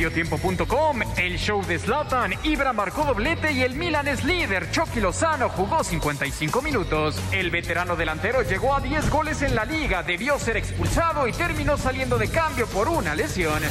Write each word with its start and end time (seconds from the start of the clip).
Mediotiempo.com, 0.00 1.02
el 1.18 1.36
show 1.36 1.62
de 1.62 1.78
Zlatan, 1.78 2.32
Ibra 2.42 2.72
marcó 2.72 3.04
doblete 3.04 3.52
y 3.52 3.60
el 3.60 3.74
Milan 3.74 4.08
es 4.08 4.24
líder. 4.24 4.70
Chucky 4.70 4.98
Lozano 4.98 5.50
jugó 5.50 5.84
55 5.84 6.62
minutos. 6.62 7.20
El 7.32 7.50
veterano 7.50 7.96
delantero 7.96 8.40
llegó 8.40 8.74
a 8.74 8.80
10 8.80 9.10
goles 9.10 9.42
en 9.42 9.54
la 9.54 9.66
liga, 9.66 10.02
debió 10.02 10.38
ser 10.38 10.56
expulsado 10.56 11.28
y 11.28 11.32
terminó 11.32 11.76
saliendo 11.76 12.16
de 12.16 12.30
cambio 12.30 12.66
por 12.68 12.88
una 12.88 13.14
lesión. 13.14 13.62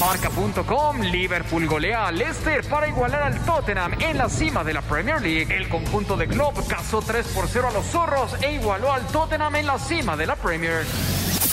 Marca.com, 0.00 1.02
Liverpool 1.02 1.66
golea 1.66 2.06
a 2.06 2.12
Leicester 2.12 2.66
para 2.70 2.88
igualar 2.88 3.24
al 3.24 3.44
Tottenham 3.44 4.00
en 4.00 4.16
la 4.16 4.30
cima 4.30 4.64
de 4.64 4.72
la 4.72 4.80
Premier 4.80 5.20
League. 5.20 5.54
El 5.54 5.68
conjunto 5.68 6.16
de 6.16 6.26
Klopp 6.26 6.56
cazó 6.68 7.02
3 7.02 7.26
por 7.34 7.48
0 7.48 7.68
a 7.68 7.72
los 7.72 7.84
zorros 7.84 8.34
e 8.40 8.54
igualó 8.54 8.94
al 8.94 9.06
Tottenham 9.08 9.56
en 9.56 9.66
la 9.66 9.78
cima 9.78 10.16
de 10.16 10.26
la 10.26 10.36
Premier. 10.36 10.86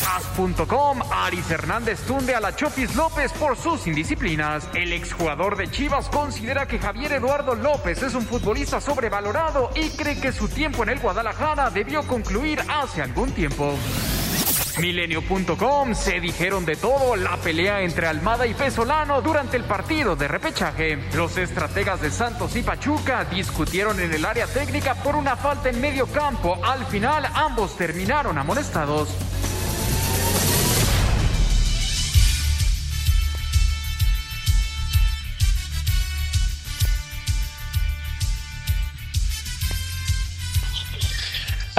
As.com, 0.10 1.02
Aris 1.12 1.50
Hernández 1.50 2.00
tunde 2.02 2.36
a 2.36 2.40
la 2.40 2.56
Chopis 2.56 2.96
López 2.96 3.32
por 3.34 3.58
sus 3.58 3.88
indisciplinas. 3.88 4.68
El 4.74 4.94
exjugador 4.94 5.58
de 5.58 5.70
Chivas 5.70 6.10
considera 6.10 6.68
que 6.68 6.80
Javier 6.80 7.14
Eduardo 7.14 7.56
López 7.56 8.02
es 8.04 8.16
un 8.16 8.26
futbolista 8.26 8.82
sobrevalorado 8.82 9.70
y 9.76 9.90
cree 9.92 10.20
que 10.20 10.32
su 10.32 10.48
tiempo 10.48 10.84
en 10.84 10.90
el 10.90 11.00
Guadalajara 11.00 11.70
debió 11.70 12.06
concluir 12.08 12.60
hace 12.68 13.02
algún 13.02 13.32
tiempo. 13.32 13.74
Milenio.com 14.80 15.94
se 15.94 16.20
dijeron 16.20 16.66
de 16.66 16.76
todo 16.76 17.16
la 17.16 17.38
pelea 17.38 17.82
entre 17.82 18.08
Almada 18.08 18.48
y 18.48 18.54
Pesolano 18.54 19.22
durante 19.22 19.56
el 19.56 19.64
partido 19.66 20.16
de 20.16 20.28
repechaje. 20.28 20.98
Los 21.14 21.38
estrategas 21.38 22.02
de 22.02 22.10
Santos 22.10 22.56
y 22.56 22.64
Pachuca 22.64 23.24
discutieron 23.26 24.00
en 24.00 24.12
el 24.12 24.26
área 24.26 24.48
técnica 24.48 24.96
por 24.96 25.16
una 25.16 25.36
falta 25.36 25.70
en 25.70 25.80
medio 25.80 26.08
campo. 26.08 26.60
Al 26.64 26.86
final 26.88 27.26
ambos 27.36 27.78
terminaron 27.78 28.38
amonestados. 28.38 29.10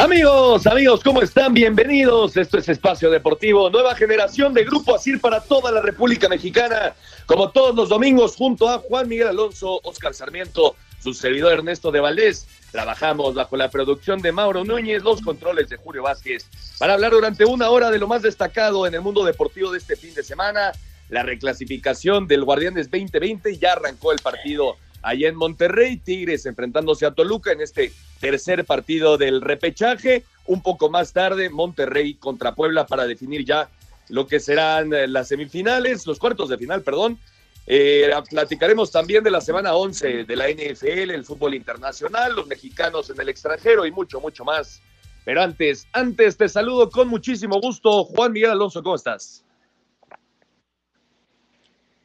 Amigos, 0.04 0.66
amigos, 0.66 1.00
¿cómo 1.02 1.22
están? 1.22 1.54
Bienvenidos. 1.54 2.36
Esto 2.36 2.58
es 2.58 2.68
Espacio 2.68 3.10
Deportivo, 3.10 3.70
nueva 3.70 3.94
generación 3.94 4.52
de 4.52 4.62
Grupo 4.62 4.94
Asir 4.94 5.18
para 5.18 5.40
toda 5.40 5.72
la 5.72 5.80
República 5.80 6.28
Mexicana. 6.28 6.94
Como 7.24 7.48
todos 7.52 7.74
los 7.74 7.88
domingos, 7.88 8.36
junto 8.36 8.68
a 8.68 8.80
Juan 8.80 9.08
Miguel 9.08 9.28
Alonso, 9.28 9.80
Oscar 9.82 10.12
Sarmiento, 10.12 10.76
su 11.02 11.14
servidor 11.14 11.54
Ernesto 11.54 11.90
de 11.90 12.00
Valdés. 12.00 12.46
Trabajamos 12.70 13.34
bajo 13.34 13.56
la 13.56 13.70
producción 13.70 14.20
de 14.20 14.30
Mauro 14.30 14.62
Núñez, 14.62 15.02
los 15.02 15.22
controles 15.22 15.70
de 15.70 15.78
Julio 15.78 16.02
Vázquez, 16.02 16.50
para 16.78 16.92
hablar 16.92 17.12
durante 17.12 17.46
una 17.46 17.70
hora 17.70 17.90
de 17.90 17.98
lo 17.98 18.06
más 18.06 18.20
destacado 18.20 18.86
en 18.86 18.92
el 18.92 19.00
mundo 19.00 19.24
deportivo 19.24 19.72
de 19.72 19.78
este 19.78 19.96
fin 19.96 20.12
de 20.12 20.22
semana. 20.22 20.72
La 21.08 21.22
reclasificación 21.22 22.26
del 22.26 22.44
Guardianes 22.44 22.90
2020 22.90 23.56
ya 23.56 23.72
arrancó 23.72 24.12
el 24.12 24.18
partido 24.18 24.76
allá 25.04 25.28
en 25.28 25.36
Monterrey, 25.36 25.98
Tigres 25.98 26.46
enfrentándose 26.46 27.06
a 27.06 27.12
Toluca 27.12 27.52
en 27.52 27.60
este 27.60 27.92
tercer 28.20 28.64
partido 28.64 29.18
del 29.18 29.40
repechaje. 29.40 30.24
Un 30.46 30.62
poco 30.62 30.90
más 30.90 31.12
tarde, 31.12 31.50
Monterrey 31.50 32.14
contra 32.14 32.54
Puebla 32.54 32.86
para 32.86 33.06
definir 33.06 33.44
ya 33.44 33.68
lo 34.08 34.26
que 34.26 34.40
serán 34.40 34.92
eh, 34.92 35.06
las 35.06 35.28
semifinales, 35.28 36.06
los 36.06 36.18
cuartos 36.18 36.48
de 36.48 36.58
final, 36.58 36.82
perdón. 36.82 37.18
Eh, 37.66 38.10
platicaremos 38.28 38.90
también 38.90 39.24
de 39.24 39.30
la 39.30 39.40
semana 39.40 39.74
11 39.74 40.24
de 40.24 40.36
la 40.36 40.50
NFL, 40.50 41.10
el 41.10 41.24
fútbol 41.24 41.54
internacional, 41.54 42.34
los 42.34 42.46
mexicanos 42.46 43.08
en 43.08 43.20
el 43.20 43.28
extranjero 43.28 43.86
y 43.86 43.90
mucho, 43.90 44.20
mucho 44.20 44.44
más. 44.44 44.82
Pero 45.24 45.42
antes, 45.42 45.86
antes 45.92 46.36
te 46.36 46.48
saludo 46.48 46.90
con 46.90 47.08
muchísimo 47.08 47.60
gusto. 47.60 48.04
Juan 48.04 48.32
Miguel 48.32 48.50
Alonso, 48.50 48.82
¿cómo 48.82 48.96
estás? 48.96 49.43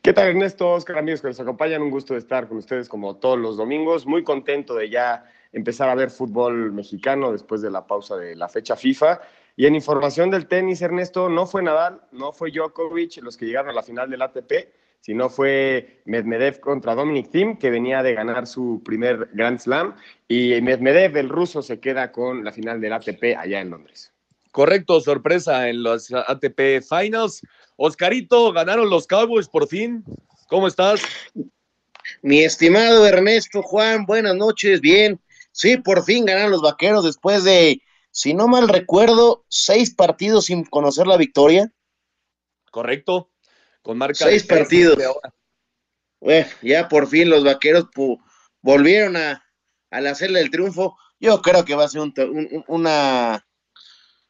¿Qué 0.02 0.14
tal 0.14 0.30
Ernesto, 0.30 0.72
Oscar, 0.72 0.98
amigos 0.98 1.22
que 1.22 1.28
nos 1.28 1.40
acompañan? 1.42 1.82
Un 1.82 1.92
gusto 1.92 2.14
de 2.14 2.20
estar 2.20 2.48
con 2.48 2.58
ustedes 2.58 2.88
como 2.88 3.18
todos 3.18 3.38
los 3.38 3.58
domingos. 3.58 4.06
Muy 4.06 4.24
contento 4.24 4.74
de 4.76 4.90
ya 4.90 5.26
empezar 5.52 5.90
a 5.90 5.96
ver 5.96 6.10
fútbol 6.10 6.72
mexicano 6.72 7.34
después 7.34 7.62
de 7.62 7.70
la 7.70 7.86
pausa 7.86 8.16
de 8.16 8.34
la 8.34 8.48
fecha 8.48 8.78
FIFA. 8.78 9.20
Y 9.58 9.66
en 9.66 9.76
información 9.76 10.32
del 10.32 10.48
tenis, 10.48 10.82
Ernesto, 10.82 11.28
no 11.28 11.46
fue 11.46 11.64
Nadal, 11.64 12.00
no 12.14 12.32
fue 12.32 12.50
Djokovic 12.50 13.22
los 13.22 13.36
que 13.36 13.46
llegaron 13.46 13.72
a 13.72 13.74
la 13.74 13.84
final 13.84 14.10
del 14.10 14.22
ATP, 14.22 14.70
sino 15.02 15.30
fue 15.30 16.02
Medvedev 16.06 16.62
contra 16.62 16.96
Dominic 16.96 17.30
Thiem, 17.30 17.58
que 17.58 17.70
venía 17.70 18.02
de 18.02 18.14
ganar 18.14 18.48
su 18.48 18.82
primer 18.86 19.30
Grand 19.34 19.60
Slam. 19.60 19.96
Y 20.30 20.62
Medvedev, 20.62 21.18
el 21.18 21.28
ruso, 21.28 21.62
se 21.62 21.82
queda 21.82 22.14
con 22.14 22.46
la 22.46 22.54
final 22.54 22.80
del 22.80 22.94
ATP 22.94 23.36
allá 23.38 23.60
en 23.60 23.72
Londres. 23.72 24.14
Correcto, 24.52 25.02
sorpresa 25.02 25.68
en 25.68 25.84
los 25.84 26.10
ATP 26.14 26.82
Finals. 26.88 27.42
Oscarito, 27.82 28.52
ganaron 28.52 28.90
los 28.90 29.08
Cowboys 29.08 29.48
por 29.48 29.66
fin. 29.66 30.04
¿Cómo 30.50 30.68
estás? 30.68 31.02
Mi 32.22 32.44
estimado 32.44 33.08
Ernesto 33.08 33.62
Juan, 33.62 34.06
buenas 34.06 34.36
noches, 34.36 34.82
bien. 34.82 35.22
Sí, 35.54 35.78
por 35.78 36.04
fin 36.04 36.26
ganaron 36.26 36.52
los 36.52 36.62
vaqueros 36.62 37.06
después 37.06 37.46
de, 37.46 37.82
si 38.12 38.34
no 38.34 38.50
mal 38.50 38.68
recuerdo, 38.68 39.46
seis 39.48 39.96
partidos 39.96 40.48
sin 40.48 40.66
conocer 40.66 41.08
la 41.08 41.16
victoria. 41.16 41.72
Correcto, 42.70 43.32
con 43.82 43.98
marca 43.98 44.26
seis 44.26 44.44
partidos. 44.44 44.98
Bueno, 46.20 46.48
ya 46.62 46.90
por 46.90 47.08
fin 47.08 47.30
los 47.30 47.46
vaqueros 47.46 47.86
volvieron 48.62 49.16
a, 49.16 49.46
al 49.90 50.08
hacerle 50.08 50.42
el 50.42 50.52
triunfo. 50.52 50.98
Yo 51.18 51.42
creo 51.42 51.64
que 51.64 51.76
va 51.76 51.86
a 51.86 51.90
ser 51.90 52.02
una, 52.68 53.48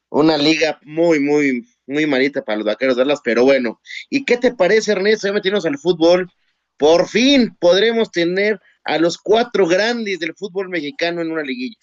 una 0.09 0.37
liga 0.37 0.79
muy, 0.83 1.19
muy, 1.19 1.67
muy 1.87 2.05
malita 2.05 2.43
para 2.43 2.57
los 2.57 2.65
vaqueros 2.65 2.95
de 2.95 3.03
Dallas, 3.03 3.21
pero 3.23 3.43
bueno. 3.43 3.79
¿Y 4.09 4.25
qué 4.25 4.37
te 4.37 4.53
parece, 4.53 4.91
Ernesto? 4.91 5.27
Ya 5.27 5.33
metimos 5.33 5.65
al 5.65 5.77
fútbol. 5.77 6.29
Por 6.77 7.07
fin 7.07 7.55
podremos 7.59 8.11
tener 8.11 8.59
a 8.83 8.97
los 8.97 9.17
cuatro 9.17 9.67
grandes 9.67 10.19
del 10.19 10.33
fútbol 10.35 10.69
mexicano 10.69 11.21
en 11.21 11.31
una 11.31 11.43
liguilla. 11.43 11.77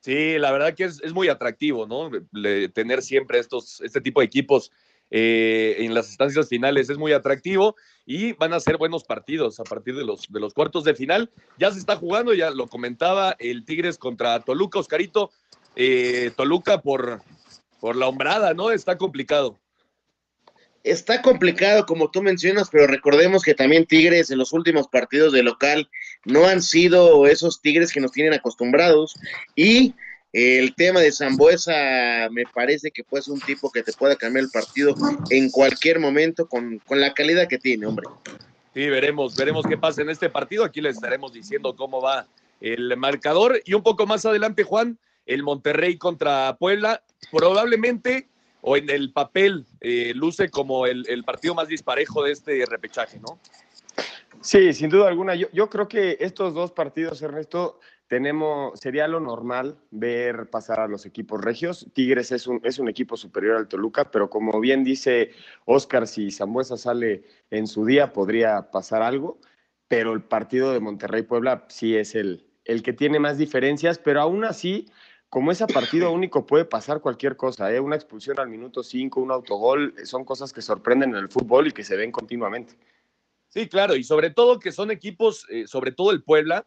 Sí, 0.00 0.38
la 0.38 0.52
verdad 0.52 0.74
que 0.74 0.84
es, 0.84 1.12
muy 1.12 1.28
atractivo, 1.28 1.86
¿no? 1.86 2.10
tener 2.72 3.02
siempre 3.02 3.40
estos, 3.40 3.80
este 3.80 4.00
tipo 4.00 4.20
de 4.20 4.26
equipos 4.26 4.70
eh, 5.10 5.76
en 5.80 5.94
las 5.94 6.10
estancias 6.10 6.48
finales 6.48 6.88
es 6.90 6.96
muy 6.96 7.12
atractivo 7.12 7.74
y 8.04 8.32
van 8.32 8.52
a 8.52 8.60
ser 8.60 8.76
buenos 8.76 9.02
partidos 9.04 9.58
a 9.60 9.64
partir 9.64 9.96
de 9.96 10.04
los, 10.04 10.26
de 10.28 10.38
los 10.38 10.54
cuartos 10.54 10.84
de 10.84 10.94
final. 10.94 11.30
Ya 11.58 11.72
se 11.72 11.80
está 11.80 11.96
jugando, 11.96 12.34
ya 12.34 12.50
lo 12.50 12.68
comentaba, 12.68 13.34
el 13.40 13.64
Tigres 13.64 13.98
contra 13.98 14.38
Toluca, 14.40 14.78
Oscarito. 14.78 15.32
Eh, 15.76 16.32
Toluca 16.36 16.80
por, 16.80 17.22
por 17.80 17.96
la 17.96 18.08
hombrada, 18.08 18.54
¿no? 18.54 18.70
Está 18.70 18.96
complicado. 18.96 19.58
Está 20.82 21.20
complicado, 21.20 21.84
como 21.84 22.10
tú 22.10 22.22
mencionas, 22.22 22.68
pero 22.70 22.86
recordemos 22.86 23.42
que 23.42 23.54
también 23.54 23.86
Tigres 23.86 24.30
en 24.30 24.38
los 24.38 24.52
últimos 24.52 24.86
partidos 24.88 25.32
de 25.32 25.42
local 25.42 25.90
no 26.24 26.46
han 26.46 26.62
sido 26.62 27.26
esos 27.26 27.60
Tigres 27.60 27.92
que 27.92 28.00
nos 28.00 28.12
tienen 28.12 28.34
acostumbrados. 28.34 29.14
Y 29.56 29.94
el 30.32 30.74
tema 30.76 31.00
de 31.00 31.12
Zambuesa 31.12 32.28
me 32.30 32.44
parece 32.54 32.90
que 32.90 33.02
puede 33.02 33.24
ser 33.24 33.34
un 33.34 33.40
tipo 33.40 33.70
que 33.72 33.82
te 33.82 33.92
pueda 33.92 34.16
cambiar 34.16 34.44
el 34.44 34.50
partido 34.50 34.94
en 35.30 35.50
cualquier 35.50 35.98
momento 35.98 36.48
con, 36.48 36.78
con 36.86 37.00
la 37.00 37.14
calidad 37.14 37.48
que 37.48 37.58
tiene, 37.58 37.86
hombre. 37.86 38.06
Sí, 38.72 38.88
veremos, 38.88 39.34
veremos 39.34 39.66
qué 39.66 39.78
pasa 39.78 40.02
en 40.02 40.10
este 40.10 40.28
partido. 40.28 40.62
Aquí 40.62 40.80
les 40.80 40.96
estaremos 40.96 41.32
diciendo 41.32 41.74
cómo 41.74 42.00
va 42.00 42.28
el 42.60 42.96
marcador. 42.96 43.60
Y 43.64 43.74
un 43.74 43.82
poco 43.82 44.06
más 44.06 44.24
adelante, 44.24 44.62
Juan, 44.62 44.98
el 45.26 45.42
Monterrey 45.42 45.98
contra 45.98 46.56
Puebla, 46.58 47.02
probablemente 47.30 48.28
o 48.68 48.76
en 48.76 48.90
el 48.90 49.12
papel 49.12 49.64
eh, 49.80 50.12
luce 50.14 50.48
como 50.48 50.86
el, 50.86 51.22
partido 51.24 51.54
más 51.54 51.68
disparejo 51.68 52.24
de 52.24 52.32
este 52.32 52.64
repechaje, 52.66 53.20
¿no? 53.20 53.38
Sí, 54.40 54.72
sin 54.72 54.90
duda 54.90 55.08
alguna. 55.08 55.34
Yo, 55.34 55.70
creo 55.70 55.88
que 55.88 56.16
estos 56.20 56.52
dos 56.52 56.72
partidos, 56.72 57.22
Ernesto, 57.22 57.78
tenemos, 58.08 58.78
sería 58.78 59.08
lo 59.08 59.20
normal 59.20 59.78
ver 59.90 60.50
pasar 60.50 60.80
a 60.80 60.88
los 60.88 61.06
equipos 61.06 61.40
regios. 61.40 61.86
Tigres 61.94 62.32
es 62.32 62.46
un, 62.46 62.60
es 62.64 62.78
un 62.78 62.88
equipo 62.88 63.16
superior 63.16 63.56
al 63.56 63.68
Toluca, 63.68 64.10
pero 64.10 64.28
como 64.30 64.58
bien 64.60 64.82
dice 64.82 65.30
Oscar, 65.64 66.08
si 66.08 66.30
Zambuesa 66.30 66.76
sale 66.76 67.24
en 67.50 67.68
su 67.68 67.84
día, 67.84 68.12
podría 68.12 68.70
pasar 68.70 69.02
algo. 69.02 69.38
Pero 69.88 70.12
el 70.12 70.22
partido 70.22 70.72
de 70.72 70.80
Monterrey-Puebla 70.80 71.66
sí 71.68 71.96
es 71.96 72.16
el, 72.16 72.46
el 72.64 72.82
que 72.82 72.92
tiene 72.92 73.20
más 73.20 73.38
diferencias, 73.38 73.98
pero 73.98 74.20
aún 74.20 74.44
así 74.44 74.86
como 75.28 75.52
ese 75.52 75.66
partido 75.66 76.12
único 76.12 76.46
puede 76.46 76.64
pasar 76.64 77.00
cualquier 77.00 77.36
cosa, 77.36 77.72
¿eh? 77.72 77.80
una 77.80 77.96
expulsión 77.96 78.38
al 78.38 78.48
minuto 78.48 78.82
5, 78.82 79.20
un 79.20 79.32
autogol, 79.32 79.94
son 80.04 80.24
cosas 80.24 80.52
que 80.52 80.62
sorprenden 80.62 81.10
en 81.10 81.16
el 81.16 81.28
fútbol 81.28 81.66
y 81.66 81.72
que 81.72 81.84
se 81.84 81.96
ven 81.96 82.12
continuamente. 82.12 82.76
Sí, 83.48 83.68
claro, 83.68 83.96
y 83.96 84.04
sobre 84.04 84.30
todo 84.30 84.58
que 84.58 84.72
son 84.72 84.90
equipos, 84.90 85.46
eh, 85.50 85.66
sobre 85.66 85.92
todo 85.92 86.10
el 86.10 86.22
Puebla, 86.22 86.66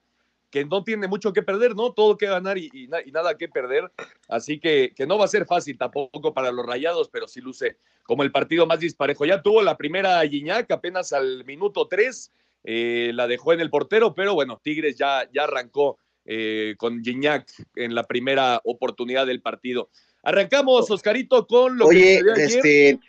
que 0.50 0.65
no 0.65 0.83
tiene 0.83 1.07
mucho 1.07 1.31
que 1.33 1.44
perder, 1.44 1.75
¿no? 1.75 1.94
Todo 1.94 2.17
que 2.17 2.25
ganar 2.25 2.57
y, 2.57 2.89
nada 3.11 3.38
que 3.38 3.47
perder. 3.47 3.91
Así 4.27 4.59
que, 4.59 4.94
que, 4.95 5.06
no 5.06 5.17
va 5.17 5.25
a 5.25 5.29
ser 5.29 5.45
fácil 5.45 5.77
tampoco 5.77 6.33
para 6.33 6.51
los 6.51 6.65
rayados, 6.65 7.09
pero 7.09 7.27
sí 7.27 7.39
luce 7.39 7.77
como 8.03 8.23
el 8.23 8.31
partido 8.31 8.65
más 8.65 8.79
disparejo. 8.79 9.25
Ya 9.25 9.44
tuvo 9.44 9.61
la 9.61 9.77
primera 9.77 10.21
Guiñac 10.23 10.71
apenas 10.71 11.13
al 11.13 11.45
minuto 11.45 11.88
3, 11.88 12.33
eh, 12.63 13.11
la 13.13 13.27
dejó 13.27 13.53
en 13.53 13.59
el 13.59 13.69
portero, 13.69 14.15
pero 14.15 14.33
bueno, 14.33 14.59
Tigres 14.61 14.97
ya, 14.97 15.29
ya 15.31 15.44
arrancó 15.44 16.00
eh, 16.31 16.76
con 16.78 17.04
Gignac 17.04 17.48
en 17.76 17.96
la 17.96 18.04
primera 18.04 18.62
oportunidad 18.64 19.26
del 19.26 19.42
partido. 19.42 19.90
Arrancamos, 20.22 20.92
Oscarito, 20.92 21.48
con 21.48 21.80
lo 21.80 21.90
que 21.90 22.22
este, 22.38 23.00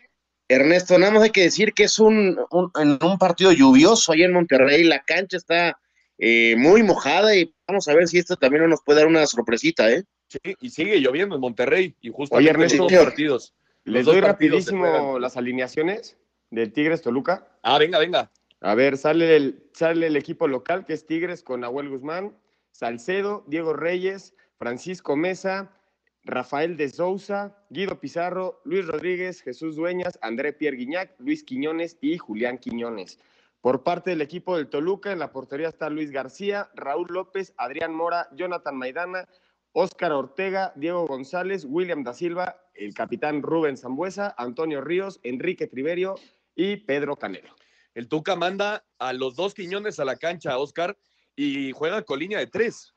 Ernesto, 0.49 0.99
nada 0.99 1.13
más 1.13 1.25
hay 1.25 1.31
que 1.31 1.43
decir 1.43 1.75
que 1.75 1.83
es 1.83 1.99
un, 1.99 2.39
en 2.81 2.99
un 3.03 3.19
partido 3.19 3.53
lluvioso 3.53 4.13
ahí 4.13 4.23
en 4.23 4.33
Monterrey, 4.33 4.85
la 4.85 5.03
cancha 5.03 5.37
está 5.37 5.79
eh, 6.17 6.55
muy 6.57 6.83
mojada 6.83 7.37
y 7.37 7.53
vamos 7.69 7.87
a 7.89 7.95
ver 7.95 8.09
si 8.09 8.17
esto 8.17 8.37
también 8.37 8.63
no 8.63 8.69
nos 8.69 8.81
puede 8.83 9.01
dar 9.01 9.09
una 9.09 9.27
sorpresita, 9.27 9.91
¿eh? 9.93 10.05
Sí, 10.29 10.55
y 10.59 10.71
sigue 10.71 10.99
lloviendo 10.99 11.35
en 11.35 11.43
Monterrey 11.43 11.95
y 12.01 12.09
justamente 12.09 12.37
Oye, 12.37 12.51
Ernesto, 12.51 12.87
partidos. 12.87 13.53
Les 13.85 14.07
doy 14.07 14.21
rapidísimo 14.21 15.19
las 15.19 15.37
alineaciones 15.37 16.17
del 16.51 16.73
Tigres 16.73 17.03
Toluca. 17.03 17.49
Ah, 17.63 17.79
venga, 17.79 17.99
venga. 17.99 18.31
A 18.63 18.75
ver, 18.75 18.97
sale 18.97 19.37
el, 19.37 19.63
sale 19.75 20.07
el 20.07 20.17
equipo 20.17 20.49
local 20.49 20.87
que 20.87 20.95
es 20.95 21.05
Tigres 21.05 21.43
con 21.43 21.61
Nahuel 21.61 21.91
Guzmán, 21.91 22.35
Salcedo, 22.73 23.45
Diego 23.47 23.73
Reyes, 23.73 24.35
Francisco 24.59 25.17
Mesa, 25.17 25.71
Rafael 26.25 26.77
de 26.77 26.89
Souza, 26.89 27.57
Guido 27.71 27.99
Pizarro, 27.99 28.61
Luis 28.65 28.87
Rodríguez, 28.87 29.43
Jesús 29.43 29.77
Dueñas, 29.77 30.19
André 30.23 30.53
Pierre 30.53 30.77
Guiñac, 30.77 31.15
Luis 31.19 31.45
Quiñones 31.45 31.97
y 32.01 32.19
Julián 32.19 32.59
Quiñones. 32.59 33.19
Por 33.61 33.83
parte 33.83 34.11
del 34.11 34.23
equipo 34.23 34.57
del 34.57 34.69
Toluca, 34.69 35.13
en 35.13 35.19
la 35.19 35.33
portería 35.33 35.69
está 35.69 35.91
Luis 35.91 36.11
García, 36.11 36.71
Raúl 36.75 37.09
López, 37.11 37.53
Adrián 37.57 37.95
Mora, 37.95 38.29
Jonathan 38.33 38.77
Maidana, 38.77 39.29
Óscar 39.73 40.13
Ortega, 40.13 40.73
Diego 40.77 41.07
González, 41.07 41.65
William 41.69 42.03
da 42.03 42.13
Silva, 42.13 42.61
el 42.75 42.95
capitán 42.95 43.43
Rubén 43.43 43.77
Zambuesa, 43.77 44.35
Antonio 44.37 44.81
Ríos, 44.81 45.21
Enrique 45.23 45.67
Triverio 45.67 46.17
y 46.55 46.77
Pedro 46.79 47.17
Canelo. 47.17 47.55
El 47.95 48.09
Tuca 48.09 48.37
manda 48.37 48.85
a 48.99 49.13
los 49.13 49.37
dos 49.37 49.55
Quiñones 49.55 50.01
a 50.01 50.05
la 50.05 50.17
cancha, 50.17 50.59
Óscar, 50.59 50.97
y 51.41 51.73
juega 51.73 52.03
con 52.03 52.19
línea 52.19 52.39
de 52.39 52.47
tres. 52.47 52.93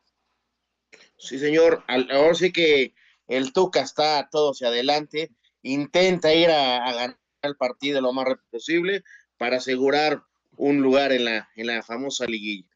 Sí, 1.17 1.39
señor. 1.39 1.83
Ahora 1.87 2.33
sí 2.33 2.51
que 2.51 2.93
el 3.27 3.53
Tuca 3.53 3.81
está 3.81 4.27
todo 4.29 4.51
hacia 4.51 4.67
adelante, 4.67 5.31
intenta 5.61 6.33
ir 6.33 6.49
a, 6.49 6.85
a 6.85 6.93
ganar 6.93 7.19
el 7.41 7.55
partido 7.55 8.01
lo 8.01 8.11
más 8.11 8.25
rápido 8.25 8.47
posible 8.51 9.03
para 9.37 9.57
asegurar 9.57 10.23
un 10.57 10.81
lugar 10.81 11.11
en 11.11 11.25
la, 11.25 11.49
en 11.55 11.67
la 11.67 11.81
famosa 11.83 12.25
liguilla. 12.25 12.67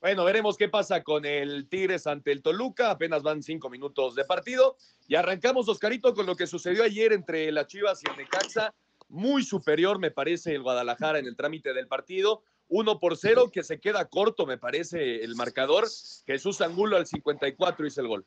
Bueno, 0.00 0.24
veremos 0.24 0.56
qué 0.56 0.68
pasa 0.68 1.02
con 1.02 1.24
el 1.24 1.68
Tigres 1.68 2.06
ante 2.06 2.32
el 2.32 2.42
Toluca. 2.42 2.90
Apenas 2.90 3.22
van 3.22 3.42
cinco 3.42 3.70
minutos 3.70 4.14
de 4.16 4.24
partido. 4.24 4.76
Y 5.06 5.14
arrancamos, 5.14 5.68
Oscarito, 5.68 6.12
con 6.14 6.26
lo 6.26 6.34
que 6.34 6.46
sucedió 6.46 6.82
ayer 6.82 7.12
entre 7.12 7.52
las 7.52 7.68
Chivas 7.68 8.02
y 8.02 8.10
el 8.10 8.16
Necaxa. 8.16 8.74
Muy 9.08 9.44
superior, 9.44 9.98
me 10.00 10.10
parece, 10.10 10.54
el 10.54 10.62
Guadalajara 10.62 11.18
en 11.18 11.26
el 11.26 11.36
trámite 11.36 11.72
del 11.72 11.86
partido. 11.86 12.42
Uno 12.74 12.98
por 12.98 13.18
cero, 13.18 13.50
que 13.52 13.62
se 13.62 13.80
queda 13.80 14.08
corto, 14.08 14.46
me 14.46 14.56
parece, 14.56 15.22
el 15.22 15.36
marcador. 15.36 15.86
Jesús 16.26 16.62
Angulo 16.62 16.96
al 16.96 17.06
54 17.06 17.86
hizo 17.86 18.00
el 18.00 18.08
gol. 18.08 18.26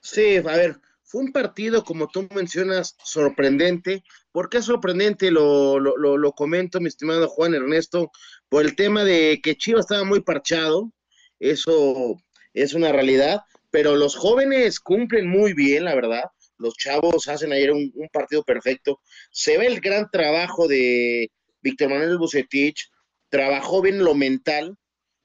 Sí, 0.00 0.38
a 0.38 0.40
ver, 0.40 0.80
fue 1.02 1.20
un 1.20 1.30
partido, 1.30 1.84
como 1.84 2.08
tú 2.08 2.26
mencionas, 2.34 2.96
sorprendente. 3.04 4.02
¿Por 4.32 4.48
qué 4.48 4.62
sorprendente? 4.62 5.30
Lo, 5.30 5.78
lo, 5.78 6.32
comento, 6.32 6.80
mi 6.80 6.88
estimado 6.88 7.28
Juan 7.28 7.52
Ernesto, 7.54 8.10
por 8.48 8.64
el 8.64 8.74
tema 8.76 9.04
de 9.04 9.40
que 9.42 9.56
Chivas 9.56 9.82
estaba 9.82 10.04
muy 10.04 10.22
parchado. 10.22 10.90
Eso 11.38 12.16
es 12.54 12.72
una 12.72 12.92
realidad. 12.92 13.42
Pero 13.70 13.94
los 13.94 14.16
jóvenes 14.16 14.80
cumplen 14.80 15.28
muy 15.28 15.52
bien, 15.52 15.84
la 15.84 15.94
verdad. 15.94 16.24
Los 16.56 16.76
chavos 16.76 17.28
hacen 17.28 17.52
ayer 17.52 17.72
un, 17.72 17.92
partido 18.10 18.42
perfecto. 18.42 19.00
Se 19.30 19.58
ve 19.58 19.66
el 19.66 19.82
gran 19.82 20.08
trabajo 20.10 20.66
de 20.66 21.30
Víctor 21.60 21.90
Manuel 21.90 22.16
Bucetich. 22.16 22.90
Trabajó 23.32 23.80
bien 23.80 24.04
lo 24.04 24.14
mental 24.14 24.76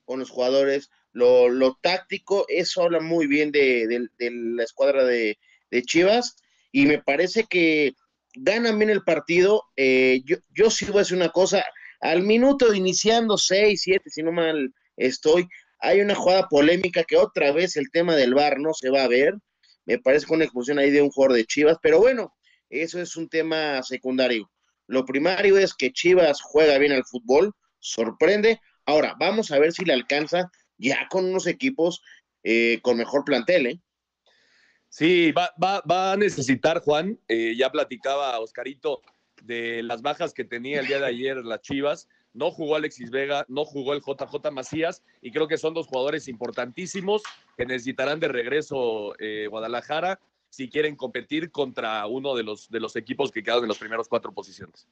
con 0.06 0.20
los 0.20 0.30
jugadores, 0.30 0.90
lo, 1.12 1.78
táctico. 1.82 2.46
Eso 2.48 2.84
habla 2.84 3.02
muy 3.02 3.28
bien 3.28 3.52
de 3.52 4.08
la 4.18 4.64
escuadra 4.64 5.04
de, 5.04 5.38
Chivas 5.86 6.38
y 6.72 6.86
me 6.86 7.00
parece 7.04 7.44
que 7.44 7.92
ganan 8.34 8.80
bien 8.80 8.92
el 8.92 9.04
partido. 9.04 9.64
Eh, 9.76 10.22
yo, 10.24 10.38
yo 10.56 10.72
sí 10.72 10.86
voy 10.86 10.96
a 10.96 11.00
decir 11.00 11.18
una 11.18 11.34
cosa, 11.34 11.66
al 12.00 12.24
minuto 12.24 12.74
iniciando 12.74 13.38
6, 13.38 13.82
7, 13.82 14.10
si 14.10 14.24
no 14.24 14.32
mal 14.32 14.74
estoy, 14.96 15.46
hay 15.80 16.00
una 16.00 16.16
jugada 16.16 16.48
polémica 16.48 17.04
que 17.04 17.18
otra 17.18 17.52
vez 17.52 17.76
el 17.76 17.92
tema 17.92 18.16
del 18.16 18.34
VAR 18.34 18.58
no 18.58 18.74
se 18.74 18.90
va 18.90 19.04
a 19.04 19.10
ver. 19.10 19.36
Me 19.86 20.00
parece 20.00 20.28
con 20.28 20.36
una 20.38 20.46
expulsión 20.46 20.80
ahí 20.80 20.92
de 20.92 21.02
un 21.02 21.10
jugador 21.10 21.36
de 21.36 21.46
Chivas, 21.46 21.78
pero 21.82 22.00
bueno, 22.00 22.34
eso 22.70 23.02
es 23.02 23.18
un 23.18 23.28
tema 23.28 23.84
secundario. 23.84 24.50
Lo 24.88 25.04
primario 25.04 25.58
es 25.58 25.74
que 25.74 25.92
Chivas 25.92 26.40
juega 26.42 26.78
bien 26.78 26.94
al 26.94 27.04
fútbol, 27.04 27.54
sorprende. 27.88 28.62
Ahora, 28.86 29.16
vamos 29.20 29.52
a 29.52 29.60
ver 29.60 29.74
si 29.74 29.86
le 29.86 29.94
alcanza 29.94 30.52
ya 30.78 31.08
con 31.10 31.26
unos 31.26 31.48
equipos 31.48 32.02
eh, 32.44 32.80
con 32.82 32.98
mejor 32.98 33.24
plantel, 33.26 33.66
¿eh? 33.68 33.80
Sí, 34.90 35.32
va, 35.32 35.52
va, 35.62 35.82
va 35.82 36.14
a 36.14 36.18
necesitar, 36.18 36.80
Juan, 36.80 37.20
eh, 37.28 37.56
ya 37.58 37.70
platicaba 37.72 38.40
Oscarito 38.40 39.02
de 39.44 39.84
las 39.84 40.02
bajas 40.02 40.34
que 40.34 40.46
tenía 40.46 40.80
el 40.80 40.88
día 40.88 41.00
de 41.00 41.06
ayer 41.06 41.38
las 41.38 41.62
Chivas. 41.62 42.08
No 42.34 42.52
jugó 42.52 42.76
Alexis 42.76 43.10
Vega, 43.10 43.46
no 43.48 43.66
jugó 43.66 43.94
el 43.94 44.02
JJ 44.02 44.52
Macías 44.52 45.04
y 45.22 45.32
creo 45.32 45.48
que 45.48 45.58
son 45.58 45.74
dos 45.74 45.88
jugadores 45.88 46.28
importantísimos 46.28 47.24
que 47.58 47.66
necesitarán 47.66 48.20
de 48.20 48.28
regreso 48.28 49.16
eh, 49.20 49.48
Guadalajara 49.50 50.20
si 50.50 50.70
quieren 50.70 50.96
competir 50.96 51.52
contra 51.52 52.06
uno 52.08 52.36
de 52.36 52.44
los, 52.44 52.70
de 52.70 52.80
los 52.80 52.96
equipos 52.96 53.32
que 53.32 53.44
quedan 53.44 53.64
en 53.64 53.68
las 53.70 53.78
primeras 53.78 54.08
cuatro 54.08 54.32
posiciones. 54.34 54.88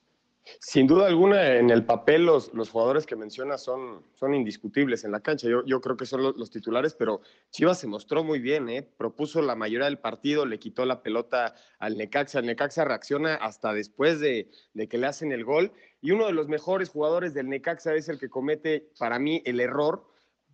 Sin 0.59 0.85
duda 0.85 1.07
alguna, 1.07 1.55
en 1.55 1.69
el 1.71 1.85
papel 1.85 2.25
los, 2.25 2.53
los 2.53 2.69
jugadores 2.69 3.05
que 3.05 3.15
mencionas 3.15 3.63
son, 3.63 4.03
son 4.13 4.33
indiscutibles 4.33 5.03
en 5.03 5.11
la 5.11 5.19
cancha. 5.19 5.47
Yo, 5.47 5.65
yo 5.65 5.81
creo 5.81 5.97
que 5.97 6.05
son 6.05 6.21
los, 6.21 6.51
titulares, 6.51 6.93
pero 6.93 7.21
Chivas 7.51 7.79
se 7.79 7.87
mostró 7.87 8.23
muy 8.23 8.39
bien, 8.39 8.69
¿eh? 8.69 8.87
propuso 8.97 9.41
la 9.41 9.55
mayoría 9.55 9.85
del 9.85 9.97
partido, 9.97 10.45
le 10.45 10.59
quitó 10.59 10.85
la 10.85 11.01
pelota 11.01 11.55
al 11.79 11.97
Necaxa. 11.97 12.39
El 12.39 12.45
Necaxa 12.45 12.85
reacciona 12.85 13.35
hasta 13.35 13.73
después 13.73 14.19
de, 14.19 14.51
de 14.73 14.87
que 14.87 14.97
le 14.97 15.07
hacen 15.07 15.31
el 15.31 15.43
gol. 15.43 15.71
Y 16.01 16.11
uno 16.11 16.27
de 16.27 16.33
los 16.33 16.47
mejores 16.47 16.89
jugadores 16.89 17.33
del 17.33 17.49
Necaxa 17.49 17.95
es 17.95 18.09
el 18.09 18.19
que 18.19 18.29
comete, 18.29 18.91
para 18.99 19.17
mí, 19.17 19.41
el 19.45 19.59
error, 19.59 20.05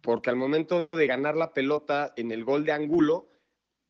porque 0.02 0.30
al 0.30 0.38
momento 0.38 0.88
de 0.92 1.08
ganar 1.08 1.36
la 1.36 1.54
pelota 1.54 2.14
en 2.16 2.32
el 2.32 2.46
gol 2.46 2.66
de 2.66 2.72
Angulo, 2.72 3.31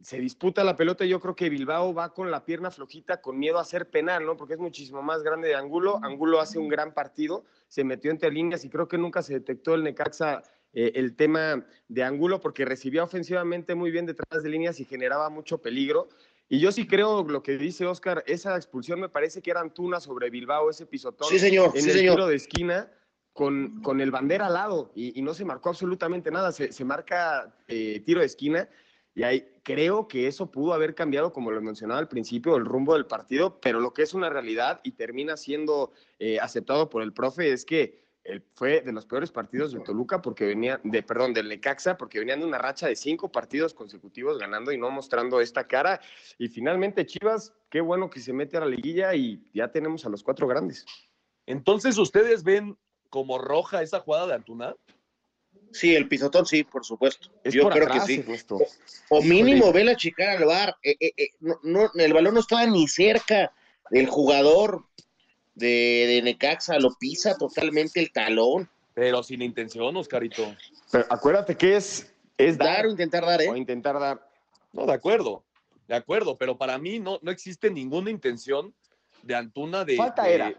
se 0.03 0.19
disputa 0.19 0.63
la 0.63 0.75
pelota 0.75 1.05
y 1.05 1.09
yo 1.09 1.19
creo 1.19 1.35
que 1.35 1.49
Bilbao 1.49 1.93
va 1.93 2.13
con 2.13 2.31
la 2.31 2.45
pierna 2.45 2.71
flojita, 2.71 3.21
con 3.21 3.37
miedo 3.37 3.59
a 3.59 3.65
ser 3.65 3.89
penal, 3.89 4.25
¿no? 4.25 4.37
Porque 4.37 4.53
es 4.53 4.59
muchísimo 4.59 5.01
más 5.01 5.23
grande 5.23 5.49
de 5.49 5.55
Angulo. 5.55 5.99
Angulo 6.03 6.39
hace 6.39 6.59
un 6.59 6.67
gran 6.67 6.93
partido, 6.93 7.43
se 7.67 7.83
metió 7.83 8.11
entre 8.11 8.31
líneas 8.31 8.65
y 8.65 8.69
creo 8.69 8.87
que 8.87 8.97
nunca 8.97 9.21
se 9.21 9.33
detectó 9.33 9.75
el 9.75 9.83
Necaxa 9.83 10.43
eh, 10.73 10.93
el 10.95 11.15
tema 11.15 11.65
de 11.87 12.03
Angulo 12.03 12.39
porque 12.39 12.65
recibía 12.65 13.03
ofensivamente 13.03 13.75
muy 13.75 13.91
bien 13.91 14.05
detrás 14.05 14.41
de 14.41 14.49
líneas 14.49 14.79
y 14.79 14.85
generaba 14.85 15.29
mucho 15.29 15.59
peligro. 15.59 16.09
Y 16.49 16.59
yo 16.59 16.71
sí 16.71 16.87
creo 16.87 17.23
lo 17.23 17.43
que 17.43 17.57
dice 17.57 17.85
Oscar, 17.85 18.23
esa 18.27 18.55
expulsión 18.55 18.99
me 18.99 19.09
parece 19.09 19.41
que 19.41 19.51
era 19.51 19.61
Antuna 19.61 19.99
sobre 19.99 20.29
Bilbao, 20.29 20.69
ese 20.69 20.85
pisotón 20.85 21.29
sí, 21.29 21.39
señor, 21.39 21.71
en 21.75 21.89
el 21.89 21.99
tiro 21.99 22.27
de 22.27 22.35
esquina. 22.35 22.91
Con, 23.33 23.81
con, 23.81 24.01
el 24.01 24.11
bandera 24.11 24.47
al 24.47 24.53
lado 24.55 24.91
y, 24.93 25.21
no 25.21 25.33
se 25.33 25.45
marcó 25.45 25.69
absolutamente 25.69 26.31
nada, 26.31 26.51
se, 26.51 26.73
se 26.73 26.83
marca 26.83 27.55
eh, 27.69 28.03
tiro 28.05 28.19
de 28.19 28.25
esquina 28.25 28.67
y 29.13 29.23
ahí 29.23 29.45
creo 29.63 30.07
que 30.07 30.27
eso 30.27 30.51
pudo 30.51 30.73
haber 30.73 30.95
cambiado, 30.95 31.33
como 31.33 31.51
lo 31.51 31.61
mencionaba 31.61 31.99
al 31.99 32.07
principio, 32.07 32.55
el 32.55 32.65
rumbo 32.65 32.93
del 32.93 33.05
partido, 33.05 33.59
pero 33.59 33.79
lo 33.79 33.93
que 33.93 34.03
es 34.03 34.13
una 34.13 34.29
realidad 34.29 34.79
y 34.83 34.91
termina 34.91 35.37
siendo 35.37 35.91
eh, 36.19 36.39
aceptado 36.39 36.89
por 36.89 37.03
el 37.03 37.13
profe 37.13 37.51
es 37.51 37.65
que 37.65 38.01
fue 38.53 38.81
de 38.81 38.91
los 38.91 39.05
peores 39.05 39.31
partidos 39.31 39.71
de 39.71 39.79
Toluca 39.79 40.21
porque 40.21 40.45
venía, 40.45 40.79
de, 40.83 41.01
perdón, 41.03 41.33
del 41.33 41.49
Necaxa, 41.49 41.97
porque 41.97 42.19
venían 42.19 42.39
de 42.39 42.45
una 42.45 42.59
racha 42.59 42.87
de 42.87 42.95
cinco 42.95 43.31
partidos 43.31 43.73
consecutivos 43.73 44.37
ganando 44.37 44.71
y 44.71 44.77
no 44.77 44.91
mostrando 44.91 45.41
esta 45.41 45.67
cara. 45.67 45.99
Y 46.37 46.47
finalmente 46.47 47.05
Chivas, 47.05 47.53
qué 47.69 47.81
bueno 47.81 48.09
que 48.09 48.19
se 48.19 48.33
mete 48.33 48.57
a 48.57 48.61
la 48.61 48.67
liguilla 48.67 49.15
y 49.15 49.43
ya 49.53 49.71
tenemos 49.71 50.05
a 50.05 50.09
los 50.09 50.23
cuatro 50.23 50.47
grandes. 50.47 50.85
Entonces, 51.47 51.97
¿ustedes 51.97 52.43
ven 52.43 52.77
como 53.09 53.39
roja 53.39 53.81
esa 53.81 53.99
jugada 53.99 54.27
de 54.27 54.35
Antuna? 54.35 54.75
Sí, 55.71 55.95
el 55.95 56.07
pisotón 56.07 56.45
sí, 56.45 56.63
por 56.63 56.85
supuesto. 56.85 57.29
Yo 57.45 57.69
creo 57.69 57.87
que 57.87 57.99
sí. 58.01 58.25
O, 59.09 59.21
mínimo 59.21 59.71
ve 59.71 59.83
la 59.83 59.95
chica 59.95 60.33
al 60.33 60.45
bar. 60.45 60.75
Eh, 60.83 60.95
eh, 60.99 61.13
eh, 61.17 61.27
no, 61.39 61.89
el 61.95 62.13
balón 62.13 62.33
no 62.33 62.39
estaba 62.39 62.65
ni 62.65 62.87
cerca 62.87 63.53
del 63.89 64.07
jugador 64.07 64.85
de, 65.55 66.21
Necaxa, 66.23 66.79
lo 66.79 66.95
pisa 66.99 67.37
totalmente 67.37 67.99
el 67.99 68.11
talón. 68.11 68.69
Pero 68.93 69.23
sin 69.23 69.41
intención, 69.41 69.95
Oscarito. 69.95 70.55
Pero 70.91 71.05
acuérdate 71.09 71.55
que 71.55 71.77
es, 71.77 72.13
es 72.37 72.57
dar, 72.57 72.85
o 72.85 72.89
intentar 72.89 73.25
dar, 73.25 73.41
¿eh? 73.41 73.49
O 73.49 73.55
intentar 73.55 73.99
dar. 73.99 74.27
No, 74.73 74.85
de 74.85 74.93
acuerdo, 74.93 75.43
de 75.87 75.95
acuerdo, 75.95 76.37
pero 76.37 76.57
para 76.57 76.77
mí 76.77 76.99
no, 76.99 77.19
no 77.21 77.31
existe 77.31 77.69
ninguna 77.69 78.09
intención 78.09 78.73
de 79.23 79.35
Antuna 79.35 79.85
de, 79.85 79.95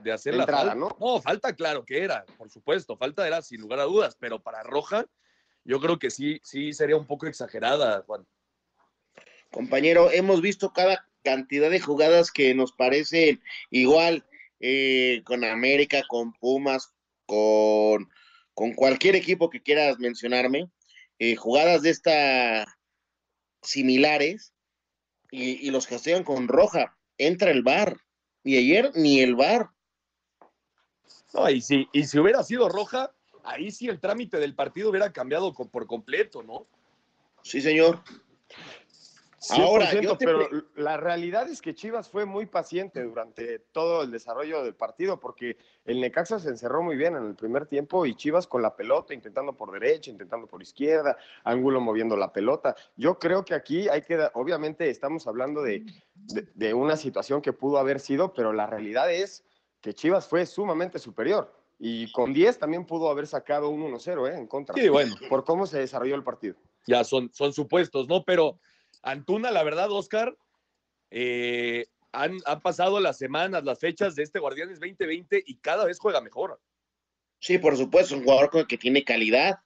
de, 0.02 0.12
hacer 0.12 0.35
la 0.35 0.45
entrada, 0.45 0.75
¿no? 0.75 0.97
No, 1.00 1.21
falta 1.21 1.54
claro 1.54 1.85
que 1.85 2.02
era, 2.02 2.25
por 2.38 2.50
supuesto, 2.50 2.97
falta 2.97 3.26
era 3.26 3.42
sin 3.42 3.61
lugar 3.61 3.81
a 3.81 3.85
dudas, 3.85 4.16
pero 4.19 4.40
para 4.40 4.62
Roja 4.62 5.07
yo 5.64 5.81
creo 5.81 5.99
que 5.99 6.11
sí, 6.11 6.40
sí 6.42 6.73
sería 6.73 6.97
un 6.97 7.07
poco 7.07 7.26
exagerada, 7.26 8.02
Juan. 8.07 8.26
Compañero, 9.50 10.11
hemos 10.11 10.40
visto 10.40 10.73
cada 10.73 11.07
cantidad 11.23 11.71
de 11.71 11.81
jugadas 11.81 12.31
que 12.31 12.54
nos 12.54 12.73
parecen 12.73 13.40
igual 13.71 14.25
eh, 14.61 15.23
con 15.25 15.45
América, 15.45 16.02
con 16.09 16.33
Pumas, 16.33 16.92
con, 17.26 18.09
con 18.54 18.73
cualquier 18.75 19.14
equipo 19.14 19.50
que 19.50 19.62
quieras 19.62 19.99
mencionarme, 19.99 20.71
eh, 21.19 21.37
jugadas 21.37 21.83
de 21.83 21.90
esta 21.90 22.66
similares 23.62 24.52
y, 25.31 25.66
y 25.66 25.71
los 25.71 25.87
castigan 25.87 26.25
con 26.25 26.49
roja. 26.49 26.97
Entra 27.19 27.50
el 27.50 27.62
bar. 27.62 27.99
Y 28.44 28.56
ayer 28.56 28.92
ni 28.94 29.20
el 29.20 29.37
bar. 29.37 29.70
No, 31.34 31.49
y 31.49 31.61
si, 31.61 31.88
y 31.92 32.04
si 32.04 32.18
hubiera 32.18 32.42
sido 32.42 32.68
roja, 32.68 33.12
ahí 33.44 33.70
sí 33.70 33.88
el 33.88 34.00
trámite 34.00 34.38
del 34.38 34.54
partido 34.54 34.90
hubiera 34.90 35.12
cambiado 35.12 35.52
por 35.52 35.87
completo, 35.87 36.42
¿no? 36.42 36.66
Sí, 37.42 37.61
señor. 37.61 38.02
Ahora, 39.50 39.92
yo 40.00 40.16
pero 40.16 40.49
la 40.76 40.96
realidad 40.96 41.49
es 41.49 41.61
que 41.61 41.75
Chivas 41.75 42.08
fue 42.08 42.25
muy 42.25 42.46
paciente 42.46 43.02
durante 43.02 43.58
todo 43.58 44.02
el 44.02 44.11
desarrollo 44.11 44.62
del 44.62 44.75
partido, 44.75 45.18
porque 45.18 45.56
el 45.84 46.00
Necaxa 46.00 46.38
se 46.38 46.49
encerró 46.49 46.82
muy 46.82 46.96
bien 46.96 47.16
en 47.16 47.26
el 47.26 47.34
primer 47.34 47.66
tiempo 47.66 48.06
y 48.06 48.14
Chivas 48.14 48.46
con 48.46 48.62
la 48.62 48.76
pelota, 48.76 49.14
intentando 49.14 49.52
por 49.52 49.72
derecha, 49.72 50.11
intentando 50.11 50.46
por 50.46 50.62
izquierda, 50.62 51.16
Ángulo 51.44 51.80
moviendo 51.80 52.16
la 52.16 52.32
pelota. 52.32 52.76
Yo 52.96 53.18
creo 53.18 53.44
que 53.44 53.54
aquí 53.54 53.88
hay 53.88 54.02
que, 54.02 54.28
obviamente 54.34 54.88
estamos 54.88 55.26
hablando 55.26 55.62
de, 55.62 55.84
de 56.54 56.75
una 56.75 56.96
situación 56.96 57.42
que 57.42 57.52
pudo 57.52 57.78
haber 57.78 58.00
sido, 58.00 58.32
pero 58.32 58.52
la 58.52 58.66
realidad 58.66 59.12
es 59.12 59.44
que 59.80 59.92
Chivas 59.92 60.26
fue 60.28 60.46
sumamente 60.46 60.99
superior. 60.99 61.52
Y 61.84 62.12
con 62.12 62.32
10 62.32 62.61
también 62.61 62.87
pudo 62.87 63.11
haber 63.11 63.26
sacado 63.26 63.68
un 63.68 63.82
1-0 63.92 64.30
¿eh? 64.30 64.38
en 64.38 64.46
contra. 64.46 64.72
Sí, 64.76 64.88
bueno. 64.88 65.16
Por 65.28 65.44
cómo 65.44 65.66
se 65.66 65.80
desarrolló 65.80 66.14
el 66.14 66.22
partido. 66.22 66.54
Ya 66.87 67.02
son, 67.02 67.28
son 67.32 67.52
supuestos, 67.52 68.06
¿no? 68.06 68.22
Pero 68.22 68.61
Antuna, 69.02 69.50
la 69.50 69.62
verdad, 69.62 69.90
Oscar, 69.90 70.37
eh, 71.11 71.87
han, 72.12 72.40
pasado 72.62 73.00
las 73.00 73.18
semanas, 73.18 73.64
las 73.64 73.78
fechas 73.78 74.14
de 74.14 74.23
este 74.23 74.38
Guardianes 74.38 74.80
2020 74.80 75.42
y 75.47 75.56
cada 75.56 75.85
vez 75.85 75.99
juega 75.99 76.21
mejor. 76.21 76.61
Sí, 77.40 77.59
por 77.59 77.76
supuesto, 77.76 78.14
un 78.14 78.25
jugador 78.25 78.66
que 78.66 78.78
tiene 78.78 79.04
calidad. 79.04 79.59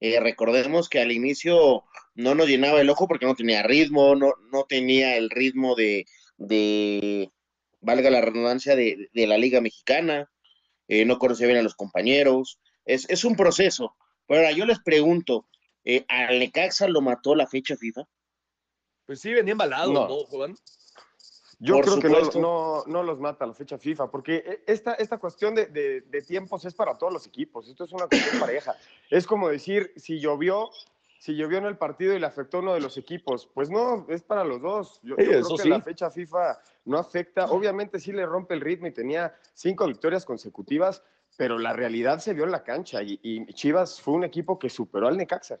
Eh, 0.00 0.20
recordemos 0.20 0.88
que 0.88 1.00
al 1.00 1.10
inicio 1.10 1.84
no 2.14 2.34
nos 2.34 2.46
llenaba 2.46 2.80
el 2.80 2.90
ojo 2.90 3.08
porque 3.08 3.26
no 3.26 3.34
tenía 3.34 3.64
ritmo, 3.64 4.14
no, 4.14 4.32
no 4.52 4.64
tenía 4.64 5.16
el 5.16 5.28
ritmo 5.28 5.74
de, 5.74 6.06
de 6.36 7.32
valga 7.80 8.10
la 8.10 8.20
redundancia, 8.20 8.76
de, 8.76 9.08
de 9.12 9.26
la 9.26 9.38
Liga 9.38 9.60
Mexicana. 9.60 10.30
Eh, 10.86 11.04
no 11.04 11.18
conocía 11.18 11.46
bien 11.46 11.58
a 11.58 11.62
los 11.62 11.74
compañeros. 11.74 12.60
Es, 12.84 13.08
es 13.10 13.24
un 13.24 13.34
proceso. 13.34 13.96
Pero 14.26 14.40
ahora 14.40 14.52
yo 14.52 14.66
les 14.66 14.78
pregunto, 14.80 15.48
eh, 15.84 16.04
¿al 16.08 16.38
Necaxa 16.38 16.86
lo 16.86 17.00
mató 17.00 17.34
la 17.34 17.46
fecha 17.46 17.76
FIFA? 17.76 18.02
Pues 19.08 19.22
sí, 19.22 19.32
venía 19.32 19.52
embalado, 19.52 19.90
¿no, 19.90 20.06
Juan? 20.26 20.54
Yo 21.60 21.80
creo 21.80 21.98
que 21.98 22.10
no, 22.38 22.84
no, 22.86 23.02
los 23.02 23.18
mata 23.18 23.46
la 23.46 23.54
fecha 23.54 23.78
FIFA, 23.78 24.10
porque 24.10 24.36
e, 24.36 24.64
esta, 24.66 24.92
esta 24.92 25.16
cuestión 25.16 25.54
de, 25.54 25.64
de, 26.02 26.22
tiempos 26.22 26.66
es 26.66 26.74
para 26.74 26.98
todos 26.98 27.10
los 27.10 27.26
equipos, 27.26 27.66
esto 27.70 27.84
es 27.84 27.92
una 27.92 28.06
cuestión 28.06 28.38
pareja. 28.38 28.76
Es 29.08 29.26
como 29.26 29.48
decir, 29.48 29.94
si 29.96 30.20
llovió, 30.20 30.68
si 31.18 31.34
llovió 31.34 31.56
en 31.56 31.64
el 31.64 31.78
partido 31.78 32.14
y 32.14 32.18
le 32.18 32.26
afectó 32.26 32.58
a 32.58 32.60
uno 32.60 32.74
de 32.74 32.80
los 32.80 32.98
equipos, 32.98 33.48
pues 33.54 33.70
no, 33.70 34.04
es 34.10 34.22
para 34.22 34.44
los 34.44 34.60
dos. 34.60 35.00
Yo, 35.02 35.16
creo 35.16 35.56
que 35.56 35.68
la 35.70 35.80
fecha 35.80 36.10
FIFA 36.10 36.60
no 36.84 36.98
afecta, 36.98 37.46
obviamente 37.46 38.00
sí 38.00 38.12
le 38.12 38.26
rompe 38.26 38.52
el 38.52 38.60
ritmo 38.60 38.88
y 38.88 38.92
tenía 38.92 39.34
cinco 39.54 39.86
victorias 39.86 40.26
consecutivas, 40.26 41.02
pero 41.38 41.58
la 41.58 41.72
realidad 41.72 42.18
se 42.18 42.34
vio 42.34 42.44
en 42.44 42.50
la 42.50 42.62
cancha 42.62 43.02
y, 43.02 43.46
Chivas 43.54 44.02
fue 44.02 44.12
un 44.12 44.24
equipo 44.24 44.58
que 44.58 44.68
superó 44.68 45.08
al 45.08 45.16
Necaxa. 45.16 45.58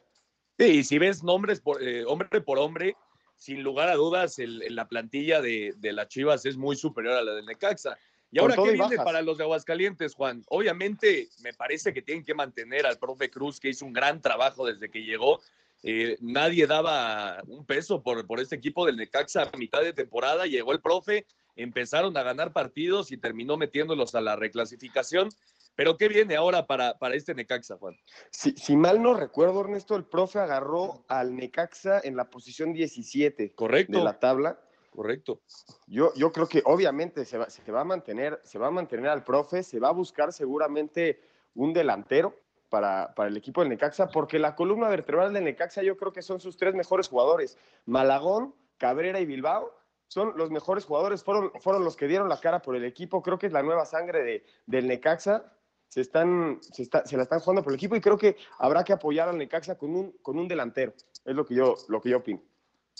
Sí, 0.58 0.64
y 0.64 0.84
si 0.84 0.98
ves 0.98 1.24
nombres 1.24 1.60
por, 1.60 1.82
eh, 1.82 2.04
hombre 2.04 2.42
por 2.42 2.58
hombre, 2.58 2.94
sin 3.38 3.62
lugar 3.62 3.88
a 3.88 3.94
dudas, 3.94 4.38
el, 4.38 4.62
la 4.74 4.88
plantilla 4.88 5.40
de, 5.40 5.72
de 5.78 5.92
las 5.92 6.08
Chivas 6.08 6.44
es 6.44 6.56
muy 6.56 6.76
superior 6.76 7.14
a 7.14 7.22
la 7.22 7.34
del 7.34 7.46
Necaxa. 7.46 7.96
Y 8.30 8.40
ahora, 8.40 8.56
¿qué 8.56 8.72
viene 8.72 8.96
para 8.96 9.22
los 9.22 9.38
de 9.38 9.44
Aguascalientes, 9.44 10.14
Juan? 10.14 10.44
Obviamente, 10.48 11.28
me 11.42 11.54
parece 11.54 11.94
que 11.94 12.02
tienen 12.02 12.24
que 12.24 12.34
mantener 12.34 12.84
al 12.84 12.98
profe 12.98 13.30
Cruz, 13.30 13.58
que 13.58 13.70
hizo 13.70 13.86
un 13.86 13.94
gran 13.94 14.20
trabajo 14.20 14.66
desde 14.66 14.90
que 14.90 15.02
llegó. 15.02 15.40
Eh, 15.82 16.18
nadie 16.20 16.66
daba 16.66 17.40
un 17.46 17.64
peso 17.64 18.02
por, 18.02 18.26
por 18.26 18.40
este 18.40 18.56
equipo 18.56 18.84
del 18.84 18.96
Necaxa 18.96 19.44
a 19.50 19.56
mitad 19.56 19.80
de 19.80 19.94
temporada. 19.94 20.44
Llegó 20.44 20.72
el 20.72 20.80
profe, 20.80 21.24
empezaron 21.56 22.16
a 22.18 22.22
ganar 22.22 22.52
partidos 22.52 23.12
y 23.12 23.16
terminó 23.16 23.56
metiéndolos 23.56 24.14
a 24.14 24.20
la 24.20 24.36
reclasificación. 24.36 25.30
Pero 25.78 25.96
¿qué 25.96 26.08
viene 26.08 26.34
ahora 26.34 26.66
para, 26.66 26.98
para 26.98 27.14
este 27.14 27.36
Necaxa, 27.36 27.76
Juan? 27.76 27.96
Si, 28.32 28.50
si, 28.56 28.76
mal 28.76 29.00
no 29.00 29.14
recuerdo, 29.14 29.60
Ernesto, 29.60 29.94
el 29.94 30.04
profe 30.04 30.40
agarró 30.40 31.04
al 31.06 31.36
Necaxa 31.36 32.00
en 32.02 32.16
la 32.16 32.28
posición 32.30 32.72
17 32.72 33.54
Correcto. 33.54 33.96
de 33.96 34.02
la 34.02 34.18
tabla 34.18 34.58
correcto. 34.90 35.40
Yo, 35.86 36.12
yo 36.16 36.32
creo 36.32 36.48
que 36.48 36.62
obviamente 36.64 37.24
se 37.24 37.38
va, 37.38 37.48
se 37.48 37.70
va, 37.70 37.82
a 37.82 37.84
mantener, 37.84 38.40
se 38.42 38.58
va 38.58 38.66
a 38.66 38.70
mantener 38.72 39.08
al 39.08 39.22
profe, 39.22 39.62
se 39.62 39.78
va 39.78 39.90
a 39.90 39.92
buscar 39.92 40.32
seguramente 40.32 41.20
un 41.54 41.72
delantero 41.72 42.34
para, 42.68 43.14
para, 43.14 43.28
el 43.28 43.36
equipo 43.36 43.60
del 43.60 43.70
Necaxa, 43.70 44.08
porque 44.08 44.40
la 44.40 44.56
columna 44.56 44.88
vertebral 44.88 45.32
del 45.32 45.44
Necaxa 45.44 45.84
yo 45.84 45.96
creo 45.96 46.12
que 46.12 46.22
son 46.22 46.40
sus 46.40 46.56
tres 46.56 46.74
mejores 46.74 47.06
jugadores. 47.06 47.56
Malagón, 47.86 48.52
Cabrera 48.78 49.20
y 49.20 49.26
Bilbao 49.26 49.72
son 50.08 50.32
los 50.36 50.50
mejores 50.50 50.84
jugadores, 50.84 51.22
fueron, 51.22 51.52
fueron 51.60 51.84
los 51.84 51.94
que 51.94 52.08
dieron 52.08 52.28
la 52.28 52.40
cara 52.40 52.62
por 52.62 52.74
el 52.74 52.84
equipo, 52.84 53.22
creo 53.22 53.38
que 53.38 53.46
es 53.46 53.52
la 53.52 53.62
nueva 53.62 53.84
sangre 53.84 54.24
de, 54.24 54.44
del 54.66 54.88
Necaxa. 54.88 55.52
Se, 55.88 56.00
están, 56.00 56.58
se, 56.60 56.82
está, 56.82 57.06
se 57.06 57.16
la 57.16 57.22
están 57.24 57.40
jugando 57.40 57.62
por 57.62 57.72
el 57.72 57.76
equipo 57.76 57.96
y 57.96 58.00
creo 58.00 58.18
que 58.18 58.36
habrá 58.58 58.84
que 58.84 58.92
apoyar 58.92 59.28
al 59.28 59.38
Necaxa 59.38 59.76
con 59.76 59.94
un, 59.94 60.12
con 60.22 60.38
un 60.38 60.46
delantero. 60.46 60.94
Es 61.24 61.34
lo 61.34 61.44
que 61.44 61.54
yo, 61.54 61.76
lo 61.88 62.00
que 62.00 62.10
yo 62.10 62.18
opino. 62.18 62.42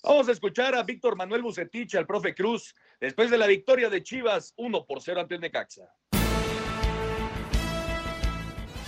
Vamos 0.02 0.28
a 0.28 0.32
escuchar 0.32 0.74
a 0.74 0.82
Víctor 0.84 1.16
Manuel 1.16 1.42
Bucetich, 1.42 1.96
al 1.96 2.06
profe 2.06 2.34
Cruz, 2.34 2.74
después 3.00 3.30
de 3.30 3.38
la 3.38 3.46
victoria 3.46 3.90
de 3.90 4.02
Chivas 4.02 4.54
1 4.56 4.86
por 4.86 5.02
0 5.02 5.20
ante 5.20 5.38
Necaxa. 5.38 5.92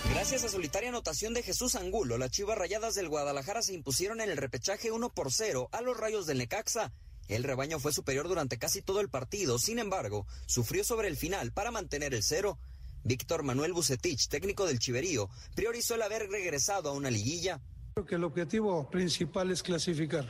Gracias 0.09 0.43
a 0.43 0.49
solitaria 0.49 0.89
anotación 0.89 1.33
de 1.33 1.41
Jesús 1.41 1.75
Angulo, 1.75 2.17
las 2.17 2.31
Chivas 2.31 2.57
Rayadas 2.57 2.95
del 2.95 3.09
Guadalajara 3.09 3.61
se 3.61 3.73
impusieron 3.73 4.21
en 4.21 4.29
el 4.29 4.37
repechaje 4.37 4.91
1 4.91 5.13
por 5.13 5.31
0 5.31 5.69
a 5.71 5.81
los 5.81 5.97
Rayos 5.97 6.27
del 6.27 6.37
Necaxa. 6.37 6.93
El 7.27 7.43
rebaño 7.43 7.79
fue 7.79 7.93
superior 7.93 8.27
durante 8.27 8.57
casi 8.57 8.81
todo 8.81 8.99
el 8.99 9.09
partido, 9.09 9.57
sin 9.57 9.79
embargo, 9.79 10.27
sufrió 10.45 10.83
sobre 10.83 11.07
el 11.07 11.17
final 11.17 11.53
para 11.53 11.71
mantener 11.71 12.13
el 12.13 12.23
cero. 12.23 12.59
Víctor 13.03 13.43
Manuel 13.43 13.73
Bucetich, 13.73 14.27
técnico 14.27 14.65
del 14.65 14.79
Chiverío, 14.79 15.29
priorizó 15.55 15.95
el 15.95 16.01
haber 16.01 16.29
regresado 16.29 16.89
a 16.89 16.93
una 16.93 17.09
liguilla. 17.09 17.59
Creo 17.93 18.05
que 18.05 18.15
el 18.15 18.23
objetivo 18.23 18.89
principal 18.89 19.51
es 19.51 19.63
clasificar 19.63 20.27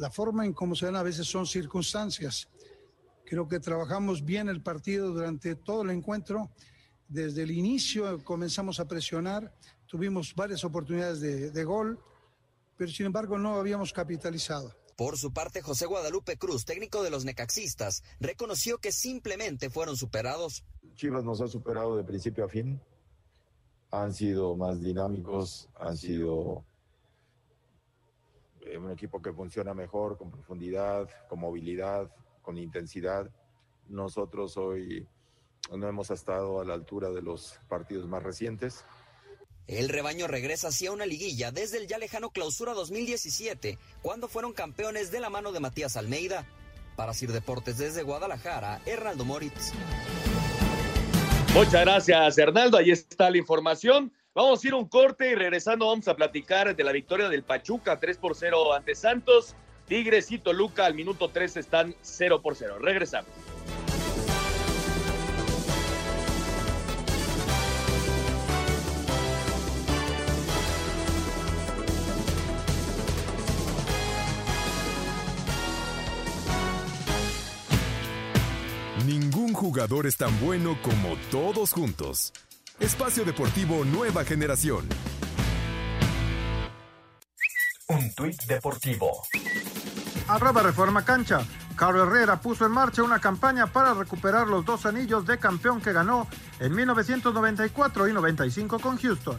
la 0.00 0.10
forma 0.10 0.46
en 0.46 0.54
cómo 0.54 0.74
se 0.74 0.86
dan 0.86 0.96
a 0.96 1.02
veces 1.02 1.26
son 1.28 1.46
circunstancias. 1.46 2.48
Creo 3.26 3.46
que 3.46 3.60
trabajamos 3.60 4.24
bien 4.24 4.48
el 4.48 4.62
partido 4.62 5.12
durante 5.12 5.54
todo 5.56 5.82
el 5.82 5.90
encuentro. 5.90 6.50
Desde 7.06 7.42
el 7.42 7.50
inicio 7.50 8.24
comenzamos 8.24 8.80
a 8.80 8.88
presionar, 8.88 9.54
tuvimos 9.86 10.34
varias 10.34 10.64
oportunidades 10.64 11.20
de, 11.20 11.64
gol, 11.64 12.02
pero 12.78 12.90
sin 12.90 13.06
embargo 13.06 13.36
no 13.36 13.56
habíamos 13.56 13.92
capitalizado. 13.92 14.74
Por 14.96 15.18
su 15.18 15.34
parte, 15.34 15.60
José 15.60 15.84
Guadalupe 15.84 16.38
Cruz, 16.38 16.64
técnico 16.64 17.02
de 17.02 17.10
los 17.10 17.26
necaxistas, 17.26 18.02
reconoció 18.20 18.78
que 18.78 18.92
simplemente 18.92 19.68
fueron 19.68 19.98
superados. 19.98 20.64
Chivas 21.00 21.24
nos 21.24 21.40
ha 21.40 21.48
superado 21.48 21.96
de 21.96 22.04
principio 22.04 22.44
a 22.44 22.48
fin. 22.48 22.78
Han 23.90 24.12
sido 24.12 24.54
más 24.54 24.82
dinámicos, 24.82 25.66
han 25.78 25.96
sido 25.96 26.62
eh, 28.60 28.76
un 28.76 28.90
equipo 28.90 29.22
que 29.22 29.32
funciona 29.32 29.72
mejor, 29.72 30.18
con 30.18 30.30
profundidad, 30.30 31.08
con 31.26 31.40
movilidad, 31.40 32.14
con 32.42 32.58
intensidad. 32.58 33.30
Nosotros 33.88 34.58
hoy 34.58 35.08
no 35.74 35.88
hemos 35.88 36.10
estado 36.10 36.60
a 36.60 36.66
la 36.66 36.74
altura 36.74 37.08
de 37.08 37.22
los 37.22 37.58
partidos 37.66 38.06
más 38.06 38.22
recientes. 38.22 38.84
El 39.68 39.88
rebaño 39.88 40.26
regresa 40.26 40.68
hacia 40.68 40.92
una 40.92 41.06
liguilla 41.06 41.50
desde 41.50 41.78
el 41.78 41.86
ya 41.86 41.96
lejano 41.96 42.28
clausura 42.28 42.74
2017, 42.74 43.78
cuando 44.02 44.28
fueron 44.28 44.52
campeones 44.52 45.10
de 45.10 45.20
la 45.20 45.30
mano 45.30 45.50
de 45.52 45.60
Matías 45.60 45.96
Almeida. 45.96 46.44
Para 46.94 47.14
Sir 47.14 47.32
Deportes 47.32 47.78
desde 47.78 48.02
Guadalajara, 48.02 48.82
Hernaldo 48.84 49.24
Moritz. 49.24 49.72
Muchas 51.52 51.80
gracias, 51.80 52.38
Hernaldo. 52.38 52.78
Ahí 52.78 52.92
está 52.92 53.28
la 53.28 53.36
información. 53.36 54.12
Vamos 54.34 54.62
a 54.62 54.68
ir 54.68 54.74
un 54.74 54.86
corte 54.86 55.32
y 55.32 55.34
regresando 55.34 55.88
vamos 55.88 56.06
a 56.06 56.14
platicar 56.14 56.76
de 56.76 56.84
la 56.84 56.92
victoria 56.92 57.28
del 57.28 57.42
Pachuca 57.42 57.98
3 57.98 58.18
por 58.18 58.36
0 58.36 58.72
ante 58.72 58.94
Santos. 58.94 59.56
Tigres 59.88 60.30
y 60.30 60.38
Toluca 60.38 60.86
al 60.86 60.94
minuto 60.94 61.28
3 61.28 61.56
están 61.56 61.96
0 62.02 62.40
por 62.40 62.54
0. 62.54 62.78
Regresamos. 62.78 63.49
Ningún 79.70 79.82
jugador 79.84 80.06
es 80.08 80.16
tan 80.16 80.40
bueno 80.40 80.76
como 80.82 81.16
todos 81.30 81.72
juntos. 81.72 82.32
Espacio 82.80 83.24
Deportivo 83.24 83.84
Nueva 83.84 84.24
Generación. 84.24 84.84
Un 87.86 88.12
tuit 88.16 88.42
deportivo. 88.48 89.22
Arroba 90.26 90.64
Reforma 90.64 91.04
Cancha. 91.04 91.46
Carlos 91.76 92.08
Herrera 92.08 92.40
puso 92.40 92.66
en 92.66 92.72
marcha 92.72 93.04
una 93.04 93.20
campaña 93.20 93.68
para 93.68 93.94
recuperar 93.94 94.48
los 94.48 94.64
dos 94.64 94.86
anillos 94.86 95.24
de 95.24 95.38
campeón 95.38 95.80
que 95.80 95.92
ganó 95.92 96.26
en 96.58 96.74
1994 96.74 98.08
y 98.08 98.12
95 98.12 98.80
con 98.80 98.98
Houston. 98.98 99.38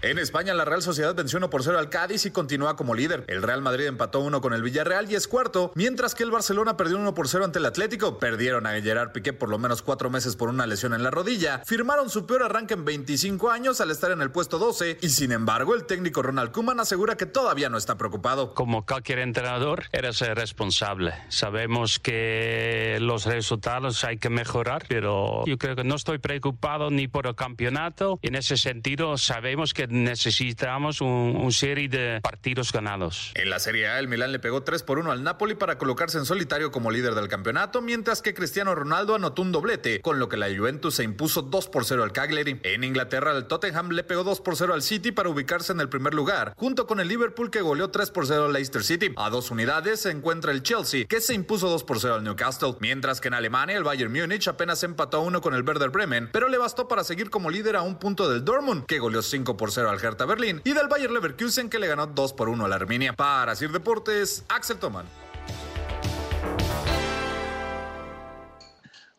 En 0.00 0.16
España, 0.20 0.54
la 0.54 0.64
Real 0.64 0.80
Sociedad 0.80 1.12
venció 1.12 1.38
1 1.38 1.50
por 1.50 1.64
0 1.64 1.76
al 1.76 1.90
Cádiz 1.90 2.24
y 2.24 2.30
continúa 2.30 2.76
como 2.76 2.94
líder. 2.94 3.24
El 3.26 3.42
Real 3.42 3.62
Madrid 3.62 3.86
empató 3.86 4.20
1 4.20 4.40
con 4.40 4.54
el 4.54 4.62
Villarreal 4.62 5.10
y 5.10 5.16
es 5.16 5.26
cuarto, 5.26 5.72
mientras 5.74 6.14
que 6.14 6.22
el 6.22 6.30
Barcelona 6.30 6.76
perdió 6.76 6.98
1 6.98 7.14
por 7.14 7.26
0 7.26 7.44
ante 7.44 7.58
el 7.58 7.66
Atlético. 7.66 8.20
Perdieron 8.20 8.68
a 8.68 8.80
Gerard 8.80 9.10
Piqué 9.10 9.32
por 9.32 9.48
lo 9.48 9.58
menos 9.58 9.82
cuatro 9.82 10.08
meses 10.08 10.36
por 10.36 10.50
una 10.50 10.68
lesión 10.68 10.94
en 10.94 11.02
la 11.02 11.10
rodilla. 11.10 11.62
Firmaron 11.66 12.10
su 12.10 12.26
peor 12.26 12.44
arranque 12.44 12.74
en 12.74 12.84
25 12.84 13.50
años 13.50 13.80
al 13.80 13.90
estar 13.90 14.12
en 14.12 14.22
el 14.22 14.30
puesto 14.30 14.58
12 14.58 14.98
y 15.00 15.08
sin 15.08 15.32
embargo 15.32 15.74
el 15.74 15.84
técnico 15.84 16.22
Ronald 16.22 16.52
Koeman 16.52 16.78
asegura 16.78 17.16
que 17.16 17.26
todavía 17.26 17.68
no 17.68 17.76
está 17.76 17.98
preocupado. 17.98 18.54
Como 18.54 18.86
cualquier 18.86 19.18
entrenador, 19.18 19.86
eres 19.90 20.20
responsable. 20.20 21.12
Sabemos 21.28 21.98
que 21.98 22.98
los 23.00 23.26
resultados 23.26 24.04
hay 24.04 24.18
que 24.18 24.30
mejorar, 24.30 24.84
pero 24.88 25.44
yo 25.44 25.58
creo 25.58 25.74
que 25.74 25.82
no 25.82 25.96
estoy 25.96 26.18
preocupado 26.18 26.90
ni 26.90 27.08
por 27.08 27.26
el 27.26 27.34
campeonato. 27.34 28.20
En 28.22 28.36
ese 28.36 28.56
sentido, 28.56 29.18
sabemos 29.18 29.74
que 29.74 29.87
necesitamos 29.88 31.00
un, 31.00 31.48
serie 31.52 31.88
de 31.88 32.20
partidos 32.20 32.72
ganados. 32.72 33.32
En 33.34 33.50
la 33.50 33.58
Serie 33.58 33.88
A, 33.88 33.98
el 33.98 34.08
Milán 34.08 34.32
le 34.32 34.38
pegó 34.38 34.62
3 34.62 34.82
por 34.82 34.98
1 34.98 35.10
al 35.10 35.22
Napoli 35.22 35.54
para 35.54 35.78
colocarse 35.78 36.18
en 36.18 36.24
solitario 36.24 36.70
como 36.70 36.90
líder 36.90 37.14
del 37.14 37.28
campeonato, 37.28 37.80
mientras 37.80 38.22
que 38.22 38.34
Cristiano 38.34 38.74
Ronaldo 38.74 39.14
anotó 39.14 39.42
un 39.42 39.52
doblete, 39.52 40.00
con 40.00 40.18
lo 40.18 40.28
que 40.28 40.36
la 40.36 40.48
Juventus 40.54 40.96
se 40.96 41.04
impuso 41.04 41.42
2 41.42 41.68
por 41.68 41.84
0 41.84 42.04
al 42.04 42.12
Cagliari. 42.12 42.60
En 42.62 42.84
Inglaterra, 42.84 43.36
el 43.36 43.46
Tottenham 43.46 43.90
le 43.90 44.04
pegó 44.04 44.24
2 44.24 44.40
por 44.40 44.56
0 44.56 44.74
al 44.74 44.82
City 44.82 45.12
para 45.12 45.28
ubicarse 45.28 45.72
en 45.72 45.80
el 45.80 45.88
primer 45.88 46.14
lugar, 46.14 46.54
junto 46.56 46.86
con 46.86 47.00
el 47.00 47.08
Liverpool 47.08 47.50
que 47.50 47.62
goleó 47.62 47.90
3 47.90 48.10
por 48.10 48.26
0 48.26 48.46
al 48.46 48.52
Leicester 48.52 48.84
City. 48.84 49.12
A 49.16 49.30
dos 49.30 49.50
unidades 49.50 50.00
se 50.00 50.10
encuentra 50.10 50.52
el 50.52 50.62
Chelsea, 50.62 51.06
que 51.06 51.20
se 51.20 51.34
impuso 51.34 51.68
2 51.68 51.84
por 51.84 52.00
0 52.00 52.16
al 52.16 52.24
Newcastle, 52.24 52.74
mientras 52.80 53.20
que 53.20 53.28
en 53.28 53.34
Alemania 53.34 53.76
el 53.76 53.84
Bayern 53.84 54.12
Múnich 54.12 54.48
apenas 54.48 54.82
empató 54.82 55.18
a 55.18 55.20
1 55.20 55.40
con 55.40 55.54
el 55.54 55.62
Werder 55.62 55.90
Bremen, 55.90 56.28
pero 56.32 56.48
le 56.48 56.58
bastó 56.58 56.88
para 56.88 57.04
seguir 57.04 57.30
como 57.30 57.50
líder 57.50 57.76
a 57.76 57.82
un 57.82 57.98
punto 57.98 58.28
del 58.28 58.44
Dortmund, 58.44 58.86
que 58.86 58.98
goleó 58.98 59.22
5 59.22 59.56
por 59.56 59.70
0 59.70 59.77
al 59.86 60.02
Hertha 60.02 60.24
Berlín, 60.24 60.60
y 60.64 60.72
del 60.72 60.88
Bayer 60.88 61.10
Leverkusen 61.10 61.68
que 61.68 61.78
le 61.78 61.86
ganó 61.86 62.06
2 62.06 62.32
por 62.32 62.48
1 62.48 62.64
a 62.64 62.68
la 62.68 62.76
Arminia. 62.76 63.12
Para 63.12 63.54
Sir 63.54 63.70
Deportes, 63.70 64.44
Axel 64.48 64.78
Toman. 64.78 65.06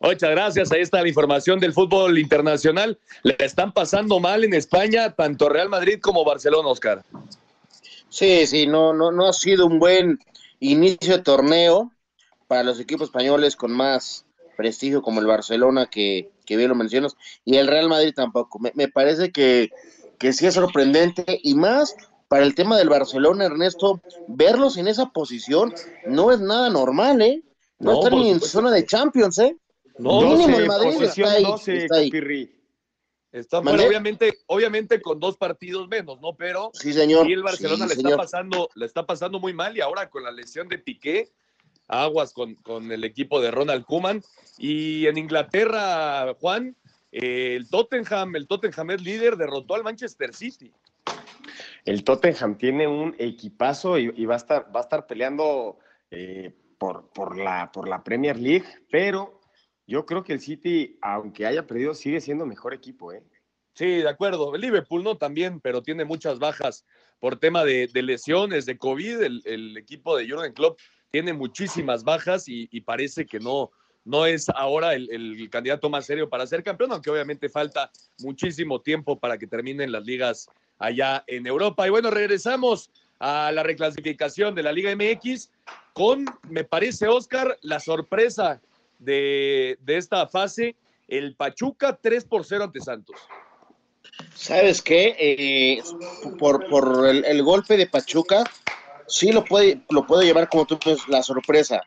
Muchas 0.01 0.31
gracias. 0.31 0.71
Ahí 0.71 0.81
está 0.81 1.01
la 1.01 1.09
información 1.09 1.59
del 1.59 1.73
fútbol 1.73 2.17
internacional. 2.17 2.97
Le 3.23 3.35
están 3.39 3.73
pasando 3.73 4.19
mal 4.19 4.43
en 4.43 4.53
España 4.53 5.11
tanto 5.11 5.49
Real 5.49 5.67
Madrid 5.67 5.99
como 6.01 6.23
Barcelona, 6.23 6.69
Oscar. 6.69 7.03
Sí, 8.09 8.47
sí, 8.47 8.65
no, 8.65 8.93
no, 8.93 9.11
no 9.11 9.27
ha 9.27 9.33
sido 9.33 9.65
un 9.65 9.77
buen 9.77 10.19
inicio 10.59 11.17
de 11.17 11.23
torneo 11.23 11.91
para 12.47 12.63
los 12.63 12.79
equipos 12.79 13.09
españoles 13.09 13.55
con 13.55 13.71
más 13.71 14.25
prestigio 14.57 15.01
como 15.01 15.19
el 15.19 15.27
Barcelona, 15.27 15.85
que, 15.85 16.31
que 16.45 16.57
bien 16.57 16.69
lo 16.69 16.75
mencionas, 16.75 17.15
y 17.45 17.57
el 17.57 17.67
Real 17.67 17.87
Madrid 17.87 18.13
tampoco. 18.15 18.59
Me, 18.59 18.71
me 18.75 18.87
parece 18.87 19.31
que 19.31 19.69
que 20.19 20.33
sí 20.33 20.45
es 20.45 20.53
sorprendente 20.53 21.39
y 21.43 21.55
más 21.55 21.95
para 22.27 22.45
el 22.45 22.53
tema 22.53 22.77
del 22.77 22.89
Barcelona, 22.89 23.45
Ernesto, 23.45 24.01
verlos 24.27 24.77
en 24.77 24.87
esa 24.87 25.07
posición 25.07 25.73
no 26.05 26.31
es 26.31 26.39
nada 26.39 26.69
normal, 26.69 27.21
¿eh? 27.21 27.41
No, 27.79 27.93
están 28.03 28.19
ni 28.19 28.29
en 28.29 28.39
zona 28.39 28.71
de 28.71 28.85
Champions, 28.85 29.39
¿eh? 29.39 29.57
No, 29.97 30.21
mínimo 30.21 30.59
el 30.59 30.67
Madrid 30.67 31.01
está 31.01 31.31
ahí. 31.31 31.45
está 31.65 31.95
ahí. 31.95 32.11
Está 33.31 33.59
obviamente, 33.59 34.39
obviamente 34.47 35.01
con 35.01 35.19
dos 35.19 35.37
partidos 35.37 35.87
menos, 35.87 36.19
¿no? 36.19 36.35
Pero 36.35 36.71
sí, 36.73 36.93
señor. 36.93 37.29
Y 37.29 37.33
el 37.33 37.43
Barcelona 37.43 37.85
le 37.85 37.93
está 37.93 38.17
pasando, 38.17 38.69
le 38.75 38.85
está 38.85 39.05
pasando 39.05 39.39
muy 39.39 39.53
mal 39.53 39.77
y 39.77 39.81
ahora 39.81 40.09
con 40.09 40.23
la 40.23 40.31
lesión 40.31 40.67
de 40.67 40.79
Piqué, 40.79 41.31
aguas 41.87 42.33
con, 42.33 42.55
con 42.55 42.91
el 42.91 43.03
equipo 43.03 43.39
de 43.39 43.51
Ronald 43.51 43.85
Kuman. 43.85 44.23
Y 44.57 45.05
en 45.07 45.17
Inglaterra, 45.17 46.35
Juan, 46.39 46.75
el 47.11 47.69
Tottenham, 47.69 48.35
el 48.35 48.47
Tottenham 48.47 48.91
es 48.91 49.01
líder, 49.01 49.35
derrotó 49.35 49.75
al 49.75 49.83
Manchester 49.83 50.33
City. 50.33 50.71
El 51.85 52.03
Tottenham 52.03 52.57
tiene 52.57 52.87
un 52.87 53.15
equipazo 53.17 53.97
y, 53.97 54.25
va, 54.25 54.35
a 54.35 54.37
estar, 54.37 54.75
va 54.75 54.81
a 54.81 54.83
estar 54.83 55.07
peleando 55.07 55.79
eh, 56.11 56.53
por, 56.77 57.09
por, 57.11 57.37
la, 57.37 57.71
por 57.71 57.87
la 57.87 58.03
Premier 58.03 58.37
League, 58.37 58.67
pero 58.91 59.39
yo 59.87 60.05
creo 60.05 60.23
que 60.23 60.33
el 60.33 60.39
City, 60.39 60.97
aunque 61.01 61.47
haya 61.47 61.65
perdido, 61.65 61.95
sigue 61.95 62.21
siendo 62.21 62.45
mejor 62.45 62.73
equipo. 62.73 63.11
¿eh? 63.11 63.23
Sí, 63.73 63.85
de 63.87 64.09
acuerdo. 64.09 64.53
El 64.53 64.61
Liverpool 64.61 65.03
no 65.03 65.17
también, 65.17 65.59
pero 65.61 65.81
tiene 65.81 66.05
muchas 66.05 66.37
bajas 66.37 66.85
por 67.19 67.39
tema 67.39 67.65
de, 67.65 67.89
lesiones, 67.93 68.65
de 68.65 68.77
COVID. 68.77 69.21
El, 69.45 69.77
equipo 69.77 70.15
de 70.15 70.29
Jurgen 70.29 70.53
Klopp 70.53 70.79
tiene 71.09 71.33
muchísimas 71.33 72.03
bajas 72.03 72.43
y 72.47 72.81
parece 72.81 73.25
que 73.25 73.39
no, 73.39 73.71
no 74.09 74.25
es 74.25 74.49
ahora 74.49 74.95
el, 74.95 75.47
candidato 75.51 75.87
más 75.87 76.07
serio 76.07 76.27
para 76.27 76.47
ser 76.47 76.63
campeón, 76.63 76.91
aunque 76.91 77.11
obviamente 77.11 77.47
falta 77.47 77.91
muchísimo 78.17 78.81
tiempo 78.81 79.19
para 79.19 79.37
que 79.37 79.45
terminen 79.45 79.91
las 79.91 80.03
ligas 80.03 80.49
allá 80.79 81.23
en 81.27 81.45
Europa. 81.45 81.85
Y 81.85 81.91
bueno, 81.91 82.09
regresamos 82.09 82.89
a 83.19 83.51
la 83.51 83.61
reclasificación 83.61 84.55
de 84.55 84.63
la 84.63 84.71
Liga 84.71 84.91
MX 84.95 85.51
con, 85.93 86.25
me 86.49 86.63
parece, 86.63 87.07
Oscar, 87.07 87.59
la 87.61 87.79
sorpresa 87.79 88.59
de, 88.97 89.77
esta 89.85 90.25
fase, 90.27 90.75
el 91.07 91.35
Pachuca 91.35 91.99
3 92.01 92.25
por 92.25 92.45
0 92.45 92.63
ante 92.63 92.79
Santos. 92.81 93.15
¿Sabes 94.33 94.81
qué? 94.81 95.15
Eh, 95.19 95.83
por, 96.39 96.67
por 96.67 97.07
el, 97.07 97.43
golpe 97.43 97.77
de 97.77 97.85
Pachuca, 97.85 98.43
sí 99.05 99.31
lo 99.31 99.45
puede, 99.45 99.81
lo 99.91 100.07
puede 100.07 100.25
llevar 100.25 100.49
como 100.49 100.65
tú 100.65 100.79
ves 100.83 101.07
la 101.07 101.21
sorpresa 101.21 101.83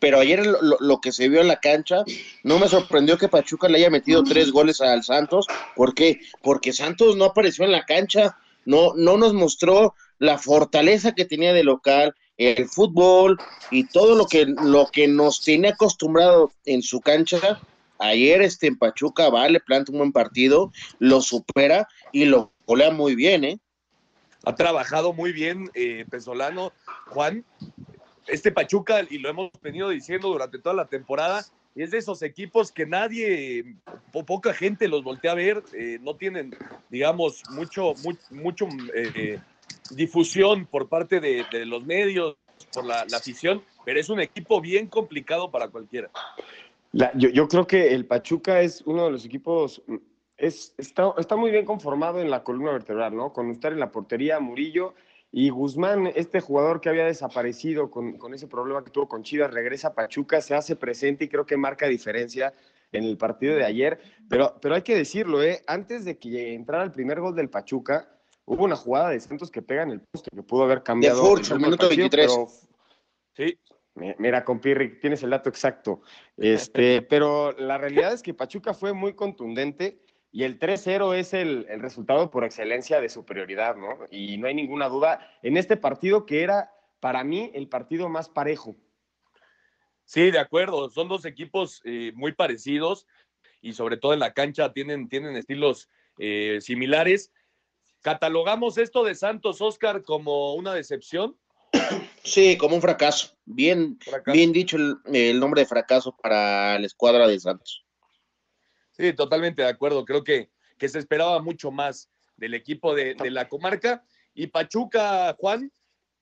pero 0.00 0.18
ayer 0.18 0.44
lo, 0.80 1.00
que 1.00 1.12
se 1.12 1.28
vio 1.28 1.40
en 1.40 1.48
la 1.48 1.60
cancha, 1.60 2.04
no 2.42 2.58
me 2.58 2.68
sorprendió 2.68 3.18
que 3.18 3.28
Pachuca 3.28 3.68
le 3.68 3.78
haya 3.78 3.90
metido 3.90 4.24
tres 4.24 4.50
goles 4.50 4.80
al 4.80 5.04
Santos. 5.04 5.46
¿Por 5.76 5.94
qué? 5.94 6.20
Porque 6.42 6.72
Santos 6.72 7.16
no 7.16 7.26
apareció 7.26 7.64
en 7.64 7.72
la 7.72 7.84
cancha, 7.84 8.36
no, 8.64 8.94
no 8.96 9.18
nos 9.18 9.34
mostró 9.34 9.94
la 10.18 10.38
fortaleza 10.38 11.12
que 11.12 11.26
tenía 11.26 11.52
de 11.52 11.64
local, 11.64 12.14
el 12.38 12.68
fútbol 12.68 13.38
y 13.70 13.84
todo 13.84 14.14
lo 14.14 14.26
que, 14.26 14.46
lo 14.46 14.88
que 14.90 15.06
nos 15.06 15.42
tiene 15.42 15.68
acostumbrado 15.68 16.50
en 16.64 16.82
su 16.82 17.00
cancha. 17.00 17.60
Ayer 17.98 18.40
este 18.40 18.66
en 18.66 18.78
Pachuca 18.78 19.28
vale, 19.28 19.60
planta 19.60 19.92
un 19.92 19.98
buen 19.98 20.12
partido, 20.12 20.72
lo 20.98 21.20
supera 21.20 21.86
y 22.12 22.24
lo 22.24 22.50
golea 22.66 22.90
muy 22.90 23.14
bien, 23.14 23.44
¿eh? 23.44 23.60
Ha 24.44 24.54
trabajado 24.54 25.12
muy 25.12 25.32
bien 25.32 25.70
eh, 25.74 26.06
Pesolano, 26.10 26.72
Juan, 27.08 27.44
este 28.30 28.52
Pachuca, 28.52 29.00
y 29.08 29.18
lo 29.18 29.28
hemos 29.28 29.50
venido 29.62 29.88
diciendo 29.88 30.28
durante 30.28 30.58
toda 30.58 30.74
la 30.74 30.86
temporada, 30.86 31.44
es 31.74 31.90
de 31.90 31.98
esos 31.98 32.22
equipos 32.22 32.72
que 32.72 32.86
nadie, 32.86 33.76
poca 34.26 34.52
gente 34.52 34.88
los 34.88 35.04
voltea 35.04 35.32
a 35.32 35.36
ver, 35.36 35.62
eh, 35.72 35.98
no 36.00 36.16
tienen, 36.16 36.54
digamos, 36.88 37.42
mucho, 37.50 37.94
mucho 38.30 38.66
eh, 38.94 39.38
difusión 39.90 40.66
por 40.66 40.88
parte 40.88 41.20
de, 41.20 41.44
los 41.66 41.84
medios, 41.84 42.36
por 42.72 42.84
la, 42.84 43.02
afición, 43.16 43.62
pero 43.84 44.00
es 44.00 44.08
un 44.08 44.20
equipo 44.20 44.60
bien 44.60 44.88
complicado 44.88 45.50
para 45.50 45.68
cualquiera. 45.68 46.10
yo, 46.92 47.28
yo, 47.28 47.48
creo 47.48 47.66
que 47.66 47.94
el 47.94 48.06
Pachuca 48.06 48.60
es 48.60 48.82
uno 48.84 49.04
de 49.04 49.12
los 49.12 49.24
equipos, 49.24 49.82
es, 50.36 50.74
está, 50.76 51.14
está 51.18 51.36
muy 51.36 51.50
bien 51.50 51.64
conformado 51.64 52.20
en 52.20 52.30
la 52.30 52.42
columna 52.42 52.72
vertebral, 52.72 53.14
¿no? 53.14 53.32
Con 53.32 53.50
estar 53.50 53.72
en 53.72 53.80
la 53.80 53.92
portería, 53.92 54.40
Murillo 54.40 54.94
y 55.32 55.50
Guzmán, 55.50 56.08
este 56.16 56.40
jugador 56.40 56.80
que 56.80 56.88
había 56.88 57.04
desaparecido 57.04 57.90
con, 57.90 58.16
ese 58.34 58.48
problema 58.48 58.82
que 58.82 58.90
tuvo 58.90 59.08
con 59.08 59.22
Chivas, 59.22 59.52
regresa 59.52 59.88
a 59.88 59.94
Pachuca, 59.94 60.40
se 60.40 60.54
hace 60.54 60.74
presente 60.74 61.24
y 61.24 61.28
creo 61.28 61.46
que 61.46 61.56
marca 61.56 61.86
diferencia 61.86 62.52
en 62.90 63.04
el 63.04 63.16
partido 63.16 63.54
de 63.54 63.64
ayer. 63.64 64.00
Pero, 64.28 64.56
pero 64.60 64.74
hay 64.74 64.82
que 64.82 64.96
decirlo, 64.96 65.42
¿eh? 65.42 65.62
antes 65.68 66.04
de 66.04 66.18
que 66.18 66.54
entrara 66.54 66.82
el 66.82 66.90
primer 66.90 67.20
gol 67.20 67.36
del 67.36 67.48
Pachuca, 67.48 68.08
hubo 68.44 68.64
una 68.64 68.74
jugada 68.74 69.10
de 69.10 69.20
Santos 69.20 69.52
que 69.52 69.62
pega 69.62 69.84
en 69.84 69.90
el 69.90 70.00
poste, 70.00 70.30
que 70.34 70.42
pudo 70.42 70.64
haber 70.64 70.82
cambiado. 70.82 71.22
De 71.22 71.28
Furch, 71.28 71.50
el 71.52 71.60
minuto 71.60 71.88
23. 71.88 72.32
sí. 73.36 73.58
Mira, 74.18 74.44
compirri, 74.44 75.00
tienes 75.00 75.22
el 75.24 75.30
dato 75.30 75.48
exacto. 75.48 76.02
Este, 76.36 77.02
pero 77.10 77.52
la 77.52 77.76
realidad 77.76 78.12
es 78.12 78.22
que 78.22 78.32
Pachuca 78.32 78.72
fue 78.72 78.92
muy 78.92 79.14
contundente 79.14 80.00
y 80.32 80.44
el 80.44 80.58
3-0 80.58 81.14
es 81.16 81.34
el, 81.34 81.66
resultado 81.80 82.30
por 82.30 82.44
excelencia 82.44 83.00
de 83.00 83.08
superioridad, 83.08 83.76
¿no? 83.76 83.98
Y 84.10 84.38
no 84.38 84.46
hay 84.46 84.54
ninguna 84.54 84.88
duda 84.88 85.28
en 85.42 85.56
este 85.56 85.76
partido 85.76 86.24
que 86.24 86.42
era 86.42 86.72
para 87.00 87.24
mí 87.24 87.50
el 87.54 87.68
partido 87.68 88.08
más 88.08 88.28
parejo. 88.28 88.76
Sí, 90.04 90.30
de 90.30 90.38
acuerdo. 90.38 90.88
Son 90.90 91.08
dos 91.08 91.24
equipos 91.24 91.80
eh, 91.84 92.12
muy 92.14 92.32
parecidos 92.32 93.06
y 93.60 93.72
sobre 93.72 93.96
todo 93.96 94.12
en 94.12 94.20
la 94.20 94.32
cancha 94.32 94.72
tienen, 94.72 95.08
tienen 95.08 95.36
estilos 95.36 95.88
eh, 96.18 96.58
similares. 96.60 97.32
¿Catalogamos 98.00 98.78
esto 98.78 99.04
de 99.04 99.14
Santos 99.14 99.60
Oscar 99.60 100.02
como 100.02 100.54
una 100.54 100.74
decepción? 100.74 101.36
Sí, 102.22 102.56
como 102.56 102.76
un 102.76 102.82
fracaso. 102.82 103.36
Bien, 103.44 103.98
bien 104.26 104.52
dicho 104.52 104.76
el, 104.76 104.96
el 105.12 105.40
nombre 105.40 105.62
de 105.62 105.66
fracaso 105.66 106.16
para 106.22 106.78
la 106.78 106.86
escuadra 106.86 107.26
de 107.26 107.40
Santos. 107.40 107.84
Sí, 109.00 109.12
totalmente 109.14 109.62
de 109.62 109.68
acuerdo. 109.68 110.04
Creo 110.04 110.22
que, 110.22 110.50
que 110.76 110.88
se 110.88 110.98
esperaba 110.98 111.40
mucho 111.40 111.70
más 111.70 112.10
del 112.36 112.54
equipo 112.54 112.94
de, 112.94 113.14
de 113.14 113.30
la 113.30 113.48
comarca. 113.48 114.04
Y 114.34 114.48
Pachuca, 114.48 115.34
Juan, 115.38 115.72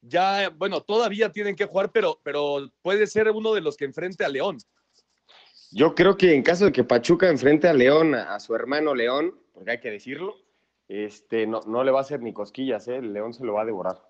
ya, 0.00 0.50
bueno, 0.50 0.80
todavía 0.80 1.32
tienen 1.32 1.56
que 1.56 1.66
jugar, 1.66 1.90
pero, 1.90 2.20
pero 2.22 2.70
puede 2.82 3.06
ser 3.06 3.28
uno 3.30 3.52
de 3.52 3.60
los 3.60 3.76
que 3.76 3.84
enfrente 3.84 4.24
a 4.24 4.28
León. 4.28 4.58
Yo 5.72 5.94
creo 5.94 6.16
que 6.16 6.34
en 6.34 6.42
caso 6.42 6.66
de 6.66 6.72
que 6.72 6.84
Pachuca 6.84 7.28
enfrente 7.28 7.68
a 7.68 7.74
León, 7.74 8.14
a 8.14 8.38
su 8.40 8.54
hermano 8.54 8.94
León, 8.94 9.38
porque 9.52 9.72
hay 9.72 9.80
que 9.80 9.90
decirlo, 9.90 10.36
este, 10.86 11.46
no, 11.46 11.60
no 11.66 11.84
le 11.84 11.90
va 11.90 11.98
a 11.98 12.02
hacer 12.02 12.22
ni 12.22 12.32
cosquillas, 12.32 12.88
¿eh? 12.88 12.96
el 12.96 13.12
León 13.12 13.34
se 13.34 13.44
lo 13.44 13.54
va 13.54 13.62
a 13.62 13.66
devorar. 13.66 14.00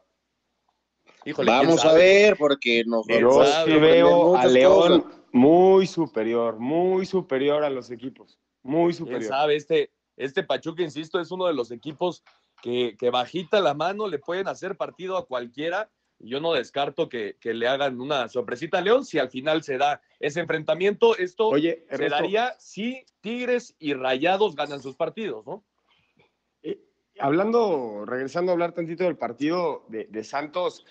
Híjole, 1.24 1.50
Vamos 1.50 1.84
a 1.84 1.94
ver, 1.94 2.36
porque 2.36 2.84
nos 2.86 3.06
Yo 3.08 3.44
sí 3.64 3.72
veo 3.72 4.36
a 4.36 4.46
León 4.46 5.04
muy 5.32 5.86
superior, 5.86 6.58
muy 6.58 7.06
superior 7.06 7.64
a 7.64 7.70
los 7.70 7.90
equipos, 7.90 8.38
muy 8.62 8.92
superior. 8.92 9.20
¿Quién 9.20 9.30
sabe? 9.30 9.56
Este, 9.56 9.90
este 10.16 10.42
Pachuca, 10.42 10.82
insisto, 10.82 11.20
es 11.20 11.30
uno 11.30 11.46
de 11.46 11.54
los 11.54 11.70
equipos 11.70 12.22
que, 12.62 12.96
que 12.98 13.10
bajita 13.10 13.60
la 13.60 13.74
mano 13.74 14.08
le 14.08 14.18
pueden 14.18 14.48
hacer 14.48 14.76
partido 14.76 15.16
a 15.16 15.26
cualquiera. 15.26 15.90
Yo 16.20 16.40
no 16.40 16.52
descarto 16.52 17.08
que, 17.08 17.36
que 17.40 17.54
le 17.54 17.68
hagan 17.68 18.00
una 18.00 18.28
sorpresita 18.28 18.78
a 18.78 18.80
León 18.80 19.04
si 19.04 19.18
al 19.18 19.30
final 19.30 19.62
se 19.62 19.78
da 19.78 20.00
ese 20.18 20.40
enfrentamiento. 20.40 21.16
Esto 21.16 21.48
Oye, 21.48 21.86
se 21.88 22.08
daría 22.08 22.54
si 22.58 23.04
Tigres 23.20 23.76
y 23.78 23.94
Rayados 23.94 24.56
ganan 24.56 24.82
sus 24.82 24.96
partidos, 24.96 25.46
¿no? 25.46 25.64
hablando, 27.20 28.04
regresando 28.06 28.52
a 28.52 28.54
hablar 28.54 28.72
tantito 28.72 29.04
del 29.04 29.16
partido 29.16 29.84
de, 29.88 30.04
de 30.04 30.24
Santos, 30.24 30.84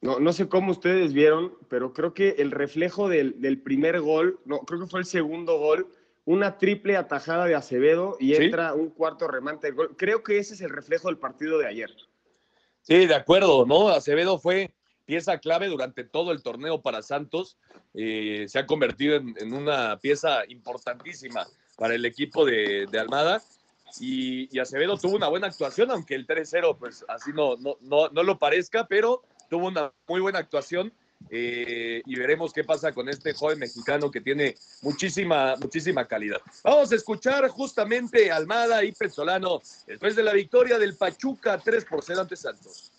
no, 0.00 0.20
no 0.20 0.32
sé 0.32 0.48
cómo 0.48 0.72
ustedes 0.72 1.12
vieron, 1.12 1.56
pero 1.68 1.92
creo 1.92 2.14
que 2.14 2.30
el 2.38 2.50
reflejo 2.50 3.08
del, 3.08 3.40
del 3.40 3.60
primer 3.60 4.00
gol, 4.00 4.40
no, 4.44 4.60
creo 4.60 4.80
que 4.80 4.86
fue 4.86 5.00
el 5.00 5.06
segundo 5.06 5.58
gol, 5.58 5.88
una 6.26 6.58
triple 6.58 6.96
atajada 6.96 7.46
de 7.46 7.54
Acevedo 7.54 8.16
y 8.20 8.34
Sí. 8.34 8.44
entra 8.44 8.74
un 8.74 8.90
cuarto 8.90 9.26
remate 9.28 9.68
del 9.68 9.76
gol. 9.76 9.96
Creo 9.96 10.22
que 10.22 10.38
ese 10.38 10.54
es 10.54 10.60
el 10.60 10.70
reflejo 10.70 11.08
del 11.08 11.16
partido 11.18 11.56
de 11.58 11.66
ayer. 11.68 11.90
Sí, 12.82 13.06
de 13.06 13.14
acuerdo, 13.14 13.64
¿no? 13.64 13.88
Acevedo 13.88 14.38
fue 14.38 14.74
pieza 15.06 15.38
clave 15.38 15.68
durante 15.68 16.02
todo 16.04 16.32
el 16.32 16.42
torneo 16.42 16.82
para 16.82 17.00
Santos. 17.02 17.56
Eh, 17.94 18.44
se 18.48 18.58
ha 18.58 18.66
convertido 18.66 19.16
en, 19.16 19.34
en 19.38 19.52
una 19.54 19.98
pieza 19.98 20.42
importantísima 20.48 21.46
para 21.76 21.94
el 21.94 22.04
equipo 22.04 22.44
de, 22.44 22.86
de 22.90 22.98
Almada. 22.98 23.40
Y, 24.00 24.48
y 24.54 24.58
Acevedo 24.58 24.96
tuvo 24.98 25.14
una 25.16 25.28
buena 25.28 25.46
actuación, 25.46 25.90
aunque 25.92 26.16
el 26.16 26.26
3-0, 26.26 26.76
pues 26.76 27.04
así 27.08 27.30
no, 27.32 27.56
no, 27.56 27.76
no, 27.80 28.08
no 28.08 28.22
lo 28.24 28.36
parezca, 28.38 28.86
pero 28.88 29.22
tuvo 29.48 29.68
una 29.68 29.92
muy 30.08 30.20
buena 30.20 30.40
actuación. 30.40 30.92
Eh, 31.28 32.02
y 32.04 32.16
veremos 32.16 32.52
qué 32.52 32.64
pasa 32.64 32.92
con 32.92 33.08
este 33.08 33.32
joven 33.34 33.58
mexicano 33.58 34.10
que 34.10 34.20
tiene 34.20 34.56
muchísima, 34.82 35.56
muchísima 35.56 36.06
calidad. 36.06 36.40
Vamos 36.62 36.92
a 36.92 36.96
escuchar 36.96 37.48
justamente 37.48 38.30
Almada 38.30 38.84
y 38.84 38.92
Pezzolano 38.92 39.60
después 39.86 40.14
de 40.14 40.22
la 40.22 40.32
victoria 40.32 40.78
del 40.78 40.94
Pachuca 40.94 41.58
3 41.58 41.84
por 41.84 42.02
0 42.04 42.20
ante 42.20 42.36
Santos. 42.36 42.92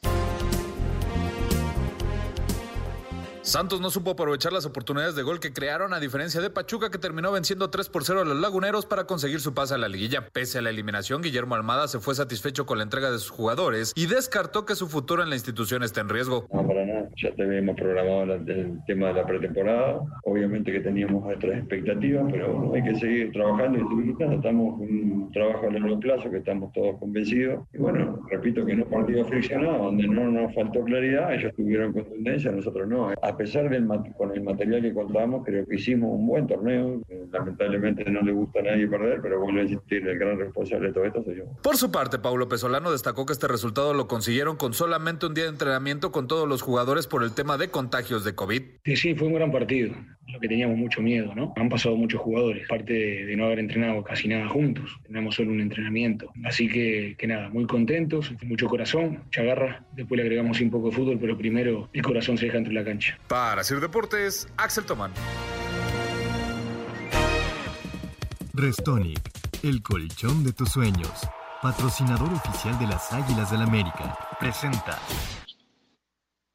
Santos 3.47 3.79
no 3.79 3.89
supo 3.89 4.11
aprovechar 4.11 4.51
las 4.51 4.65
oportunidades 4.65 5.15
de 5.15 5.23
gol 5.23 5.39
que 5.39 5.53
crearon, 5.53 5.93
a 5.93 6.01
diferencia 6.01 6.41
de 6.41 6.49
Pachuca, 6.49 6.91
que 6.91 6.97
terminó 6.97 7.31
venciendo 7.31 7.69
3 7.69 7.87
por 7.87 8.03
0 8.03 8.21
a 8.21 8.25
los 8.25 8.35
laguneros 8.35 8.85
para 8.85 9.05
conseguir 9.05 9.39
su 9.39 9.53
pase 9.53 9.73
a 9.73 9.77
la 9.77 9.87
liguilla. 9.87 10.27
Pese 10.33 10.57
a 10.57 10.61
la 10.61 10.69
eliminación, 10.69 11.21
Guillermo 11.21 11.55
Almada 11.55 11.87
se 11.87 11.99
fue 12.01 12.13
satisfecho 12.13 12.65
con 12.65 12.77
la 12.77 12.83
entrega 12.83 13.09
de 13.09 13.19
sus 13.19 13.29
jugadores 13.29 13.93
y 13.95 14.07
descartó 14.07 14.65
que 14.65 14.75
su 14.75 14.89
futuro 14.89 15.23
en 15.23 15.29
la 15.29 15.35
institución 15.35 15.81
esté 15.83 16.01
en 16.01 16.09
riesgo. 16.09 16.45
No, 16.51 16.67
para 16.67 16.85
nada. 16.85 17.07
Ya 17.15 17.33
teníamos 17.35 17.77
programado 17.77 18.25
la- 18.25 18.35
el 18.35 18.79
tema 18.85 19.07
de 19.07 19.13
la 19.13 19.25
pretemporada. 19.25 20.01
Obviamente 20.25 20.73
que 20.73 20.81
teníamos 20.81 21.23
otras 21.33 21.57
expectativas, 21.57 22.25
pero 22.29 22.51
bueno, 22.53 22.73
hay 22.75 22.83
que 22.83 22.99
seguir 22.99 23.31
trabajando 23.31 23.79
y. 23.79 24.07
Estamos 24.37 24.79
un 24.81 25.29
trabajo 25.31 25.67
a 25.67 25.71
largo 25.71 25.99
plazo 26.01 26.29
que 26.29 26.37
estamos 26.37 26.71
todos 26.73 26.99
convencidos. 26.99 27.63
Y 27.73 27.77
bueno, 27.77 28.19
repito 28.29 28.65
que 28.65 28.75
no 28.75 28.85
partido 28.85 29.23
friccionado, 29.25 29.85
donde 29.85 30.05
no 30.07 30.29
nos 30.29 30.53
faltó 30.53 30.83
claridad, 30.83 31.33
ellos 31.33 31.53
tuvieron 31.55 31.93
contundencia, 31.93 32.51
nosotros 32.51 32.87
no. 32.87 33.09
A 33.21 33.36
pesar 33.37 33.69
del 33.69 33.87
con 34.17 34.33
el 34.33 34.43
material 34.43 34.81
que 34.81 34.93
contamos, 34.93 35.45
creo 35.45 35.65
que 35.65 35.75
hicimos 35.75 36.09
un 36.11 36.27
buen 36.27 36.47
torneo. 36.47 37.01
Lamentablemente 37.31 38.09
no 38.09 38.21
le 38.21 38.31
gusta 38.31 38.59
a 38.59 38.63
nadie 38.63 38.87
perder, 38.87 39.19
pero 39.21 39.39
vuelvo 39.39 39.59
a 39.59 39.63
insistir, 39.63 40.07
el 40.07 40.17
gran 40.17 40.37
responsable 40.37 40.87
de 40.87 40.93
todo 40.93 41.05
esto 41.05 41.23
soy 41.23 41.37
yo. 41.37 41.43
Por 41.61 41.77
su 41.77 41.91
parte, 41.91 42.19
Paulo 42.19 42.49
Pesolano 42.49 42.91
destacó 42.91 43.25
que 43.25 43.33
este 43.33 43.47
resultado 43.47 43.93
lo 43.93 44.07
consiguieron 44.07 44.57
con 44.57 44.73
solamente 44.73 45.25
un 45.25 45.33
día 45.33 45.45
de 45.45 45.51
entrenamiento 45.51 46.11
con 46.11 46.27
todos 46.27 46.47
los 46.47 46.61
jugadores 46.61 47.07
por 47.07 47.23
el 47.23 47.33
tema 47.33 47.57
de 47.57 47.69
contagios 47.69 48.23
de 48.23 48.35
COVID. 48.35 48.61
Sí, 48.85 48.95
sí, 48.95 49.15
fue 49.15 49.27
un 49.27 49.35
gran 49.35 49.51
partido. 49.51 49.93
Lo 50.27 50.41
que 50.41 50.49
teníamos 50.49 50.77
mucho 50.77 51.01
miedo, 51.01 51.33
¿no? 51.35 51.53
Han 51.55 51.69
pasado 51.69 51.95
muchos 51.95 52.19
jugadores, 52.19 52.65
aparte 52.65 52.91
de, 52.91 53.25
de 53.25 53.37
no 53.37 53.45
haber 53.45 53.59
entrenado 53.59 54.03
casi 54.03 54.27
nada 54.27 54.49
juntos. 54.49 54.99
Tenemos 55.03 55.35
solo 55.35 55.51
un 55.51 55.61
entrenamiento. 55.61 56.29
Así 56.43 56.67
que, 56.67 57.15
que 57.17 57.27
nada, 57.27 57.47
muy 57.49 57.65
contentos, 57.65 58.33
mucho 58.43 58.67
corazón, 58.67 59.21
mucha 59.23 59.43
garra. 59.43 59.85
Después 59.93 60.17
le 60.17 60.23
agregamos 60.23 60.59
un 60.59 60.69
poco 60.69 60.89
de 60.89 60.95
fútbol, 60.97 61.17
pero 61.19 61.37
primero 61.37 61.89
el 61.93 62.01
corazón 62.01 62.37
se 62.37 62.47
deja 62.47 62.57
entre 62.57 62.73
la 62.73 62.83
cancha. 62.83 63.17
Para 63.27 63.61
Sir 63.65 63.81
Deportes, 63.81 64.47
Axel 64.55 64.85
Tomán. 64.85 65.11
Restonic, 68.53 69.19
el 69.63 69.83
colchón 69.83 70.45
de 70.45 70.53
tus 70.53 70.69
sueños. 70.69 71.11
Patrocinador 71.61 72.31
oficial 72.31 72.79
de 72.79 72.87
las 72.87 73.11
Águilas 73.11 73.51
del 73.51 73.63
América. 73.63 74.17
Presenta. 74.39 74.97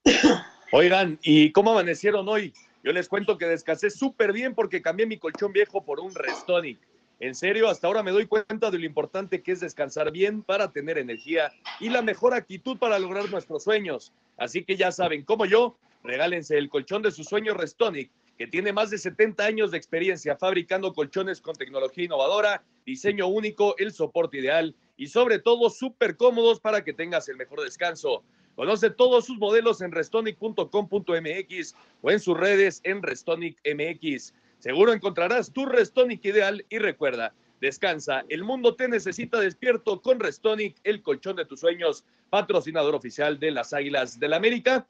Oigan, 0.72 1.18
¿y 1.22 1.52
cómo 1.52 1.72
amanecieron 1.72 2.26
hoy? 2.26 2.54
Yo 2.82 2.92
les 2.92 3.06
cuento 3.06 3.36
que 3.36 3.44
descansé 3.44 3.90
súper 3.90 4.32
bien 4.32 4.54
porque 4.54 4.80
cambié 4.80 5.06
mi 5.06 5.18
colchón 5.18 5.52
viejo 5.52 5.84
por 5.84 6.00
un 6.00 6.14
Restonic. 6.14 6.78
En 7.20 7.34
serio, 7.34 7.68
hasta 7.68 7.86
ahora 7.86 8.02
me 8.02 8.12
doy 8.12 8.26
cuenta 8.26 8.70
de 8.70 8.78
lo 8.78 8.86
importante 8.86 9.42
que 9.42 9.52
es 9.52 9.60
descansar 9.60 10.10
bien 10.10 10.42
para 10.42 10.72
tener 10.72 10.96
energía 10.96 11.52
y 11.80 11.90
la 11.90 12.00
mejor 12.00 12.32
actitud 12.32 12.78
para 12.78 12.98
lograr 12.98 13.30
nuestros 13.30 13.62
sueños. 13.62 14.14
Así 14.38 14.64
que 14.64 14.76
ya 14.76 14.90
saben, 14.90 15.22
como 15.22 15.44
yo, 15.44 15.76
regálense 16.02 16.58
el 16.58 16.68
colchón 16.68 17.02
de 17.02 17.10
sus 17.10 17.26
sueños 17.26 17.56
Restonic, 17.56 18.10
que 18.36 18.46
tiene 18.46 18.72
más 18.72 18.90
de 18.90 18.98
70 18.98 19.44
años 19.44 19.70
de 19.70 19.78
experiencia 19.78 20.36
fabricando 20.36 20.92
colchones 20.92 21.40
con 21.40 21.54
tecnología 21.54 22.04
innovadora, 22.04 22.64
diseño 22.84 23.26
único, 23.28 23.76
el 23.78 23.92
soporte 23.92 24.38
ideal 24.38 24.74
y 24.96 25.06
sobre 25.06 25.38
todo 25.38 25.70
súper 25.70 26.16
cómodos 26.16 26.60
para 26.60 26.82
que 26.84 26.92
tengas 26.92 27.28
el 27.28 27.36
mejor 27.36 27.62
descanso. 27.62 28.22
Conoce 28.54 28.90
todos 28.90 29.26
sus 29.26 29.38
modelos 29.38 29.80
en 29.80 29.92
restonic.com.mx 29.92 31.74
o 32.02 32.10
en 32.10 32.20
sus 32.20 32.36
redes 32.38 32.80
en 32.84 33.02
Restonic 33.02 33.58
MX. 33.64 34.34
Seguro 34.58 34.92
encontrarás 34.92 35.52
tu 35.52 35.66
Restonic 35.66 36.24
ideal 36.24 36.64
y 36.68 36.78
recuerda, 36.78 37.34
descansa, 37.60 38.24
el 38.28 38.44
mundo 38.44 38.74
te 38.74 38.88
necesita 38.88 39.40
despierto 39.40 40.02
con 40.02 40.20
Restonic, 40.20 40.76
el 40.84 41.02
colchón 41.02 41.36
de 41.36 41.46
tus 41.46 41.60
sueños, 41.60 42.04
patrocinador 42.28 42.94
oficial 42.94 43.38
de 43.38 43.52
las 43.52 43.72
Águilas 43.72 44.20
del 44.20 44.34
América, 44.34 44.86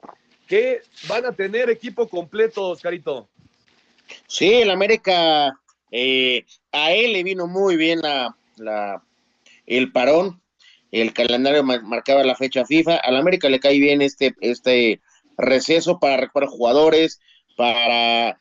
que 0.53 0.81
van 1.07 1.25
a 1.25 1.31
tener 1.31 1.71
equipo 1.71 2.07
completo, 2.07 2.69
Oscarito. 2.69 3.27
Sí, 4.27 4.53
el 4.53 4.69
América, 4.69 5.59
eh, 5.89 6.45
a 6.71 6.91
él 6.91 7.13
le 7.13 7.23
vino 7.23 7.47
muy 7.47 7.75
bien 7.75 8.01
la, 8.01 9.03
el 9.65 9.91
parón, 9.91 10.39
el 10.91 11.11
calendario 11.11 11.63
mar- 11.63 11.81
marcaba 11.81 12.23
la 12.23 12.35
fecha 12.35 12.65
FIFA, 12.67 12.97
al 12.97 13.15
América 13.15 13.49
le 13.49 13.59
cae 13.59 13.79
bien 13.79 14.03
este, 14.03 14.35
este 14.41 15.01
receso 15.39 15.99
para 15.99 16.17
recuperar 16.17 16.49
jugadores, 16.49 17.19
para 17.57 18.39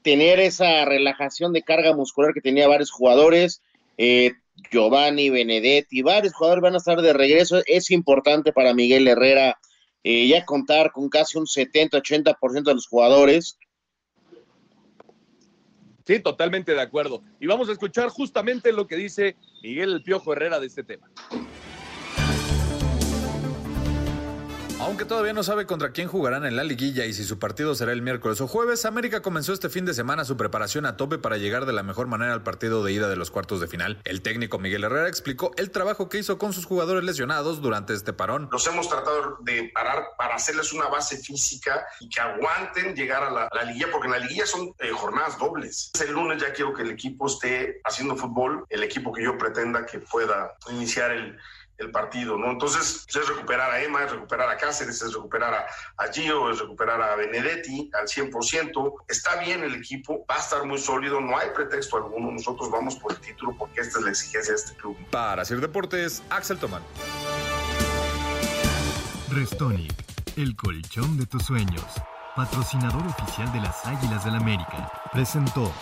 tener 0.00 0.40
esa 0.40 0.86
relajación 0.86 1.52
de 1.52 1.62
carga 1.62 1.94
muscular 1.94 2.32
que 2.32 2.40
tenía 2.40 2.66
varios 2.68 2.90
jugadores, 2.90 3.60
eh, 3.98 4.32
Giovanni, 4.72 5.28
Benedetti, 5.28 6.00
varios 6.00 6.32
jugadores 6.32 6.62
van 6.62 6.74
a 6.74 6.78
estar 6.78 7.02
de 7.02 7.12
regreso, 7.12 7.60
es 7.66 7.90
importante 7.90 8.50
para 8.50 8.72
Miguel 8.72 9.06
Herrera 9.06 9.58
eh, 10.04 10.28
ya 10.28 10.44
contar 10.44 10.92
con 10.92 11.08
casi 11.08 11.38
un 11.38 11.46
70-80% 11.46 12.62
de 12.62 12.74
los 12.74 12.86
jugadores, 12.86 13.58
Sí, 16.06 16.20
totalmente 16.20 16.72
de 16.72 16.82
acuerdo. 16.82 17.22
Y 17.40 17.46
vamos 17.46 17.68
a 17.70 17.72
escuchar 17.72 18.10
justamente 18.10 18.72
lo 18.72 18.86
que 18.86 18.96
dice 18.96 19.36
Miguel 19.62 19.94
El 19.94 20.02
Piojo 20.02 20.34
Herrera 20.34 20.60
de 20.60 20.66
este 20.66 20.84
tema. 20.84 21.10
Aunque 24.84 25.06
todavía 25.06 25.32
no 25.32 25.42
sabe 25.42 25.64
contra 25.64 25.92
quién 25.92 26.08
jugarán 26.08 26.44
en 26.44 26.56
la 26.56 26.62
liguilla 26.62 27.06
y 27.06 27.14
si 27.14 27.24
su 27.24 27.38
partido 27.38 27.74
será 27.74 27.92
el 27.92 28.02
miércoles 28.02 28.42
o 28.42 28.46
jueves, 28.46 28.84
América 28.84 29.22
comenzó 29.22 29.54
este 29.54 29.70
fin 29.70 29.86
de 29.86 29.94
semana 29.94 30.26
su 30.26 30.36
preparación 30.36 30.84
a 30.84 30.98
tope 30.98 31.16
para 31.16 31.38
llegar 31.38 31.64
de 31.64 31.72
la 31.72 31.82
mejor 31.82 32.06
manera 32.06 32.34
al 32.34 32.42
partido 32.42 32.84
de 32.84 32.92
ida 32.92 33.08
de 33.08 33.16
los 33.16 33.30
cuartos 33.30 33.62
de 33.62 33.66
final. 33.66 33.98
El 34.04 34.20
técnico 34.20 34.58
Miguel 34.58 34.84
Herrera 34.84 35.08
explicó 35.08 35.52
el 35.56 35.70
trabajo 35.70 36.10
que 36.10 36.18
hizo 36.18 36.36
con 36.36 36.52
sus 36.52 36.66
jugadores 36.66 37.02
lesionados 37.02 37.62
durante 37.62 37.94
este 37.94 38.12
parón. 38.12 38.50
Los 38.52 38.66
hemos 38.66 38.86
tratado 38.90 39.38
de 39.40 39.70
parar 39.72 40.04
para 40.18 40.34
hacerles 40.34 40.70
una 40.74 40.88
base 40.88 41.16
física 41.16 41.86
y 41.98 42.10
que 42.10 42.20
aguanten 42.20 42.94
llegar 42.94 43.22
a 43.22 43.30
la, 43.30 43.64
liguilla, 43.64 43.86
porque 43.90 44.08
en 44.08 44.12
la 44.12 44.18
liguilla 44.18 44.44
son 44.44 44.74
eh, 44.80 44.90
jornadas 44.90 45.38
dobles. 45.38 45.92
El 45.98 46.12
lunes 46.12 46.42
ya 46.42 46.52
quiero 46.52 46.74
que 46.74 46.82
el 46.82 46.90
equipo 46.90 47.26
esté 47.26 47.80
haciendo 47.84 48.16
fútbol, 48.16 48.66
el 48.68 48.82
equipo 48.82 49.14
que 49.14 49.24
yo 49.24 49.38
pretenda 49.38 49.86
que 49.86 50.00
pueda 50.00 50.52
iniciar 50.70 51.10
el, 51.10 51.38
el 51.78 51.90
partido, 51.90 52.36
¿no? 52.36 52.50
Entonces, 52.50 53.06
es 53.08 53.28
recuperar 53.28 53.70
a 53.70 53.82
Emma, 53.82 54.04
es 54.04 54.12
recuperar 54.12 54.48
a 54.48 54.56
Cáceres, 54.56 55.02
es 55.02 55.12
recuperar 55.12 55.54
a, 55.54 55.66
a 56.02 56.12
Gio, 56.12 56.50
es 56.50 56.58
recuperar 56.58 57.00
a 57.02 57.16
Benedetti 57.16 57.90
al 57.94 58.06
100%. 58.06 58.94
Está 59.08 59.36
bien 59.36 59.62
el 59.64 59.74
equipo, 59.74 60.24
va 60.30 60.36
a 60.36 60.38
estar 60.38 60.64
muy 60.64 60.78
sólido, 60.78 61.20
no 61.20 61.36
hay 61.36 61.48
pretexto 61.54 61.96
alguno. 61.96 62.30
Nosotros 62.30 62.70
vamos 62.70 62.96
por 62.96 63.12
el 63.12 63.18
título 63.18 63.54
porque 63.58 63.80
esta 63.80 63.98
es 63.98 64.04
la 64.04 64.10
exigencia 64.10 64.52
de 64.52 64.58
este 64.58 64.74
club. 64.76 64.96
Para 65.10 65.42
hacer 65.42 65.60
deportes, 65.60 66.22
Axel 66.30 66.58
Tomán. 66.58 66.82
Restonic, 69.30 69.92
el 70.36 70.54
colchón 70.54 71.16
de 71.16 71.26
tus 71.26 71.44
sueños 71.44 71.82
patrocinador 72.34 73.06
oficial 73.06 73.52
de 73.52 73.60
las 73.60 73.84
Águilas 73.86 74.24
del 74.24 74.34
América, 74.34 74.90
presentó 75.12 75.72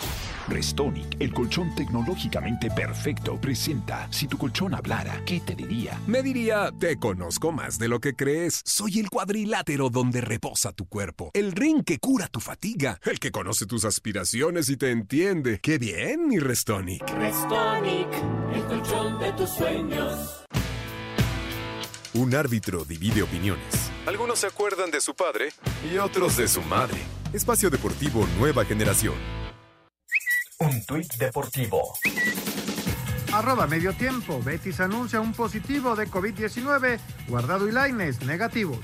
Restonic, 0.47 1.17
el 1.19 1.33
colchón 1.33 1.73
tecnológicamente 1.75 2.69
perfecto, 2.69 3.39
presenta 3.39 4.07
Si 4.11 4.27
tu 4.27 4.37
colchón 4.37 4.73
hablara, 4.73 5.21
¿qué 5.25 5.39
te 5.39 5.55
diría? 5.55 5.99
Me 6.05 6.21
diría, 6.21 6.71
te 6.77 6.97
conozco 6.97 7.51
más 7.51 7.79
de 7.79 7.87
lo 7.87 7.99
que 7.99 8.13
crees. 8.15 8.61
Soy 8.65 8.99
el 8.99 9.09
cuadrilátero 9.09 9.89
donde 9.89 10.21
reposa 10.21 10.73
tu 10.73 10.85
cuerpo, 10.85 11.31
el 11.33 11.53
ring 11.53 11.83
que 11.83 11.99
cura 11.99 12.27
tu 12.27 12.39
fatiga, 12.39 12.99
el 13.03 13.19
que 13.19 13.31
conoce 13.31 13.65
tus 13.65 13.85
aspiraciones 13.85 14.69
y 14.69 14.77
te 14.77 14.91
entiende. 14.91 15.59
¡Qué 15.61 15.77
bien, 15.77 16.27
mi 16.27 16.39
Restonic! 16.39 17.09
Restonic, 17.17 18.09
el 18.53 18.63
colchón 18.65 19.19
de 19.19 19.31
tus 19.33 19.49
sueños. 19.49 20.43
Un 22.13 22.35
árbitro 22.35 22.85
divide 22.85 23.23
opiniones. 23.23 23.92
Algunos 24.05 24.39
se 24.39 24.47
acuerdan 24.47 24.91
de 24.91 24.99
su 24.99 25.15
padre 25.15 25.49
y 25.89 25.97
otros 25.97 26.35
de 26.35 26.49
su 26.49 26.61
madre. 26.63 26.97
Espacio 27.31 27.69
Deportivo 27.69 28.27
Nueva 28.37 28.65
Generación. 28.65 29.15
Un 30.59 30.85
tuit 30.85 31.13
deportivo. 31.13 31.93
Arroba 33.31 33.65
medio 33.65 33.93
tiempo. 33.93 34.41
Betis 34.43 34.81
anuncia 34.81 35.21
un 35.21 35.31
positivo 35.31 35.95
de 35.95 36.07
COVID-19. 36.07 36.99
Guardado 37.29 37.69
y 37.69 37.71
Laines 37.71 38.21
negativo. 38.25 38.77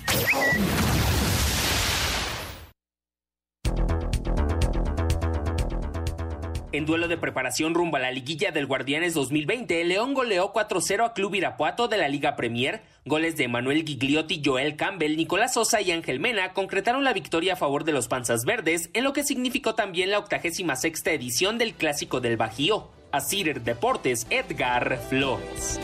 En 6.71 6.85
duelo 6.85 7.07
de 7.07 7.17
preparación 7.17 7.73
rumbo 7.73 7.97
a 7.97 7.99
la 7.99 8.11
liguilla 8.11 8.51
del 8.51 8.67
Guardianes 8.67 9.15
2020, 9.15 9.83
León 9.85 10.13
goleó 10.13 10.53
4-0 10.53 11.03
a 11.03 11.13
Club 11.13 11.33
Irapuato 11.33 11.87
de 11.87 11.97
la 11.97 12.07
Liga 12.07 12.35
Premier. 12.35 12.83
Goles 13.09 13.35
de 13.37 13.47
Manuel 13.47 13.83
Gigliotti, 13.83 14.39
Joel 14.45 14.75
Campbell, 14.75 15.17
Nicolás 15.17 15.55
Sosa 15.55 15.81
y 15.81 15.91
Ángel 15.91 16.19
Mena 16.19 16.53
concretaron 16.53 17.03
la 17.03 17.11
victoria 17.11 17.53
a 17.53 17.55
favor 17.55 17.83
de 17.83 17.91
los 17.91 18.07
Panzas 18.07 18.45
Verdes, 18.45 18.91
en 18.93 19.03
lo 19.03 19.13
que 19.13 19.23
significó 19.23 19.73
también 19.73 20.11
la 20.11 20.19
86 20.19 21.01
edición 21.07 21.57
del 21.57 21.73
Clásico 21.73 22.21
del 22.21 22.37
Bajío. 22.37 22.87
A 23.11 23.19
Cider 23.19 23.61
Deportes, 23.63 24.27
Edgar 24.29 24.99
Flores. 25.09 25.79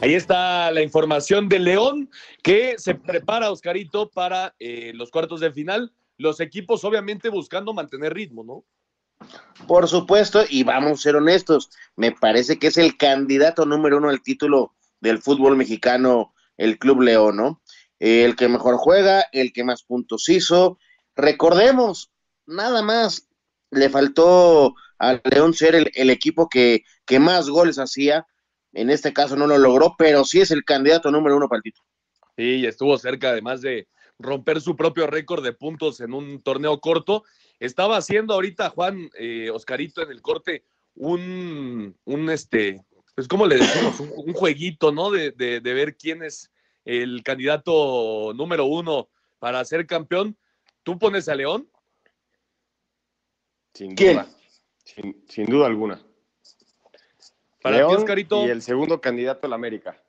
Ahí 0.00 0.14
está 0.14 0.72
la 0.72 0.82
información 0.82 1.48
de 1.48 1.60
León 1.60 2.10
que 2.42 2.74
se 2.76 2.96
prepara, 2.96 3.52
Oscarito, 3.52 4.10
para 4.10 4.56
eh, 4.58 4.90
los 4.96 5.12
cuartos 5.12 5.38
de 5.38 5.52
final 5.52 5.92
los 6.18 6.40
equipos 6.40 6.84
obviamente 6.84 7.28
buscando 7.28 7.72
mantener 7.72 8.14
ritmo, 8.14 8.42
¿no? 8.44 8.64
Por 9.66 9.88
supuesto, 9.88 10.44
y 10.48 10.64
vamos 10.64 10.92
a 10.92 11.02
ser 11.02 11.16
honestos, 11.16 11.70
me 11.96 12.12
parece 12.12 12.58
que 12.58 12.68
es 12.68 12.76
el 12.76 12.96
candidato 12.96 13.64
número 13.64 13.98
uno 13.98 14.08
al 14.08 14.22
título 14.22 14.74
del 15.00 15.18
fútbol 15.18 15.56
mexicano, 15.56 16.34
el 16.56 16.78
Club 16.78 17.02
León, 17.02 17.36
¿no? 17.36 17.62
El 17.98 18.36
que 18.36 18.48
mejor 18.48 18.76
juega, 18.76 19.24
el 19.32 19.52
que 19.52 19.64
más 19.64 19.84
puntos 19.84 20.28
hizo. 20.28 20.78
Recordemos, 21.14 22.10
nada 22.46 22.82
más 22.82 23.28
le 23.70 23.88
faltó 23.88 24.74
a 24.98 25.20
León 25.24 25.54
ser 25.54 25.74
el, 25.74 25.90
el 25.94 26.10
equipo 26.10 26.48
que, 26.48 26.82
que 27.06 27.18
más 27.18 27.48
goles 27.48 27.78
hacía. 27.78 28.26
En 28.72 28.90
este 28.90 29.12
caso 29.12 29.36
no 29.36 29.46
lo 29.46 29.58
logró, 29.58 29.94
pero 29.96 30.24
sí 30.24 30.40
es 30.40 30.50
el 30.50 30.64
candidato 30.64 31.10
número 31.10 31.36
uno 31.36 31.48
para 31.48 31.58
el 31.58 31.62
título. 31.62 31.86
Sí, 32.36 32.66
estuvo 32.66 32.96
cerca 32.98 33.30
además 33.30 33.60
de, 33.60 33.86
romper 34.22 34.60
su 34.60 34.76
propio 34.76 35.06
récord 35.06 35.44
de 35.44 35.52
puntos 35.52 36.00
en 36.00 36.14
un 36.14 36.42
torneo 36.42 36.80
corto. 36.80 37.24
Estaba 37.62 37.96
haciendo 37.96 38.34
ahorita 38.34 38.70
Juan 38.70 39.08
eh, 39.16 39.48
Oscarito 39.50 40.02
en 40.02 40.10
el 40.10 40.20
corte 40.20 40.64
un, 40.96 41.96
un 42.04 42.30
este, 42.30 42.84
pues 43.14 43.28
como 43.28 43.46
le 43.46 43.58
decimos, 43.58 44.00
un, 44.00 44.32
jueguito, 44.32 44.90
¿no? 44.90 45.12
De, 45.12 45.30
de, 45.30 45.60
ver 45.60 45.96
quién 45.96 46.24
es 46.24 46.50
el 46.84 47.22
candidato 47.22 48.32
número 48.34 48.64
uno 48.64 49.08
para 49.38 49.64
ser 49.64 49.86
campeón. 49.86 50.36
¿Tú 50.82 50.98
pones 50.98 51.28
a 51.28 51.36
León? 51.36 51.70
Sin 53.74 53.94
duda. 53.94 54.26
Sin, 55.28 55.46
duda 55.46 55.66
alguna. 55.66 56.02
Para 57.62 57.76
León 57.76 57.94
Oscarito. 57.94 58.44
Y 58.44 58.50
el 58.50 58.62
segundo 58.62 59.00
candidato 59.00 59.46
a 59.46 59.50
la 59.50 59.54
América. 59.54 60.02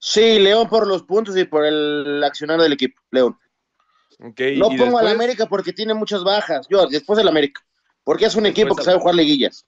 Sí, 0.00 0.40
León 0.40 0.68
por 0.68 0.88
los 0.88 1.04
puntos 1.04 1.36
y 1.36 1.44
por 1.44 1.64
el 1.64 2.20
accionar 2.24 2.60
del 2.60 2.72
equipo, 2.72 3.00
León. 3.12 3.38
No 4.18 4.68
pongo 4.70 4.98
al 4.98 5.08
América 5.08 5.46
porque 5.46 5.72
tiene 5.72 5.94
muchas 5.94 6.24
bajas. 6.24 6.66
Yo, 6.68 6.86
después 6.86 7.16
del 7.16 7.28
América. 7.28 7.60
Porque 8.02 8.26
es 8.26 8.34
un 8.34 8.46
equipo 8.46 8.74
que 8.74 8.84
sabe 8.84 8.98
jugar 8.98 9.14
liguillas. 9.14 9.66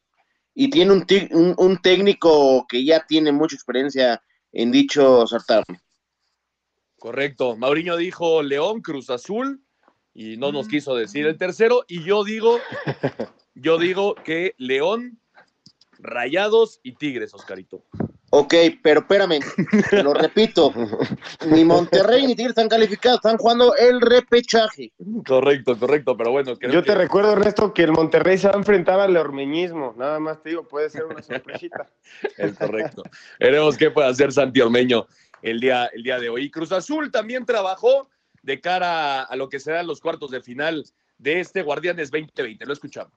Y 0.55 0.71
tiene 0.71 0.93
un, 0.93 1.55
un, 1.59 1.79
técnico 1.79 2.67
que 2.67 2.85
ya 2.85 3.05
tiene 3.07 3.33
mucha 3.33 3.57
experiencia 3.57 4.23
en 4.53 4.73
dicho 4.73 5.27
certamen. 5.27 5.81
Correcto. 6.99 7.57
Mauriño 7.57 7.97
dijo 7.97 8.43
León, 8.43 8.81
Cruz 8.81 9.11
Azul, 9.11 9.63
y 10.15 10.39
no 10.39 10.53
nos 10.53 10.67
quiso 10.67 10.95
decir 10.95 11.27
el 11.27 11.37
tercero. 11.37 11.85
Y 11.89 12.03
yo 12.05 12.25
digo, 12.25 12.59
yo 13.55 13.79
digo 13.79 14.15
que 14.15 14.55
León, 14.57 15.21
Rayados 15.99 16.81
y 16.83 16.93
Tigres, 16.93 17.35
Oscarito. 17.35 17.85
Ok, 18.39 18.55
pero 18.83 19.01
espérame, 19.01 19.41
lo 20.05 20.13
repito, 20.13 20.71
ni 21.47 21.65
Monterrey 21.65 22.27
ni 22.27 22.37
Tigres 22.37 22.51
están 22.51 22.69
calificados, 22.69 23.17
están 23.17 23.39
jugando 23.39 23.75
el 23.77 23.99
repechaje. 23.99 24.93
Correcto, 25.27 25.79
correcto, 25.79 26.15
pero 26.19 26.33
bueno. 26.33 26.53
Yo 26.61 26.85
te 26.85 26.95
recuerdo, 26.95 27.33
Ernesto, 27.33 27.73
que 27.73 27.85
el 27.85 27.93
Monterrey 27.93 28.37
se 28.37 28.49
va 28.49 28.53
a 28.53 28.59
enfrentar 28.59 29.01
al 29.01 29.17
ormeñismo, 29.17 29.95
nada 29.97 30.21
más 30.21 30.43
te 30.43 30.51
digo, 30.51 30.69
puede 30.69 30.91
ser 30.91 31.05
una 31.07 31.23
sorpresita. 31.23 31.89
es 32.37 32.59
correcto. 32.59 33.05
Veremos 33.41 33.79
qué 33.79 33.91
puede 33.91 34.09
hacer 34.09 34.31
Santi 34.31 34.61
Ormeño 34.61 35.07
el 35.41 35.59
día, 35.59 35.87
el 35.87 36.03
día 36.03 36.21
de 36.21 36.29
hoy. 36.29 36.51
Cruz 36.51 36.73
Azul 36.73 37.11
también 37.11 37.47
trabajó 37.47 38.07
de 38.43 38.61
cara 38.61 39.23
a 39.23 39.35
lo 39.37 39.49
que 39.49 39.61
serán 39.61 39.87
los 39.87 40.03
cuartos 40.03 40.31
de 40.31 40.43
final 40.43 40.85
de 41.17 41.41
este 41.41 41.63
Guardianes 41.63 42.11
2020, 42.11 42.67
lo 42.67 42.75
escuchamos. 42.75 43.15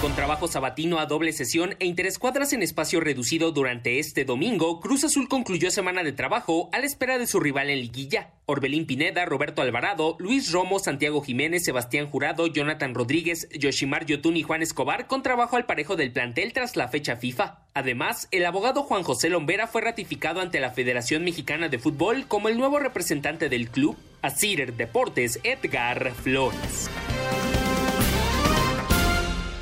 Con 0.00 0.16
trabajo 0.16 0.48
sabatino 0.48 0.98
a 0.98 1.04
doble 1.04 1.30
sesión 1.34 1.76
e 1.78 1.84
interescuadras 1.84 2.54
en 2.54 2.62
espacio 2.62 3.00
reducido 3.00 3.52
durante 3.52 3.98
este 3.98 4.24
domingo, 4.24 4.80
Cruz 4.80 5.04
Azul 5.04 5.28
concluyó 5.28 5.70
semana 5.70 6.02
de 6.02 6.12
trabajo 6.12 6.70
a 6.72 6.78
la 6.78 6.86
espera 6.86 7.18
de 7.18 7.26
su 7.26 7.38
rival 7.38 7.68
en 7.68 7.80
liguilla. 7.80 8.30
Orbelín 8.46 8.86
Pineda, 8.86 9.26
Roberto 9.26 9.60
Alvarado, 9.60 10.16
Luis 10.18 10.52
Romo, 10.52 10.78
Santiago 10.78 11.20
Jiménez, 11.20 11.64
Sebastián 11.64 12.08
Jurado, 12.08 12.46
Jonathan 12.46 12.94
Rodríguez, 12.94 13.46
Yoshimar 13.50 14.06
Yotun 14.06 14.38
y 14.38 14.42
Juan 14.42 14.62
Escobar 14.62 15.06
con 15.06 15.22
trabajo 15.22 15.56
al 15.56 15.66
parejo 15.66 15.96
del 15.96 16.12
plantel 16.12 16.54
tras 16.54 16.76
la 16.76 16.88
fecha 16.88 17.16
FIFA. 17.16 17.58
Además, 17.74 18.26
el 18.30 18.46
abogado 18.46 18.84
Juan 18.84 19.02
José 19.02 19.28
Lombera 19.28 19.66
fue 19.66 19.82
ratificado 19.82 20.40
ante 20.40 20.60
la 20.60 20.70
Federación 20.70 21.24
Mexicana 21.24 21.68
de 21.68 21.78
Fútbol 21.78 22.26
como 22.26 22.48
el 22.48 22.56
nuevo 22.56 22.78
representante 22.78 23.50
del 23.50 23.68
club. 23.68 23.98
A 24.22 24.30
Deportes, 24.30 25.40
Edgar 25.44 26.12
Flores. 26.14 26.88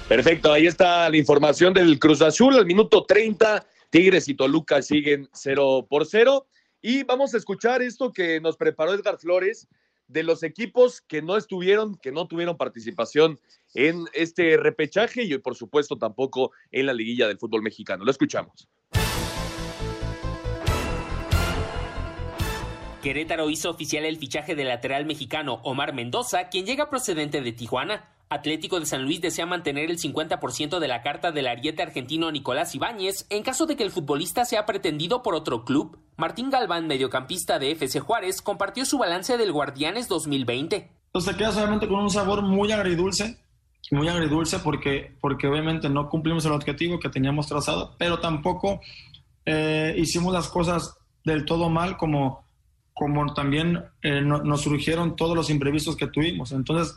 Perfecto, 0.09 0.51
ahí 0.51 0.67
está 0.67 1.11
la 1.11 1.19
información 1.19 1.75
del 1.75 1.99
Cruz 1.99 2.23
Azul 2.23 2.57
al 2.57 2.65
minuto 2.65 3.05
30. 3.05 3.67
Tigres 3.91 4.27
y 4.29 4.35
Toluca 4.35 4.81
siguen 4.81 5.29
0 5.35 5.87
por 5.87 6.07
0. 6.07 6.47
Y 6.81 7.03
vamos 7.03 7.35
a 7.35 7.37
escuchar 7.37 7.83
esto 7.83 8.11
que 8.11 8.41
nos 8.41 8.57
preparó 8.57 8.95
Edgar 8.95 9.19
Flores 9.19 9.69
de 10.07 10.23
los 10.23 10.43
equipos 10.43 11.03
que 11.03 11.21
no 11.21 11.37
estuvieron, 11.37 11.95
que 11.97 12.11
no 12.11 12.27
tuvieron 12.27 12.57
participación 12.57 13.39
en 13.75 14.07
este 14.15 14.57
repechaje 14.57 15.25
y 15.25 15.37
por 15.37 15.55
supuesto 15.55 15.99
tampoco 15.99 16.53
en 16.73 16.87
la 16.87 16.95
liguilla 16.95 17.29
del 17.29 17.37
fútbol 17.37 17.61
mexicano. 17.61 18.03
Lo 18.03 18.11
escuchamos. 18.11 18.67
Querétaro 23.03 23.51
hizo 23.51 23.69
oficial 23.69 24.07
el 24.07 24.17
fichaje 24.17 24.55
del 24.55 24.69
lateral 24.69 25.05
mexicano 25.05 25.61
Omar 25.65 25.93
Mendoza, 25.93 26.49
quien 26.49 26.65
llega 26.65 26.89
procedente 26.89 27.43
de 27.43 27.53
Tijuana. 27.53 28.18
Atlético 28.31 28.79
de 28.79 28.87
San 28.87 29.05
Luis 29.05 29.21
desea 29.21 29.47
mantener 29.47 29.91
el 29.91 29.99
50% 29.99 30.79
de 30.79 30.89
la 30.89 31.03
carta 31.03 31.33
del 31.33 31.47
ariete 31.47 31.83
argentino 31.83 32.31
Nicolás 32.31 32.75
Ibáñez 32.75 33.27
en 33.31 33.43
caso 33.43 33.65
de 33.65 33.77
que 33.77 33.85
el 33.85 33.91
futbolista 33.91 34.45
sea 34.45 34.67
pretendido 34.67 35.23
por 35.23 35.35
otro 35.35 35.65
club. 35.65 35.99
Martín 36.17 36.51
Galván, 36.51 36.87
mediocampista 36.87 37.59
de 37.59 37.71
FC 37.71 38.01
Juárez, 38.01 38.43
compartió 38.43 38.85
su 38.85 38.99
balance 38.99 39.39
del 39.39 39.53
Guardianes 39.53 40.09
2020. 40.09 40.91
Entonces 41.07 41.33
te 41.33 41.39
quedas 41.39 41.57
obviamente 41.57 41.89
con 41.89 42.01
un 42.01 42.11
sabor 42.11 42.43
muy 42.43 42.71
agridulce, 42.71 43.39
muy 43.91 44.09
agridulce 44.09 44.59
porque, 44.59 45.17
porque 45.23 45.47
obviamente 45.47 45.89
no 45.89 46.11
cumplimos 46.11 46.45
el 46.45 46.53
objetivo 46.53 47.01
que 47.01 47.09
teníamos 47.09 47.47
trazado, 47.47 47.95
pero 47.97 48.19
tampoco 48.21 48.83
eh, 49.47 49.95
hicimos 49.97 50.35
las 50.35 50.49
cosas 50.49 50.99
del 51.25 51.47
todo 51.47 51.71
mal 51.71 51.97
como, 51.97 52.45
como 52.93 53.33
también 53.33 53.85
eh, 54.03 54.21
nos 54.21 54.61
surgieron 54.61 55.17
todos 55.17 55.35
los 55.35 55.49
imprevistos 55.49 55.97
que 55.97 56.09
tuvimos. 56.09 56.53
Entonces 56.53 56.95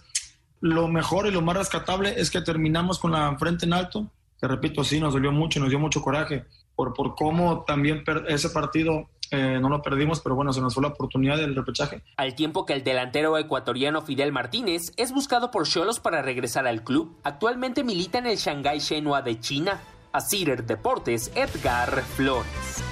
lo 0.62 0.88
mejor 0.88 1.28
y 1.28 1.32
lo 1.32 1.42
más 1.42 1.58
rescatable 1.58 2.14
es 2.18 2.32
que 2.32 2.42
terminamos 2.42 3.00
con 3.00 3.12
la 3.12 3.36
frente 3.38 3.66
en 3.66 3.74
alto, 3.74 4.10
que 4.40 4.48
repito, 4.48 4.84
sí, 4.84 5.00
nos 5.00 5.14
dolió 5.14 5.32
mucho, 5.32 5.60
nos 5.60 5.70
dio 5.70 5.80
mucho 5.80 6.02
coraje 6.02 6.46
por, 6.76 6.94
por 6.94 7.16
cómo 7.16 7.64
también 7.64 8.04
ese 8.28 8.50
partido 8.50 9.10
eh, 9.32 9.60
no 9.62 9.70
lo 9.70 9.82
perdimos, 9.82 10.20
pero 10.20 10.36
bueno, 10.36 10.52
se 10.52 10.62
nos 10.62 10.74
fue 10.74 10.84
la 10.84 10.90
oportunidad 10.90 11.38
del 11.38 11.56
repechaje. 11.56 12.04
Al 12.18 12.36
tiempo 12.36 12.66
que 12.66 12.74
el 12.74 12.84
delantero 12.84 13.38
ecuatoriano 13.38 14.02
Fidel 14.02 14.32
Martínez 14.32 14.92
es 14.98 15.12
buscado 15.12 15.52
por 15.52 15.66
Cholos 15.66 16.00
para 16.00 16.22
regresar 16.22 16.68
al 16.68 16.84
club, 16.84 17.18
actualmente 17.24 17.84
milita 17.84 18.18
en 18.18 18.28
el 18.28 18.38
Shanghai 18.38 18.80
Shenhua 18.80 19.22
de 19.22 19.40
China. 19.40 19.80
A 20.14 20.20
Cider 20.20 20.66
Deportes, 20.66 21.32
Edgar 21.36 22.02
Flores. 22.04 22.84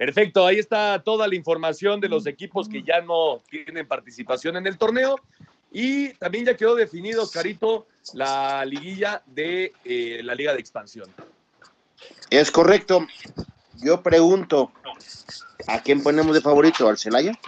Perfecto, 0.00 0.46
ahí 0.46 0.58
está 0.58 1.02
toda 1.02 1.28
la 1.28 1.34
información 1.34 2.00
de 2.00 2.08
los 2.08 2.26
equipos 2.26 2.70
que 2.70 2.82
ya 2.82 3.02
no 3.02 3.42
tienen 3.50 3.86
participación 3.86 4.56
en 4.56 4.66
el 4.66 4.78
torneo. 4.78 5.16
Y 5.70 6.14
también 6.14 6.46
ya 6.46 6.56
quedó 6.56 6.74
definido, 6.74 7.28
Carito, 7.30 7.86
la 8.14 8.64
liguilla 8.64 9.22
de 9.26 9.74
eh, 9.84 10.22
la 10.24 10.34
Liga 10.34 10.54
de 10.54 10.60
Expansión. 10.60 11.14
Es 12.30 12.50
correcto. 12.50 13.06
Yo 13.82 14.02
pregunto, 14.02 14.72
¿a 15.66 15.82
quién 15.82 16.02
ponemos 16.02 16.32
de 16.32 16.40
favorito? 16.40 16.88
¿Al 16.88 16.96
Celaya? 16.96 17.38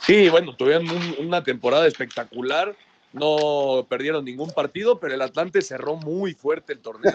Sí, 0.00 0.28
bueno, 0.28 0.54
tuvieron 0.54 0.86
una 1.18 1.42
temporada 1.42 1.88
espectacular. 1.88 2.76
No 3.12 3.86
perdieron 3.88 4.24
ningún 4.24 4.50
partido, 4.50 5.00
pero 5.00 5.14
el 5.14 5.22
Atlante 5.22 5.62
cerró 5.62 5.96
muy 5.96 6.32
fuerte 6.34 6.72
el 6.72 6.78
torneo 6.78 7.12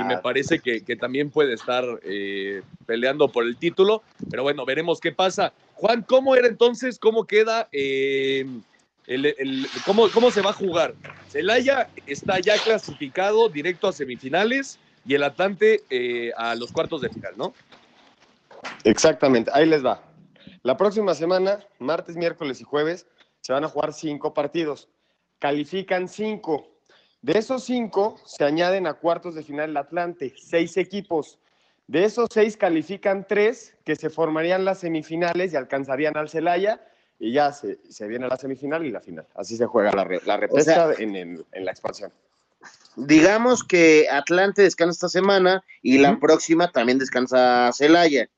y 0.00 0.04
me 0.04 0.18
parece 0.22 0.60
que, 0.60 0.80
también 0.96 1.30
puede 1.30 1.54
estar 1.54 1.84
eh, 2.04 2.62
peleando 2.86 3.28
por 3.28 3.44
el 3.44 3.56
título. 3.56 4.02
Pero 4.30 4.44
bueno, 4.44 4.64
veremos 4.64 5.00
qué 5.00 5.10
pasa. 5.10 5.52
Juan, 5.74 6.02
¿cómo 6.02 6.36
era 6.36 6.46
entonces? 6.46 6.98
¿Cómo 7.00 7.24
queda? 7.24 7.68
Eh, 7.72 8.46
el, 9.06 9.66
¿cómo, 9.84 10.08
¿Cómo 10.10 10.30
se 10.30 10.40
va 10.40 10.50
a 10.50 10.54
jugar? 10.54 10.94
Celaya 11.28 11.88
está 12.06 12.38
ya 12.38 12.56
clasificado 12.58 13.48
directo 13.48 13.88
a 13.88 13.92
semifinales 13.92 14.78
y 15.04 15.14
el 15.14 15.22
Atlante 15.22 15.82
eh, 15.90 16.32
a 16.36 16.54
los 16.54 16.72
cuartos 16.72 17.00
de 17.02 17.10
final, 17.10 17.34
¿no? 17.36 17.54
Exactamente, 18.84 19.50
ahí 19.52 19.66
les 19.66 19.84
va. 19.84 20.02
La 20.62 20.76
próxima 20.76 21.14
semana, 21.14 21.60
martes, 21.78 22.16
miércoles 22.16 22.60
y 22.60 22.64
jueves, 22.64 23.06
se 23.40 23.52
van 23.52 23.64
a 23.64 23.68
jugar 23.68 23.92
cinco 23.92 24.32
partidos. 24.32 24.88
Califican 25.44 26.08
cinco. 26.08 26.66
De 27.20 27.38
esos 27.38 27.64
cinco 27.64 28.18
se 28.24 28.44
añaden 28.44 28.86
a 28.86 28.94
cuartos 28.94 29.34
de 29.34 29.42
final 29.42 29.68
el 29.68 29.76
Atlante, 29.76 30.32
seis 30.38 30.78
equipos. 30.78 31.38
De 31.86 32.06
esos 32.06 32.30
seis 32.32 32.56
califican 32.56 33.26
tres 33.28 33.76
que 33.84 33.94
se 33.94 34.08
formarían 34.08 34.64
las 34.64 34.78
semifinales 34.78 35.52
y 35.52 35.56
alcanzarían 35.56 36.16
al 36.16 36.30
Celaya 36.30 36.82
y 37.18 37.34
ya 37.34 37.52
se, 37.52 37.76
viene 38.08 38.26
la 38.26 38.38
semifinal 38.38 38.86
y 38.86 38.90
la 38.90 39.02
final. 39.02 39.26
Así 39.34 39.58
se 39.58 39.66
juega 39.66 39.92
la, 39.92 40.08
la 40.24 40.38
repesca 40.38 40.94
en, 40.96 41.14
en 41.14 41.64
la 41.66 41.70
expansión 41.72 42.10
digamos 42.96 43.62
que 43.64 44.08
Atlante 44.10 44.62
descansa 44.62 44.92
esta 44.92 45.08
semana 45.10 45.62
y 45.82 45.98
la 45.98 46.18
próxima 46.18 46.72
también 46.72 46.98
descansa 46.98 47.70
Celaya. 47.74 48.30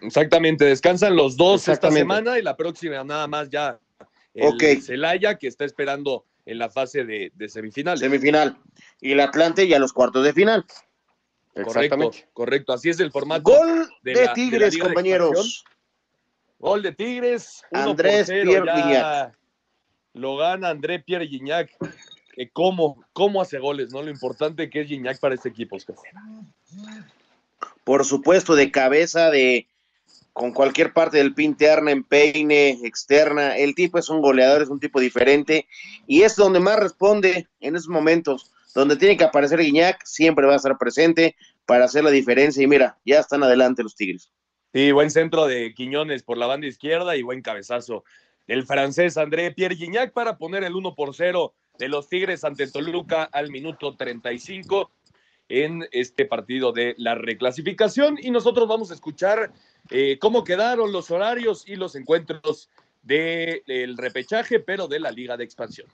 Exactamente, 0.00 0.64
descansan 0.64 1.16
los 1.16 1.36
dos 1.36 1.68
esta 1.68 1.90
semana 1.90 2.38
y 2.38 2.42
la 2.42 2.56
próxima 2.56 3.04
nada 3.04 3.26
más 3.26 3.50
ya 3.50 3.78
el 4.34 4.82
Celaya 4.82 5.36
que 5.36 5.48
está 5.48 5.64
esperando 5.64 6.24
en 6.46 6.58
la 6.58 6.70
fase 6.70 7.04
de, 7.04 7.32
semifinal. 7.48 7.98
Semifinal. 7.98 8.58
Y 9.00 9.12
el 9.12 9.20
Atlante 9.20 9.66
ya 9.66 9.78
los 9.78 9.92
cuartos 9.92 10.24
de 10.24 10.32
final. 10.32 10.64
Correcto, 11.64 12.10
correcto. 12.32 12.72
Así 12.72 12.88
es 12.88 13.00
el 13.00 13.10
formato. 13.10 13.42
Gol 13.42 13.88
de, 14.02 14.30
Tigres, 14.34 14.78
compañeros. 14.78 15.64
Gol 16.58 16.82
de 16.82 16.92
Tigres. 16.92 17.62
Andrés 17.72 18.28
Pierre 18.28 19.32
Lo 20.14 20.36
gana 20.36 20.68
André 20.68 21.00
Pierre 21.00 21.26
Guignac 21.26 21.70
cómo, 22.48 23.04
cómo 23.12 23.40
hace 23.40 23.58
goles, 23.58 23.92
¿no? 23.92 24.02
Lo 24.02 24.10
importante 24.10 24.70
que 24.70 24.80
es 24.80 24.88
Gignac 24.88 25.18
para 25.20 25.34
este 25.34 25.50
equipo, 25.50 25.76
Por 27.84 28.04
supuesto, 28.04 28.54
de 28.54 28.70
cabeza, 28.70 29.30
de 29.30 29.66
con 30.32 30.52
cualquier 30.52 30.92
parte 30.92 31.18
del 31.18 31.34
pin 31.34 31.50
interna, 31.50 31.90
en 31.90 32.04
peine, 32.04 32.78
externa. 32.84 33.56
El 33.56 33.74
tipo 33.74 33.98
es 33.98 34.08
un 34.08 34.20
goleador, 34.20 34.62
es 34.62 34.68
un 34.68 34.80
tipo 34.80 35.00
diferente 35.00 35.66
y 36.06 36.22
es 36.22 36.36
donde 36.36 36.60
más 36.60 36.78
responde 36.78 37.48
en 37.60 37.76
esos 37.76 37.88
momentos. 37.88 38.52
Donde 38.74 38.96
tiene 38.96 39.16
que 39.16 39.24
aparecer 39.24 39.58
Guiñac, 39.58 40.04
siempre 40.04 40.46
va 40.46 40.52
a 40.52 40.56
estar 40.56 40.78
presente 40.78 41.34
para 41.66 41.86
hacer 41.86 42.04
la 42.04 42.10
diferencia. 42.10 42.62
Y 42.62 42.68
mira, 42.68 42.98
ya 43.04 43.18
están 43.18 43.42
adelante 43.42 43.82
los 43.82 43.96
Tigres. 43.96 44.30
Sí, 44.72 44.92
buen 44.92 45.10
centro 45.10 45.46
de 45.46 45.74
Quiñones 45.74 46.22
por 46.22 46.38
la 46.38 46.46
banda 46.46 46.68
izquierda 46.68 47.16
y 47.16 47.22
buen 47.22 47.42
cabezazo 47.42 48.04
del 48.46 48.64
francés 48.64 49.16
André 49.16 49.50
Pierre 49.52 49.74
Guignac 49.74 50.12
para 50.12 50.38
poner 50.38 50.62
el 50.62 50.76
1 50.76 50.94
por 50.94 51.14
0 51.14 51.54
de 51.78 51.88
los 51.88 52.08
Tigres 52.08 52.44
ante 52.44 52.68
Toluca 52.68 53.24
al 53.24 53.50
minuto 53.50 53.96
35 53.96 54.90
en 55.50 55.86
este 55.90 56.24
partido 56.24 56.72
de 56.72 56.94
la 56.96 57.16
reclasificación 57.16 58.18
y 58.22 58.30
nosotros 58.30 58.68
vamos 58.68 58.90
a 58.90 58.94
escuchar 58.94 59.52
eh, 59.90 60.16
cómo 60.18 60.44
quedaron 60.44 60.92
los 60.92 61.10
horarios 61.10 61.68
y 61.68 61.74
los 61.74 61.96
encuentros 61.96 62.70
del 63.02 63.96
repechaje, 63.96 64.60
pero 64.60 64.86
de 64.86 65.00
la 65.00 65.10
Liga 65.10 65.36
de 65.36 65.44
Expansión. 65.44 65.88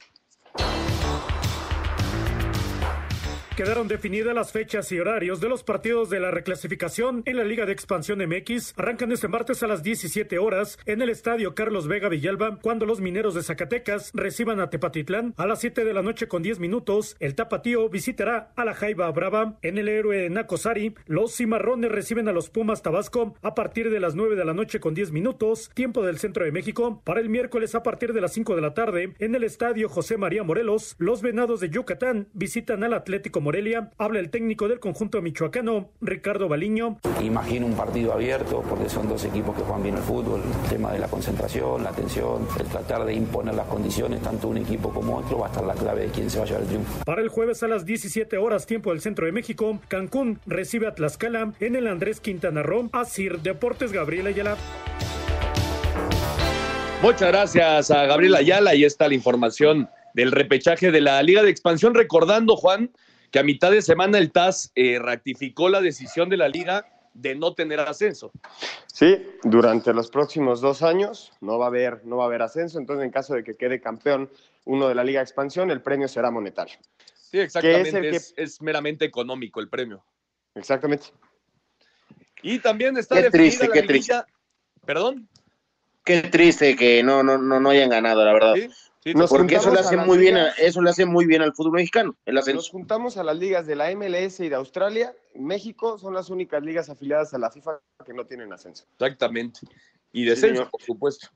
Quedaron 3.56 3.88
definidas 3.88 4.34
las 4.34 4.52
fechas 4.52 4.92
y 4.92 5.00
horarios 5.00 5.40
de 5.40 5.48
los 5.48 5.64
partidos 5.64 6.10
de 6.10 6.20
la 6.20 6.30
reclasificación 6.30 7.22
en 7.24 7.38
la 7.38 7.44
Liga 7.44 7.64
de 7.64 7.72
Expansión 7.72 8.18
MX. 8.18 8.74
Arrancan 8.76 9.12
este 9.12 9.28
martes 9.28 9.62
a 9.62 9.66
las 9.66 9.82
17 9.82 10.38
horas 10.38 10.78
en 10.84 11.00
el 11.00 11.08
Estadio 11.08 11.54
Carlos 11.54 11.88
Vega 11.88 12.10
Villalba, 12.10 12.58
cuando 12.60 12.84
los 12.84 13.00
mineros 13.00 13.32
de 13.32 13.42
Zacatecas 13.42 14.10
reciban 14.12 14.60
a 14.60 14.68
Tepatitlán. 14.68 15.32
A 15.38 15.46
las 15.46 15.60
7 15.60 15.86
de 15.86 15.94
la 15.94 16.02
noche 16.02 16.28
con 16.28 16.42
10 16.42 16.58
minutos, 16.58 17.16
el 17.18 17.34
Tapatío 17.34 17.88
visitará 17.88 18.52
a 18.56 18.66
la 18.66 18.74
Jaiba 18.74 19.10
Brava. 19.10 19.56
En 19.62 19.78
el 19.78 19.88
héroe 19.88 20.28
Nacosari, 20.28 20.94
los 21.06 21.34
cimarrones 21.34 21.90
reciben 21.90 22.28
a 22.28 22.32
los 22.32 22.50
Pumas 22.50 22.82
Tabasco 22.82 23.36
a 23.40 23.54
partir 23.54 23.88
de 23.88 24.00
las 24.00 24.14
9 24.14 24.36
de 24.36 24.44
la 24.44 24.52
noche 24.52 24.80
con 24.80 24.92
10 24.92 25.12
minutos, 25.12 25.70
tiempo 25.72 26.04
del 26.04 26.18
centro 26.18 26.44
de 26.44 26.52
México. 26.52 27.00
Para 27.04 27.20
el 27.20 27.30
miércoles 27.30 27.74
a 27.74 27.82
partir 27.82 28.12
de 28.12 28.20
las 28.20 28.34
5 28.34 28.54
de 28.54 28.60
la 28.60 28.74
tarde, 28.74 29.14
en 29.18 29.34
el 29.34 29.44
Estadio 29.44 29.88
José 29.88 30.18
María 30.18 30.42
Morelos, 30.42 30.94
los 30.98 31.22
Venados 31.22 31.60
de 31.60 31.70
Yucatán 31.70 32.28
visitan 32.34 32.84
al 32.84 32.92
Atlético 32.92 33.45
Morelia. 33.46 33.92
Habla 33.96 34.18
el 34.18 34.30
técnico 34.30 34.66
del 34.66 34.80
conjunto 34.80 35.22
michoacano, 35.22 35.90
Ricardo 36.00 36.48
Baliño. 36.48 36.98
Imagino 37.22 37.66
un 37.66 37.74
partido 37.74 38.12
abierto 38.12 38.64
porque 38.68 38.88
son 38.88 39.09
dos 39.09 39.24
equipos 39.24 39.54
que 39.54 39.62
juegan 39.62 39.85
bien 39.85 39.94
el 39.94 40.02
fútbol. 40.02 40.42
El 40.64 40.68
tema 40.68 40.90
de 40.90 40.98
la 40.98 41.06
concentración, 41.06 41.85
la 41.85 41.90
atención, 41.90 42.44
el 42.59 42.66
tratar 42.66 43.04
de 43.04 43.14
imponer 43.14 43.54
las 43.54 43.68
condiciones, 43.68 44.20
tanto 44.20 44.48
un 44.48 44.56
equipo 44.59 44.90
como 44.92 45.18
otro, 45.18 45.38
va 45.38 45.46
a 45.46 45.50
estar 45.50 45.64
la 45.64 45.74
clave 45.74 46.06
de 46.06 46.09
quién 46.09 46.28
se 46.28 46.38
va 46.38 46.44
a 46.44 46.46
llevar 46.48 46.62
el 46.62 46.68
triunfo. 46.68 47.04
Para 47.04 47.22
el 47.22 47.28
jueves 47.28 47.62
a 47.62 47.68
las 47.68 47.87
17 47.87 48.37
horas, 48.37 48.66
tiempo 48.66 48.90
del 48.90 49.00
centro 49.00 49.26
de 49.26 49.30
México, 49.30 49.78
Cancún 49.87 50.40
recibe 50.46 50.88
a 50.88 50.96
Tlaxcala 50.96 51.52
en 51.61 51.76
el 51.76 51.87
Andrés 51.87 52.18
Quintana 52.18 52.64
Roo. 52.64 52.90
Asir 52.92 53.38
Deportes 53.42 53.92
Gabriela 53.92 54.30
Ayala. 54.30 54.56
Muchas 57.00 57.28
gracias 57.28 57.92
a 57.92 58.06
Gabriela 58.06 58.38
Ayala. 58.38 58.70
Ahí 58.70 58.82
está 58.82 59.06
la 59.06 59.14
información 59.14 59.88
del 60.14 60.32
repechaje 60.32 60.90
de 60.90 61.00
la 61.00 61.22
Liga 61.22 61.44
de 61.44 61.50
Expansión. 61.50 61.94
Recordando, 61.94 62.56
Juan, 62.56 62.90
que 63.37 63.40
a 63.40 63.42
mitad 63.42 63.70
de 63.70 63.83
semana 63.83 64.16
el 64.16 64.33
TAS 64.33 64.72
eh, 64.75 64.99
ratificó 64.99 65.68
la 65.68 65.83
decisión 65.83 66.31
de 66.31 66.38
la 66.38 66.49
liga 66.49 66.87
de 67.12 67.35
no 67.35 67.53
tener 67.53 67.81
ascenso. 67.81 68.33
Sí, 68.87 69.27
durante 69.42 69.92
los 69.92 70.11
próximos 70.11 70.62
dos 70.62 70.83
años 70.83 71.35
no 71.42 71.59
va 71.59 71.66
a 71.66 71.68
haber, 71.68 72.01
no 72.07 72.16
va 72.16 72.22
a 72.22 72.27
haber 72.29 72.40
ascenso, 72.40 72.79
entonces 72.79 73.05
en 73.05 73.11
caso 73.11 73.35
de 73.35 73.44
que 73.44 73.55
quede 73.55 73.79
campeón 73.79 74.31
uno 74.64 74.88
de 74.88 74.94
la 74.94 75.05
Liga 75.05 75.20
de 75.20 75.25
Expansión, 75.25 75.70
el 75.70 75.83
premio 75.83 76.09
será 76.09 76.31
monetario. 76.31 76.79
Sí, 77.14 77.38
exactamente, 77.38 78.18
es, 78.38 78.62
meramente 78.62 79.05
económico 79.05 79.61
el 79.61 79.68
premio. 79.68 80.03
Exactamente. 80.55 81.09
Y 82.40 82.59
también 82.61 82.96
está 82.96 83.20
qué 83.20 83.29
triste, 83.29 83.68
qué 83.70 83.83
triste. 83.83 84.14
¿Perdón? 84.87 85.29
Qué 86.07 86.22
triste 86.22 86.75
que 86.75 87.03
no, 87.03 87.22
no, 87.22 87.37
no, 87.37 87.61
no 87.61 87.68
hayan 87.68 87.90
ganado, 87.90 88.25
la 88.25 88.33
verdad. 88.33 88.55
¿Sí? 88.55 88.70
Porque 89.28 89.56
eso 89.56 89.72
le 89.72 89.80
hace 89.80 89.96
muy 89.96 90.18
bien, 90.18 90.36
eso 90.58 90.82
le 90.82 90.90
hace 90.90 91.06
muy 91.06 91.26
bien 91.26 91.42
al 91.42 91.54
fútbol 91.54 91.72
mexicano. 91.72 92.16
Nos 92.26 92.70
juntamos 92.70 93.16
a 93.16 93.24
las 93.24 93.36
ligas 93.36 93.66
de 93.66 93.76
la 93.76 93.94
MLS 93.94 94.40
y 94.40 94.48
de 94.48 94.56
Australia. 94.56 95.14
México 95.34 95.98
son 95.98 96.14
las 96.14 96.30
únicas 96.30 96.62
ligas 96.62 96.88
afiliadas 96.88 97.32
a 97.34 97.38
la 97.38 97.50
FIFA 97.50 97.80
que 98.04 98.12
no 98.12 98.26
tienen 98.26 98.52
ascenso. 98.52 98.84
Exactamente. 98.92 99.60
Y 100.12 100.24
descenso, 100.24 100.68
por 100.70 100.82
supuesto. 100.82 101.28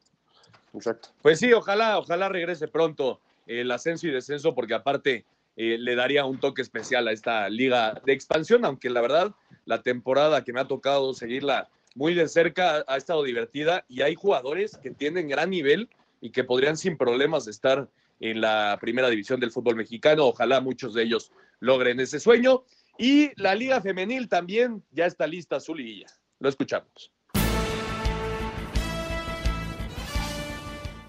Exacto. 0.75 1.11
Pues 1.23 1.39
sí, 1.39 1.53
ojalá, 1.53 1.99
ojalá 1.99 2.29
regrese 2.29 2.69
pronto 2.69 3.21
el 3.47 3.71
ascenso 3.71 4.07
y 4.07 4.11
descenso, 4.11 4.55
porque 4.55 4.75
aparte 4.75 5.25
eh, 5.57 5.77
le 5.79 5.95
daría 5.95 6.25
un 6.25 6.39
toque 6.39 6.63
especial 6.63 7.09
a 7.09 7.13
esta 7.13 7.49
liga 7.49 8.01
de 8.05 8.13
expansión, 8.13 8.65
aunque 8.65 8.91
la 8.91 9.01
verdad, 9.01 9.33
la 9.65 9.83
temporada 9.83 10.45
que 10.45 10.53
me 10.53 10.61
ha 10.61 10.69
tocado 10.69 11.13
seguirla 11.15 11.69
muy 11.95 12.15
de 12.15 12.29
cerca 12.29 12.85
ha 12.87 12.97
estado 12.97 13.25
divertida 13.25 13.85
y 13.89 14.03
hay 14.03 14.15
jugadores 14.15 14.77
que 14.79 14.91
tienen 14.91 15.29
gran 15.29 15.51
nivel 15.51 15.89
y 16.21 16.31
que 16.31 16.45
podrían 16.45 16.77
sin 16.77 16.97
problemas 16.97 17.47
estar 17.49 17.89
en 18.21 18.41
la 18.41 18.79
primera 18.81 19.09
división 19.09 19.41
del 19.41 19.53
fútbol 19.53 19.77
mexicano. 19.77 20.27
Ojalá 20.27 20.61
muchos 20.61 20.95
de 20.95 21.03
ellos 21.05 21.33
logren 21.61 22.01
ese 22.01 22.21
sueño. 22.21 22.65
Y 22.99 23.31
la 23.41 23.55
Liga 23.55 23.81
Femenil 23.81 24.29
también 24.29 24.85
ya 24.91 25.07
está 25.07 25.27
lista 25.27 25.59
su 25.61 25.75
liguilla. 25.75 26.09
Lo 26.39 26.49
escuchamos. 26.49 27.13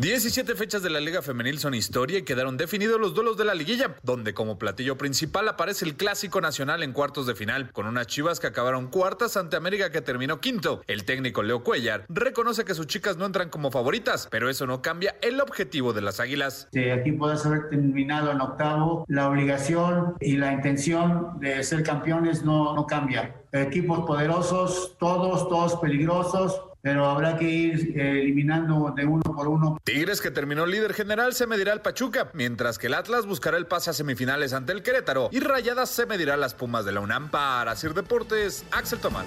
17 0.02 0.56
fechas 0.56 0.82
de 0.82 0.90
la 0.90 1.00
Liga 1.00 1.22
Femenil 1.22 1.60
son 1.60 1.76
historia 1.76 2.18
y 2.18 2.24
quedaron 2.24 2.58
definidos 2.58 3.00
los 3.00 3.14
duelos 3.14 3.38
de 3.38 3.46
la 3.46 3.54
liguilla, 3.54 3.98
donde 4.02 4.34
como 4.34 4.58
platillo 4.58 4.98
principal 4.98 5.48
aparece 5.48 5.86
el 5.86 5.96
Clásico 5.96 6.42
Nacional 6.42 6.82
en 6.82 6.92
cuartos 6.92 7.28
de 7.28 7.36
final, 7.36 7.72
con 7.72 7.86
unas 7.86 8.08
chivas 8.08 8.40
que 8.40 8.48
acabaron 8.48 8.88
cuartas 8.88 9.38
ante 9.38 9.58
América 9.58 9.92
que 9.92 10.02
terminó 10.02 10.42
quinto. 10.42 10.82
El 10.88 11.06
técnico 11.06 11.44
Leo 11.44 11.64
Cuellar 11.64 12.06
reconoce 12.10 12.66
que 12.66 12.74
sus 12.74 12.88
chicas 12.88 13.18
no 13.18 13.28
entran 13.28 13.52
como 13.52 13.70
favoritas, 13.70 14.28
pero 14.32 14.50
eso 14.50 14.66
no 14.66 14.82
cambia 14.82 15.18
el 15.22 15.40
objetivo 15.40 15.94
de 15.94 16.02
las 16.02 16.20
águilas. 16.20 16.68
Si 16.74 16.90
aquí 16.90 17.12
puedes 17.12 17.46
haber 17.46 17.70
terminado 17.70 18.32
en 18.32 18.42
octavo, 18.42 19.06
la 19.08 19.30
obligación 19.30 20.16
y 20.20 20.38
la 20.38 20.52
intención 20.52 21.40
de 21.40 21.64
ser 21.64 21.84
campeones 21.84 22.44
no, 22.44 22.74
no 22.74 22.88
cambia. 22.88 23.36
Equipos 23.52 24.00
poderosos, 24.08 24.96
todos, 24.98 25.48
todos 25.48 25.76
peligrosos, 25.76 26.71
pero 26.82 27.06
habrá 27.06 27.38
que 27.38 27.46
ir 27.46 27.98
eh, 27.98 28.22
eliminando 28.22 28.92
de 28.96 29.06
uno 29.06 29.22
por 29.24 29.48
uno. 29.48 29.78
Tigres, 29.84 30.22
que 30.22 30.32
terminó 30.32 30.66
líder 30.66 30.94
general, 30.94 31.34
se 31.34 31.48
medirá 31.48 31.74
al 31.74 31.82
Pachuca, 31.82 32.32
mientras 32.34 32.78
que 32.78 32.88
el 32.88 32.96
Atlas 32.96 33.26
buscará 33.26 33.58
el 33.58 33.68
pase 33.68 33.92
a 33.92 33.94
semifinales 33.94 34.54
ante 34.54 34.74
el 34.74 34.84
Querétaro 34.84 35.30
y 35.32 35.40
Rayadas 35.40 35.90
se 35.90 36.06
medirá 36.06 36.34
a 36.34 36.38
las 36.38 36.56
Pumas 36.56 36.86
de 36.86 36.92
la 36.92 37.00
UNAM. 37.00 37.30
Para 37.30 37.76
Sir 37.76 37.94
Deportes, 37.94 38.66
Axel 38.72 39.00
Tomán. 39.00 39.26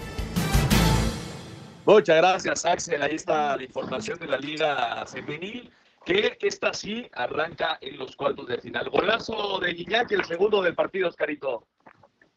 Muchas 1.86 2.16
gracias, 2.16 2.64
Axel. 2.64 3.02
Ahí 3.02 3.14
está 3.14 3.56
la 3.56 3.62
información 3.62 4.18
de 4.18 4.26
la 4.26 4.38
Liga 4.38 5.04
Femenil, 5.06 5.70
que 6.04 6.36
esta 6.40 6.72
sí 6.72 7.06
arranca 7.12 7.78
en 7.80 7.98
los 7.98 8.16
cuartos 8.16 8.48
de 8.48 8.58
final. 8.58 8.88
Golazo 8.88 9.58
de 9.60 9.72
Guiñac, 9.74 10.10
el 10.12 10.24
segundo 10.24 10.62
del 10.62 10.74
partido, 10.74 11.08
Oscarito. 11.08 11.66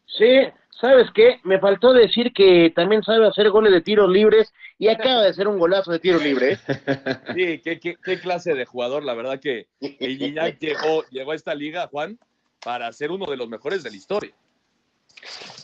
Sí, 0.06 0.48
¿sabes 0.80 1.08
qué? 1.14 1.40
Me 1.44 1.60
faltó 1.60 1.94
decir 1.94 2.34
que 2.34 2.72
también 2.76 3.04
sabe 3.04 3.28
hacer 3.28 3.50
goles 3.50 3.74
de 3.74 3.82
tiros 3.82 4.10
libres 4.10 4.54
y 4.78 4.88
acaba 4.88 5.24
de 5.24 5.30
hacer 5.30 5.48
un 5.48 5.58
golazo 5.58 5.92
de 5.92 6.00
tiro 6.00 6.20
libre. 6.20 6.54
¿eh? 6.54 6.58
Sí, 7.36 7.62
qué, 7.64 7.80
qué, 7.80 7.96
qué, 8.04 8.20
clase 8.20 8.54
de 8.54 8.66
jugador. 8.66 9.04
La 9.04 9.14
verdad 9.14 9.40
que 9.40 9.68
Guiñac 9.80 10.60
llegó, 10.60 11.04
llegó 11.10 11.32
a 11.32 11.36
esta 11.36 11.56
liga, 11.56 11.88
Juan, 11.88 12.20
para 12.64 12.92
ser 12.94 13.12
uno 13.12 13.26
de 13.26 13.38
los 13.38 13.50
mejores 13.50 13.84
de 13.84 13.92
la 13.92 13.98
historia. 13.98 14.34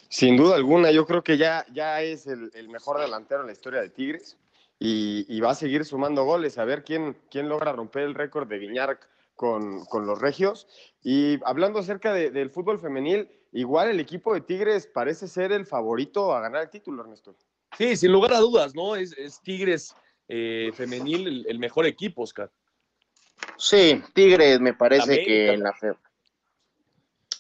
Sin 0.10 0.38
duda 0.38 0.56
alguna, 0.56 0.92
yo 0.92 1.06
creo 1.06 1.24
que 1.24 1.38
ya, 1.38 1.66
ya 1.74 2.02
es 2.02 2.28
el, 2.28 2.52
el 2.54 2.70
mejor 2.70 3.00
delantero 3.00 3.42
en 3.42 3.48
la 3.48 3.54
historia 3.54 3.82
de 3.82 3.90
Tigres 3.90 4.38
y, 4.80 5.26
y, 5.28 5.40
va 5.40 5.52
a 5.52 5.56
seguir 5.56 5.86
sumando 5.86 6.24
goles. 6.24 6.58
A 6.58 6.66
ver 6.66 6.84
quién, 6.84 7.18
quién 7.30 7.50
logra 7.50 7.72
romper 7.72 8.04
el 8.04 8.16
récord 8.16 8.48
de 8.48 8.60
Guiñac 8.60 9.08
con, 9.36 9.86
con, 9.86 10.06
los 10.06 10.20
regios. 10.20 10.68
Y 11.04 11.40
hablando 11.46 11.80
acerca 11.80 12.14
de, 12.14 12.32
del 12.32 12.50
fútbol 12.50 12.80
femenil, 12.80 13.30
igual 13.54 13.90
el 13.90 14.00
equipo 14.00 14.34
de 14.34 14.42
Tigres 14.42 14.88
parece 14.88 15.28
ser 15.28 15.52
el 15.52 15.66
favorito 15.66 16.34
a 16.34 16.42
ganar 16.42 16.64
el 16.64 16.70
título, 16.70 17.04
Ernesto. 17.04 17.36
Sí, 17.78 17.96
sin 17.96 18.12
lugar 18.12 18.34
a 18.34 18.40
dudas, 18.40 18.76
¿no? 18.76 18.96
Es, 18.96 19.18
es 19.18 19.42
Tigres 19.42 19.96
eh, 20.28 20.72
femenil 20.74 21.28
el, 21.28 21.46
el, 21.48 21.60
mejor 21.60 21.86
equipo, 21.86 22.24
Oscar. 22.24 22.52
Sí, 23.58 24.02
Tigres 24.14 24.60
me 24.60 24.74
parece 24.74 25.04
América. 25.04 25.28
que 25.28 25.54
en 25.54 25.64
la 25.64 25.74
fe... 25.74 25.94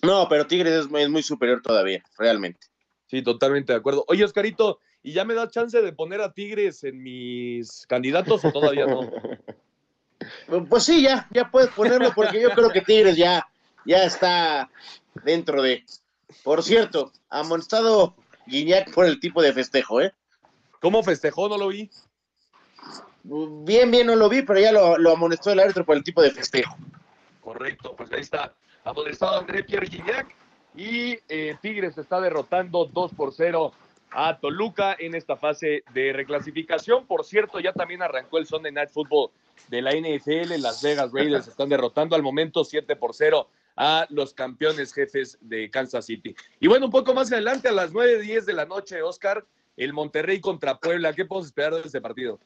No, 0.01 0.27
pero 0.27 0.47
Tigres 0.47 0.73
es, 0.73 0.87
es, 0.91 1.09
muy 1.09 1.23
superior 1.23 1.61
todavía, 1.61 2.03
realmente. 2.17 2.67
Sí, 3.07 3.21
totalmente 3.21 3.73
de 3.73 3.79
acuerdo. 3.79 4.03
Oye, 4.07 4.23
Oscarito, 4.23 4.79
¿y 5.01 5.13
ya 5.13 5.23
me 5.23 5.33
da 5.33 5.49
chance 5.49 5.81
de 5.81 5.93
poner 5.93 6.19
a 6.21 6.33
Tigres 6.33 6.83
en 6.83 7.01
mis 7.01 7.85
candidatos 7.87 8.43
o 8.43 8.51
todavía 8.51 8.85
no? 8.85 9.09
Pues 10.69 10.83
sí, 10.83 11.01
ya, 11.01 11.27
ya 11.31 11.49
puedes 11.49 11.69
ponerlo 11.71 12.13
porque 12.13 12.41
yo 12.41 12.49
creo 12.51 12.69
que 12.69 12.81
Tigres 12.81 13.17
ya, 13.17 13.45
ya 13.85 14.05
está 14.05 14.69
dentro 15.23 15.61
de. 15.61 15.83
Por 16.43 16.63
cierto, 16.63 17.11
amonestado 17.29 18.15
Guiñac 18.47 18.93
por 18.93 19.05
el 19.05 19.19
tipo 19.19 19.41
de 19.41 19.53
festejo, 19.53 20.01
¿eh? 20.01 20.13
¿Cómo 20.79 21.03
festejó? 21.03 21.47
No 21.47 21.57
lo 21.57 21.67
vi. 21.69 21.89
Bien, 23.23 23.89
bien, 23.89 24.07
no 24.07 24.15
lo 24.15 24.27
vi, 24.27 24.41
pero 24.41 24.59
ya 24.59 24.71
lo, 24.71 24.97
lo 24.97 25.11
amonestó 25.11 25.51
el 25.51 25.59
árbitro 25.59 25.85
por 25.85 25.95
el 25.95 26.03
tipo 26.03 26.21
de 26.21 26.31
festejo. 26.31 26.75
Correcto, 27.41 27.95
pues 27.95 28.11
ahí 28.11 28.21
está. 28.21 28.53
Amonestado 28.83 29.39
André 29.39 29.63
Pierre 29.63 29.87
Guiñac 29.87 30.35
y 30.75 31.17
eh, 31.29 31.55
Tigres 31.61 31.97
está 31.97 32.19
derrotando 32.19 32.85
2 32.85 33.13
por 33.13 33.33
0 33.33 33.71
a 34.11 34.37
Toluca 34.37 34.95
en 34.99 35.15
esta 35.15 35.37
fase 35.37 35.83
de 35.93 36.13
reclasificación. 36.13 37.05
Por 37.05 37.23
cierto, 37.25 37.59
ya 37.59 37.73
también 37.73 38.01
arrancó 38.01 38.37
el 38.37 38.45
Sunday 38.45 38.71
Night 38.71 38.89
Football 38.89 39.31
de 39.69 39.81
la 39.81 39.91
NFL. 39.91 40.61
Las 40.61 40.81
Vegas 40.81 41.11
Raiders 41.11 41.47
están 41.49 41.69
derrotando 41.69 42.15
al 42.15 42.23
momento 42.23 42.63
7 42.63 42.95
por 42.95 43.13
0 43.13 43.47
a 43.75 44.05
los 44.09 44.33
campeones 44.33 44.93
jefes 44.93 45.37
de 45.41 45.69
Kansas 45.69 46.05
City. 46.05 46.35
Y 46.59 46.67
bueno, 46.67 46.85
un 46.87 46.91
poco 46.91 47.13
más 47.13 47.31
adelante, 47.31 47.69
a 47.69 47.71
las 47.71 47.91
9.10 47.91 48.45
de 48.45 48.53
la 48.53 48.65
noche, 48.65 49.01
Oscar, 49.01 49.45
el 49.77 49.93
Monterrey 49.93 50.39
contra 50.39 50.79
Puebla. 50.79 51.13
¿Qué 51.13 51.25
podemos 51.25 51.47
esperar 51.47 51.73
de 51.73 51.81
este 51.81 52.01
partido? 52.01 52.39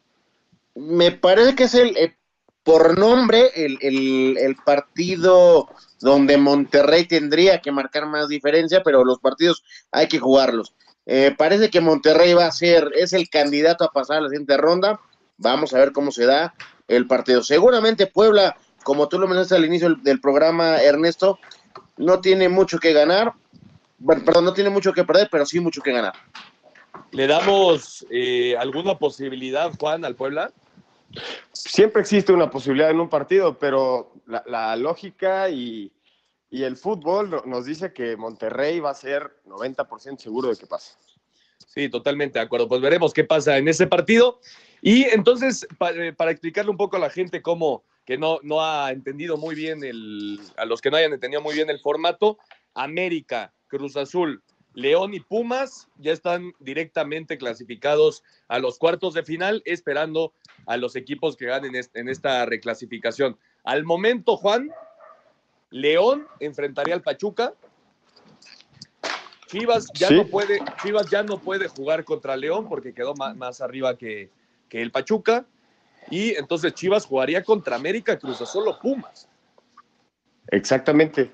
Me 0.75 1.11
parece 1.11 1.55
que 1.55 1.63
es 1.63 1.73
el, 1.73 1.97
eh, 1.97 2.15
por 2.63 2.97
nombre, 2.97 3.51
el, 3.55 3.78
el, 3.82 4.38
el, 4.38 4.55
partido 4.57 5.69
donde 5.99 6.38
Monterrey 6.38 7.05
tendría 7.05 7.61
que 7.61 7.71
marcar 7.71 8.05
más 8.05 8.28
diferencia, 8.28 8.84
pero 8.84 9.03
los 9.03 9.19
partidos 9.19 9.63
hay 9.91 10.07
que 10.07 10.19
jugarlos. 10.19 10.73
Eh, 11.05 11.34
parece 11.38 11.69
que 11.69 11.80
Monterrey 11.80 12.34
va 12.34 12.47
a 12.47 12.51
ser, 12.51 12.91
es 12.95 13.13
el 13.13 13.30
candidato 13.30 13.86
a 13.86 13.91
pasar 13.91 14.17
a 14.17 14.21
la 14.21 14.30
siguiente 14.30 14.57
ronda. 14.57 14.99
Vamos 15.38 15.73
a 15.73 15.80
ver 15.80 15.93
cómo 15.93 16.11
se 16.11 16.25
da 16.25 16.53
el 16.88 17.07
partido. 17.07 17.41
Seguramente 17.43 18.07
Puebla, 18.07 18.57
como 18.88 19.09
tú 19.09 19.19
lo 19.19 19.27
mencionaste 19.27 19.53
al 19.53 19.65
inicio 19.65 19.89
del, 19.89 20.01
del 20.01 20.21
programa, 20.21 20.81
Ernesto, 20.81 21.39
no 21.97 22.21
tiene 22.21 22.47
mucho 22.47 22.79
que 22.79 22.93
ganar. 22.93 23.33
Bueno, 23.97 24.23
perdón, 24.23 24.45
no 24.45 24.53
tiene 24.53 24.69
mucho 24.69 24.93
que 24.93 25.03
perder, 25.03 25.27
pero 25.29 25.45
sí 25.45 25.59
mucho 25.59 25.81
que 25.81 25.91
ganar. 25.91 26.13
¿Le 27.11 27.27
damos 27.27 28.07
eh, 28.09 28.55
alguna 28.57 28.97
posibilidad, 28.97 29.73
Juan, 29.77 30.05
al 30.05 30.15
Puebla? 30.15 30.53
Siempre 31.51 32.01
existe 32.01 32.31
una 32.31 32.49
posibilidad 32.49 32.89
en 32.89 33.01
un 33.01 33.09
partido, 33.09 33.59
pero 33.59 34.13
la, 34.25 34.41
la 34.47 34.73
lógica 34.77 35.49
y, 35.49 35.91
y, 36.49 36.63
el 36.63 36.77
fútbol 36.77 37.41
nos 37.45 37.65
dice 37.65 37.91
que 37.91 38.15
Monterrey 38.15 38.79
va 38.79 38.91
a 38.91 38.93
ser 38.93 39.33
90% 39.47 40.17
seguro 40.17 40.47
de 40.47 40.55
que 40.55 40.65
pase. 40.65 40.93
Sí, 41.57 41.89
totalmente 41.89 42.39
de 42.39 42.45
acuerdo. 42.45 42.69
Pues 42.69 42.79
veremos 42.79 43.11
qué 43.11 43.25
pasa 43.25 43.57
en 43.57 43.67
ese 43.67 43.85
partido. 43.85 44.39
Y 44.81 45.03
entonces, 45.09 45.67
pa, 45.77 45.91
eh, 45.91 46.13
para 46.13 46.31
explicarle 46.31 46.71
un 46.71 46.77
poco 46.77 46.95
a 46.95 46.99
la 46.99 47.09
gente 47.09 47.41
cómo 47.41 47.83
que 48.07 48.17
no, 48.17 48.39
no 48.41 48.63
ha 48.63 48.91
entendido 48.91 49.35
muy 49.35 49.53
bien 49.53 49.83
el, 49.83 50.39
a 50.55 50.63
los 50.63 50.79
que 50.79 50.89
no 50.89 50.95
hayan 50.95 51.11
entendido 51.11 51.41
muy 51.41 51.53
bien 51.53 51.69
el 51.69 51.81
formato, 51.81 52.37
América, 52.73 53.53
Cruz 53.67 53.97
Azul, 53.97 54.41
León 54.73 55.13
y 55.13 55.19
Pumas 55.19 55.89
ya 55.97 56.13
están 56.13 56.53
directamente 56.59 57.37
clasificados 57.37 58.23
a 58.47 58.59
los 58.59 58.79
cuartos 58.79 59.13
de 59.13 59.23
final, 59.23 59.61
esperando 59.65 60.33
a 60.67 60.77
los 60.77 60.95
equipos 60.95 61.35
que 61.35 61.47
ganen 61.47 61.73
en 61.75 62.07
esta 62.07 62.45
reclasificación. 62.45 63.37
Al 63.65 63.83
momento, 63.83 64.37
Juan, 64.37 64.71
León 65.69 66.27
enfrentaría 66.39 66.93
al 66.93 67.01
Pachuca. 67.01 67.55
Chivas 69.47 69.87
ya, 69.95 70.07
sí. 70.07 70.15
no, 70.15 70.27
puede, 70.27 70.61
Chivas 70.81 71.09
ya 71.09 71.23
no 71.23 71.39
puede 71.39 71.67
jugar 71.67 72.05
contra 72.05 72.37
León 72.37 72.69
porque 72.69 72.93
quedó 72.93 73.15
más, 73.15 73.35
más 73.35 73.59
arriba 73.59 73.97
que, 73.97 74.29
que, 74.69 74.81
el 74.81 74.91
Pachuca. 74.91 75.45
Y 76.09 76.35
entonces 76.35 76.73
Chivas 76.73 77.05
jugaría 77.05 77.43
contra 77.43 77.75
América, 77.75 78.17
Cruz 78.17 78.41
Azul 78.41 78.67
o 78.67 78.79
Pumas. 78.79 79.27
Exactamente 80.47 81.31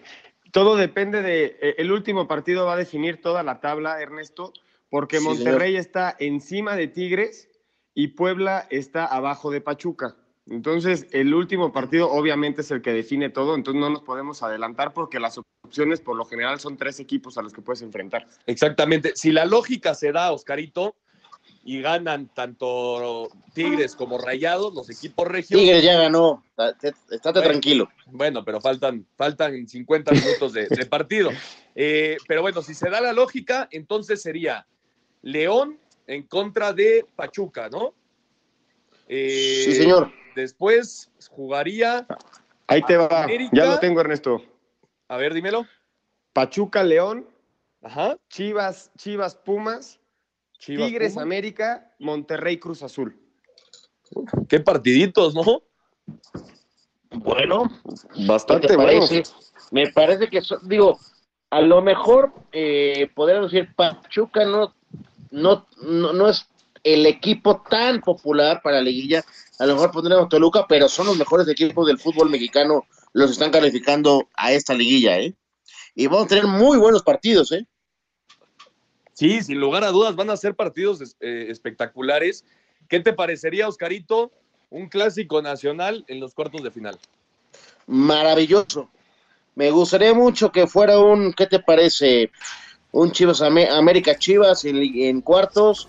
todo 0.53 0.75
depende 0.75 1.23
de. 1.23 1.57
Eh, 1.59 1.75
el 1.79 1.91
último 1.91 2.27
partido 2.27 2.65
va 2.65 2.73
a 2.73 2.77
definir 2.77 3.19
toda 3.19 3.41
la 3.41 3.59
tabla, 3.59 3.99
Ernesto, 3.99 4.53
porque 4.87 5.17
sí, 5.17 5.25
Monterrey 5.25 5.71
señor. 5.71 5.81
está 5.81 6.15
encima 6.19 6.75
de 6.75 6.87
Tigres 6.87 7.49
y 7.95 8.09
Puebla 8.09 8.67
está 8.69 9.05
abajo 9.05 9.49
de 9.49 9.61
Pachuca. 9.61 10.15
Entonces, 10.45 11.07
el 11.11 11.33
último 11.33 11.73
partido 11.73 12.11
obviamente 12.11 12.61
es 12.61 12.69
el 12.69 12.81
que 12.81 12.93
define 12.93 13.29
todo, 13.29 13.55
entonces 13.55 13.79
no 13.79 13.89
nos 13.89 14.03
podemos 14.03 14.43
adelantar 14.43 14.93
porque 14.93 15.19
las 15.19 15.39
opciones 15.63 16.01
por 16.01 16.17
lo 16.17 16.25
general 16.25 16.59
son 16.59 16.77
tres 16.77 16.99
equipos 16.99 17.37
a 17.37 17.41
los 17.41 17.51
que 17.51 17.61
puedes 17.61 17.81
enfrentar. 17.81 18.27
Exactamente. 18.45 19.13
Si 19.15 19.31
la 19.31 19.45
lógica 19.45 19.95
se 19.95 20.11
da, 20.11 20.31
Oscarito, 20.31 20.95
y 21.63 21.81
ganan 21.81 22.27
tanto 22.33 23.29
Tigres 23.53 23.95
como 23.95 24.17
Rayados, 24.17 24.73
los 24.73 24.89
equipos 24.89 25.27
regios. 25.27 25.59
Tigres 25.59 25.83
ya 25.83 25.97
ganó, 25.97 26.43
estate 26.57 26.93
bueno, 27.23 27.41
tranquilo. 27.41 27.89
Bueno, 28.07 28.43
pero 28.43 28.59
faltan, 28.59 29.05
faltan 29.15 29.67
50 29.67 30.11
minutos 30.11 30.53
de, 30.53 30.67
de 30.67 30.85
partido. 30.85 31.29
Eh, 31.75 32.17
pero 32.27 32.41
bueno, 32.41 32.61
si 32.61 32.73
se 32.73 32.89
da 32.89 32.99
la 33.01 33.13
lógica, 33.13 33.67
entonces 33.71 34.21
sería 34.21 34.67
León 35.21 35.79
en 36.07 36.23
contra 36.23 36.73
de 36.73 37.05
Pachuca, 37.15 37.69
¿no? 37.69 37.93
Eh, 39.07 39.61
sí, 39.65 39.73
señor. 39.73 40.11
Después 40.35 41.11
jugaría. 41.29 42.05
Ahí 42.67 42.81
te 42.83 42.97
va, 42.97 43.23
América. 43.23 43.51
ya 43.53 43.65
lo 43.65 43.79
tengo, 43.79 44.01
Ernesto. 44.01 44.41
A 45.07 45.17
ver, 45.17 45.33
dímelo. 45.33 45.65
Pachuca, 46.33 46.83
León. 46.83 47.27
Ajá. 47.81 48.17
Chivas, 48.29 48.91
Chivas, 48.97 49.35
Pumas. 49.35 49.99
Chivas, 50.63 50.87
Tigres. 50.87 51.17
América, 51.17 51.91
Monterrey 51.99 52.57
Cruz 52.57 52.83
Azul. 52.83 53.19
Qué 54.47 54.61
partiditos, 54.61 55.35
¿no? 55.35 55.63
Bueno, 57.11 57.69
bastante 58.25 58.75
bueno. 58.77 59.05
Me 59.71 59.91
parece 59.91 60.29
que, 60.29 60.41
so, 60.41 60.59
digo, 60.63 60.99
a 61.49 61.61
lo 61.61 61.81
mejor 61.81 62.33
eh, 62.53 63.09
podríamos 63.13 63.51
decir 63.51 63.75
Pachuca 63.75 64.45
no, 64.45 64.73
no, 65.31 65.67
no, 65.81 66.13
no 66.13 66.29
es 66.29 66.47
el 66.83 67.05
equipo 67.07 67.61
tan 67.69 67.99
popular 67.99 68.61
para 68.63 68.77
la 68.77 68.83
liguilla. 68.83 69.23
A 69.59 69.65
lo 69.65 69.73
mejor 69.73 69.91
pondremos 69.91 70.29
Toluca, 70.29 70.65
pero 70.67 70.87
son 70.87 71.07
los 71.07 71.17
mejores 71.17 71.47
equipos 71.49 71.87
del 71.87 71.99
fútbol 71.99 72.29
mexicano, 72.29 72.85
los 73.11 73.31
están 73.31 73.51
calificando 73.51 74.29
a 74.35 74.53
esta 74.53 74.73
liguilla, 74.73 75.19
¿eh? 75.19 75.35
Y 75.93 76.07
vamos 76.07 76.25
a 76.25 76.29
tener 76.29 76.47
muy 76.47 76.77
buenos 76.77 77.03
partidos, 77.03 77.51
¿eh? 77.51 77.67
Sí, 79.13 79.41
sin 79.43 79.59
lugar 79.59 79.83
a 79.83 79.91
dudas 79.91 80.15
van 80.15 80.29
a 80.29 80.37
ser 80.37 80.55
partidos 80.55 81.15
eh, 81.19 81.47
espectaculares. 81.49 82.45
¿Qué 82.87 82.99
te 82.99 83.13
parecería, 83.13 83.67
Oscarito, 83.67 84.31
un 84.69 84.89
clásico 84.89 85.41
nacional 85.41 86.03
en 86.07 86.19
los 86.19 86.33
cuartos 86.33 86.63
de 86.63 86.71
final? 86.71 86.97
Maravilloso. 87.87 88.89
Me 89.55 89.69
gustaría 89.69 90.13
mucho 90.13 90.51
que 90.51 90.65
fuera 90.65 90.99
un, 90.99 91.31
¿qué 91.33 91.45
te 91.45 91.59
parece? 91.59 92.31
Un 92.91 93.11
Chivas 93.11 93.41
América 93.41 94.17
Chivas 94.17 94.65
en, 94.65 95.21
cuartos, 95.21 95.87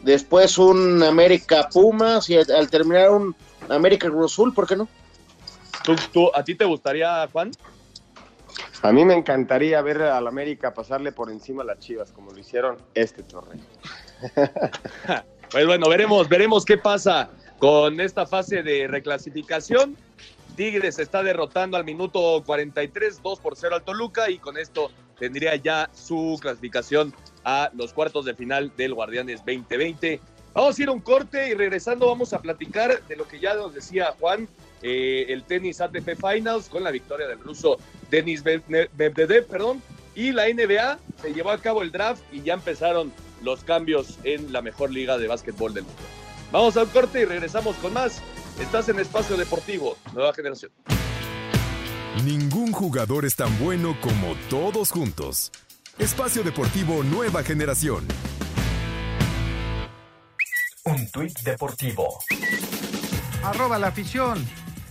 después 0.00 0.58
un 0.58 1.02
América 1.02 1.68
Pumas 1.72 2.28
y 2.28 2.36
al, 2.36 2.70
terminar 2.70 3.10
un 3.10 3.34
América 3.68 4.08
Cruz 4.08 4.32
Azul, 4.32 4.54
¿por 4.54 4.66
qué 4.66 4.76
no? 4.76 4.88
¿Tú, 6.12 6.30
a 6.34 6.44
ti 6.44 6.54
te 6.54 6.64
gustaría, 6.64 7.28
Juan? 7.32 7.50
A 8.82 8.92
mí 8.92 9.04
me 9.04 9.14
encantaría 9.14 9.80
ver 9.82 10.02
al 10.02 10.26
América 10.26 10.72
pasarle 10.72 11.12
por 11.12 11.30
encima 11.30 11.62
a 11.62 11.66
las 11.66 11.78
Chivas, 11.78 12.12
como 12.12 12.32
lo 12.32 12.38
hicieron 12.38 12.78
este 12.94 13.22
torneo. 13.22 13.64
pues 15.50 15.66
bueno, 15.66 15.88
veremos, 15.88 16.28
veremos 16.28 16.64
qué 16.64 16.78
pasa 16.78 17.30
con 17.58 18.00
esta 18.00 18.26
fase 18.26 18.62
de 18.62 18.88
reclasificación. 18.88 19.96
Tigres 20.56 20.98
está 20.98 21.22
derrotando 21.22 21.76
al 21.76 21.84
minuto 21.84 22.42
43, 22.44 23.22
2 23.22 23.38
por 23.38 23.56
0 23.56 23.76
al 23.76 23.82
Toluca 23.82 24.30
y 24.30 24.38
con 24.38 24.56
esto 24.56 24.90
tendría 25.18 25.54
ya 25.56 25.88
su 25.92 26.38
clasificación 26.40 27.14
a 27.44 27.70
los 27.74 27.92
cuartos 27.92 28.24
de 28.24 28.34
final 28.34 28.72
del 28.76 28.94
Guardianes 28.94 29.40
2020. 29.40 30.20
Vamos 30.54 30.78
a 30.78 30.82
ir 30.82 30.88
a 30.88 30.92
un 30.92 31.00
corte 31.00 31.50
y 31.50 31.54
regresando 31.54 32.06
vamos 32.08 32.32
a 32.32 32.40
platicar 32.40 33.02
de 33.06 33.16
lo 33.16 33.28
que 33.28 33.38
ya 33.38 33.54
nos 33.54 33.74
decía 33.74 34.14
Juan, 34.18 34.48
eh, 34.82 35.26
el 35.28 35.44
tenis 35.44 35.80
ATP 35.80 36.16
Finals 36.16 36.68
con 36.68 36.82
la 36.84 36.90
victoria 36.90 37.26
del 37.26 37.40
ruso 37.40 37.78
Denis 38.10 38.44
Medvedev, 38.44 39.46
perdón, 39.46 39.82
y 40.14 40.32
la 40.32 40.48
NBA 40.48 40.98
se 41.22 41.32
llevó 41.32 41.50
a 41.50 41.58
cabo 41.58 41.82
el 41.82 41.92
draft 41.92 42.22
y 42.32 42.42
ya 42.42 42.54
empezaron 42.54 43.12
los 43.42 43.64
cambios 43.64 44.18
en 44.24 44.52
la 44.52 44.62
mejor 44.62 44.90
liga 44.90 45.18
de 45.18 45.28
básquetbol 45.28 45.72
del 45.74 45.84
mundo. 45.84 46.02
Vamos 46.52 46.76
a 46.76 46.82
un 46.82 46.88
corte 46.88 47.20
y 47.20 47.24
regresamos 47.24 47.76
con 47.76 47.92
más. 47.92 48.20
Estás 48.60 48.88
en 48.88 48.98
Espacio 48.98 49.36
Deportivo, 49.36 49.96
Nueva 50.12 50.34
Generación. 50.34 50.72
Ningún 52.24 52.72
jugador 52.72 53.24
es 53.24 53.36
tan 53.36 53.56
bueno 53.58 53.96
como 54.00 54.34
todos 54.50 54.90
juntos. 54.90 55.52
Espacio 55.98 56.42
Deportivo 56.42 57.02
Nueva 57.02 57.42
Generación. 57.42 58.06
Un 60.84 61.10
tuit 61.10 61.38
deportivo. 61.40 62.18
Arroba 63.42 63.78
la 63.78 63.88
afición. 63.88 64.44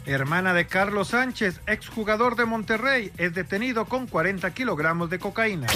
Hermana 0.05 0.53
de 0.53 0.65
Carlos 0.67 1.09
Sánchez, 1.09 1.61
exjugador 1.67 2.35
de 2.35 2.45
Monterrey, 2.45 3.11
es 3.17 3.33
detenido 3.33 3.85
con 3.85 4.07
40 4.07 4.53
kilogramos 4.53 5.09
de 5.09 5.19
cocaína. 5.19 5.67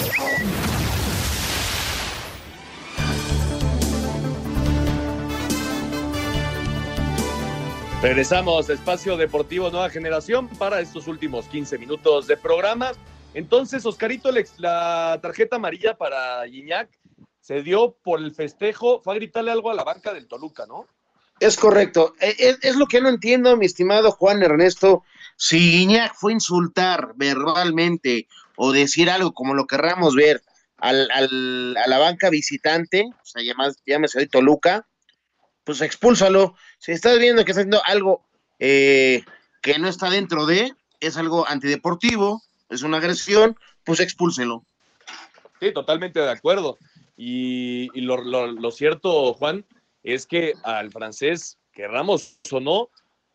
Regresamos 8.02 8.68
a 8.68 8.74
Espacio 8.74 9.16
Deportivo 9.16 9.70
Nueva 9.70 9.88
Generación 9.88 10.48
para 10.48 10.80
estos 10.80 11.06
últimos 11.06 11.46
15 11.46 11.78
minutos 11.78 12.26
de 12.26 12.36
programa. 12.36 12.92
Entonces, 13.32 13.86
Oscarito, 13.86 14.30
la 14.58 15.18
tarjeta 15.22 15.56
amarilla 15.56 15.96
para 15.96 16.44
Guiñac 16.44 16.90
se 17.40 17.62
dio 17.62 17.96
por 18.02 18.20
el 18.20 18.34
festejo, 18.34 19.00
fue 19.00 19.14
a 19.14 19.16
gritarle 19.16 19.52
algo 19.52 19.70
a 19.70 19.74
la 19.74 19.84
banca 19.84 20.12
del 20.12 20.28
Toluca, 20.28 20.66
¿no? 20.66 20.86
Es 21.40 21.56
correcto. 21.56 22.14
E, 22.20 22.56
es, 22.62 22.76
lo 22.76 22.86
que 22.86 23.00
no 23.00 23.08
entiendo, 23.08 23.56
mi 23.56 23.66
estimado 23.66 24.12
Juan 24.12 24.42
Ernesto. 24.42 25.02
Si 25.36 25.58
Guiñac 25.58 26.14
fue 26.14 26.32
insultar 26.32 27.12
verbalmente 27.16 28.28
o 28.56 28.72
decir 28.72 29.10
algo 29.10 29.34
como 29.34 29.54
lo 29.54 29.66
querramos 29.66 30.14
ver 30.14 30.42
al, 30.78 31.08
al, 31.10 31.76
a 31.76 31.88
la 31.88 31.98
banca 31.98 32.30
visitante, 32.30 33.04
o 33.10 33.24
sea, 33.24 33.42
llámese 33.84 34.18
hoy 34.18 34.28
Toluca, 34.28 34.86
pues 35.64 35.80
expúlsalo. 35.80 36.54
Si 36.78 36.92
estás 36.92 37.18
viendo 37.18 37.44
que 37.44 37.50
está 37.50 37.62
haciendo 37.62 37.82
algo 37.84 38.24
eh, 38.58 39.24
que 39.62 39.78
no 39.78 39.88
está 39.88 40.10
dentro 40.10 40.46
de, 40.46 40.72
es 41.00 41.16
algo 41.16 41.48
antideportivo, 41.48 42.42
es 42.68 42.82
una 42.82 42.98
agresión, 42.98 43.56
pues 43.84 44.00
expúlselo. 44.00 44.64
Sí, 45.60 45.72
totalmente 45.72 46.20
de 46.20 46.30
acuerdo. 46.30 46.78
Y, 47.16 47.88
lo, 48.00 48.70
cierto, 48.70 49.34
Juan, 49.34 49.64
es 50.04 50.26
que 50.26 50.54
al 50.62 50.92
francés, 50.92 51.58
querramos 51.72 52.38
o 52.52 52.60
no, 52.60 52.90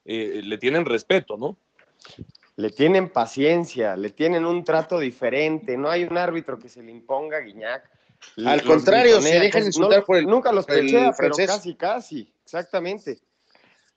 eh, 0.05 0.41
le 0.43 0.57
tienen 0.57 0.85
respeto, 0.85 1.35
¿no? 1.35 1.57
Le 2.55 2.69
tienen 2.69 3.09
paciencia, 3.09 3.97
le 3.97 4.11
tienen 4.11 4.45
un 4.45 4.63
trato 4.63 4.99
diferente. 4.99 5.77
No 5.77 5.89
hay 5.89 6.03
un 6.03 6.17
árbitro 6.17 6.57
que 6.57 6.69
se 6.69 6.81
le 6.81 6.91
imponga 6.91 7.37
a 7.37 7.41
Guiñac 7.41 7.89
al 8.45 8.63
contrario, 8.63 9.21
se 9.21 9.39
dejan 9.39 9.65
insultar 9.65 10.03
por 10.05 10.17
el. 10.17 10.27
Nunca 10.27 10.51
los 10.51 10.65
pechea, 10.65 11.13
pero 11.17 11.35
casi, 11.35 11.75
casi, 11.75 12.33
exactamente. 12.43 13.19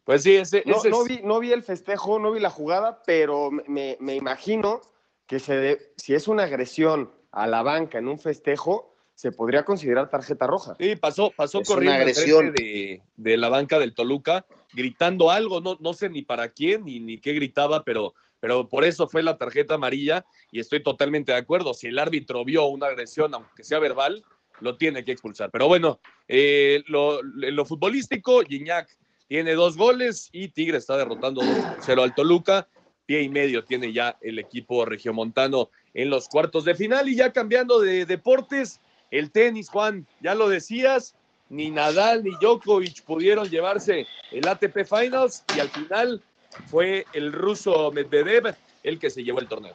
Pues 0.04 0.22
sí, 0.22 0.36
ese, 0.36 0.64
no, 0.66 0.82
no, 0.82 1.04
vi, 1.04 1.20
no 1.22 1.38
vi 1.38 1.52
el 1.52 1.62
festejo, 1.62 2.18
no 2.18 2.32
vi 2.32 2.40
la 2.40 2.50
jugada, 2.50 3.02
pero 3.04 3.50
me, 3.50 3.96
me 4.00 4.16
imagino 4.16 4.80
que 5.26 5.38
se 5.38 5.92
si 5.96 6.14
es 6.14 6.26
una 6.26 6.44
agresión 6.44 7.12
a 7.30 7.46
la 7.46 7.62
banca 7.62 7.98
en 7.98 8.08
un 8.08 8.18
festejo, 8.18 8.91
se 9.22 9.30
podría 9.30 9.64
considerar 9.64 10.10
tarjeta 10.10 10.48
roja. 10.48 10.74
Sí, 10.80 10.96
pasó, 10.96 11.30
pasó 11.30 11.62
corriendo 11.62 12.00
agresión. 12.00 12.52
De, 12.52 13.02
de, 13.14 13.36
la 13.36 13.48
banca 13.48 13.78
del 13.78 13.94
Toluca, 13.94 14.44
gritando 14.72 15.30
algo, 15.30 15.60
no, 15.60 15.78
no 15.78 15.92
sé 15.94 16.10
ni 16.10 16.22
para 16.22 16.48
quién 16.48 16.86
ni, 16.86 16.98
ni 16.98 17.18
qué 17.18 17.32
gritaba, 17.32 17.84
pero 17.84 18.14
pero 18.40 18.68
por 18.68 18.84
eso 18.84 19.06
fue 19.06 19.22
la 19.22 19.38
tarjeta 19.38 19.74
amarilla 19.74 20.24
y 20.50 20.58
estoy 20.58 20.82
totalmente 20.82 21.30
de 21.30 21.38
acuerdo. 21.38 21.72
Si 21.72 21.86
el 21.86 22.00
árbitro 22.00 22.44
vio 22.44 22.66
una 22.66 22.88
agresión, 22.88 23.32
aunque 23.32 23.62
sea 23.62 23.78
verbal, 23.78 24.24
lo 24.58 24.76
tiene 24.76 25.04
que 25.04 25.12
expulsar. 25.12 25.52
Pero 25.52 25.68
bueno, 25.68 26.00
eh, 26.26 26.82
lo, 26.88 27.22
lo 27.22 27.64
futbolístico, 27.64 28.42
Gignac 28.42 28.88
tiene 29.28 29.54
dos 29.54 29.76
goles 29.76 30.30
y 30.32 30.48
Tigre 30.48 30.78
está 30.78 30.96
derrotando 30.96 31.42
2-0 31.42 32.02
al 32.02 32.14
Toluca. 32.16 32.66
Pie 33.06 33.22
y 33.22 33.28
medio 33.28 33.62
tiene 33.62 33.92
ya 33.92 34.18
el 34.20 34.40
equipo 34.40 34.84
regiomontano 34.84 35.70
en 35.94 36.10
los 36.10 36.28
cuartos 36.28 36.64
de 36.64 36.74
final. 36.74 37.08
Y 37.08 37.14
ya 37.14 37.32
cambiando 37.32 37.78
de 37.78 38.04
deportes, 38.04 38.80
el 39.12 39.30
tenis, 39.30 39.68
Juan, 39.68 40.06
ya 40.20 40.34
lo 40.34 40.48
decías, 40.48 41.14
ni 41.50 41.70
Nadal 41.70 42.24
ni 42.24 42.30
Djokovic 42.40 43.04
pudieron 43.04 43.48
llevarse 43.48 44.06
el 44.30 44.48
ATP 44.48 44.86
Finals 44.86 45.44
y 45.54 45.60
al 45.60 45.68
final 45.68 46.22
fue 46.66 47.04
el 47.12 47.30
ruso 47.32 47.92
Medvedev 47.92 48.56
el 48.82 48.98
que 48.98 49.10
se 49.10 49.22
llevó 49.22 49.40
el 49.40 49.48
torneo. 49.48 49.74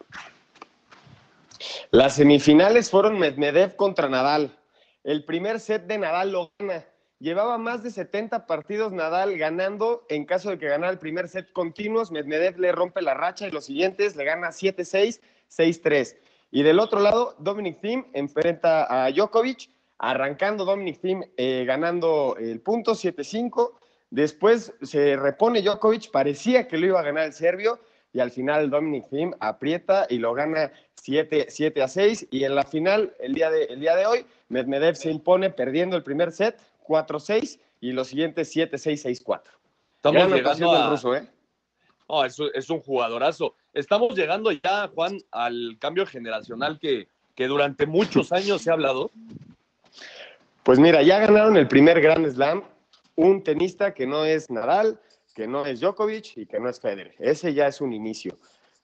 Las 1.92 2.16
semifinales 2.16 2.90
fueron 2.90 3.20
Medvedev 3.20 3.76
contra 3.76 4.10
Nadal. 4.10 4.58
El 5.04 5.24
primer 5.24 5.60
set 5.60 5.86
de 5.86 6.00
Nadal 6.00 6.32
lo 6.32 6.52
gana. 6.58 6.84
Llevaba 7.20 7.58
más 7.58 7.84
de 7.84 7.92
70 7.92 8.48
partidos 8.48 8.92
Nadal 8.92 9.38
ganando. 9.38 10.04
En 10.10 10.26
caso 10.26 10.50
de 10.50 10.58
que 10.58 10.68
ganara 10.68 10.92
el 10.92 11.00
primer 11.00 11.30
set 11.30 11.52
continuos, 11.54 12.12
Medvedev 12.12 12.60
le 12.60 12.72
rompe 12.72 13.02
la 13.02 13.14
racha 13.14 13.48
y 13.48 13.52
los 13.52 13.66
siguientes 13.66 14.16
le 14.16 14.26
gana 14.26 14.50
7-6, 14.50 15.20
6-3. 15.50 16.16
Y 16.52 16.64
del 16.64 16.80
otro 16.80 17.00
lado, 17.00 17.36
Dominic 17.40 17.82
Thiem 17.82 18.06
enfrenta 18.14 18.88
a 18.90 19.12
Djokovic, 19.12 19.70
arrancando 19.98 20.66
Dominic 20.66 21.02
Thiem 21.02 21.24
eh, 21.36 21.66
ganando 21.66 22.36
el 22.40 22.62
punto 22.62 22.94
7-5 22.94 23.74
Después 24.10 24.74
se 24.82 25.18
repone 25.18 25.62
Djokovic, 25.62 26.12
parecía 26.12 26.68
que 26.68 26.78
lo 26.78 26.88
iba 26.88 27.00
a 27.00 27.04
ganar 27.04 27.26
el 27.26 27.34
serbio 27.34 27.80
y 28.14 28.20
al 28.20 28.32
final 28.32 28.70
Dominic 28.70 29.10
Thiem 29.10 29.34
aprieta 29.40 30.08
y 30.10 30.18
lo 30.18 30.34
gana 30.34 30.72
7, 30.96 31.48
a 31.82 31.88
6 31.88 32.28
y 32.32 32.46
en 32.46 32.56
la 32.56 32.64
final, 32.64 33.14
el 33.20 33.34
día 33.34 33.52
de, 33.52 33.66
el 33.66 33.82
día 33.82 33.96
de 33.96 34.06
hoy, 34.06 34.26
Medvedev 34.48 34.96
se 34.96 35.12
impone 35.12 35.50
perdiendo 35.50 35.98
el 35.98 36.04
primer 36.04 36.32
set 36.32 36.58
4-6 36.88 37.60
y 37.82 37.92
los 37.92 38.08
siguientes 38.08 38.56
7-6, 38.56 39.24
6-4. 39.26 39.42
Estamos 39.98 40.32
llegando 40.32 40.72
a... 40.72 40.90
ruso, 40.90 41.16
¿eh? 41.16 41.28
Es, 42.26 42.70
un 42.70 42.82
jugadorazo. 42.82 43.56
Estamos 43.74 44.16
llegando 44.16 44.52
ya, 44.52 44.90
Juan, 44.94 45.20
al 45.32 45.78
cambio 45.80 46.06
generacional 46.06 46.80
que, 46.80 47.08
que 47.36 47.48
durante 47.48 47.86
muchos 47.86 48.32
años 48.32 48.62
se 48.62 48.70
ha 48.70 48.74
hablado. 48.74 49.12
Pues 50.64 50.80
mira, 50.80 51.02
ya 51.02 51.20
ganaron 51.20 51.58
el 51.58 51.68
primer 51.68 52.02
Grand 52.02 52.30
Slam 52.30 52.64
un 53.16 53.44
tenista 53.44 53.94
que 53.94 54.06
no 54.06 54.26
es 54.26 54.50
Nadal, 54.50 55.00
que 55.34 55.48
no 55.48 55.66
es 55.66 55.82
Djokovic 55.82 56.38
y 56.38 56.46
que 56.46 56.60
no 56.60 56.70
es 56.70 56.80
Federer. 56.80 57.16
Ese 57.20 57.54
ya 57.54 57.68
es 57.68 57.82
un 57.82 57.94
inicio. 57.94 58.38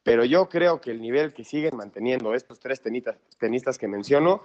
Pero 0.03 0.26
yo 0.26 0.49
creo 0.49 0.82
que 0.82 0.91
el 0.91 1.01
nivel 1.01 1.34
que 1.34 1.43
siguen 1.43 1.78
manteniendo 1.78 2.34
estos 2.34 2.59
tres 2.59 2.82
tenistas, 2.82 3.15
tenistas 3.38 3.78
que 3.78 3.88
menciono, 3.88 4.43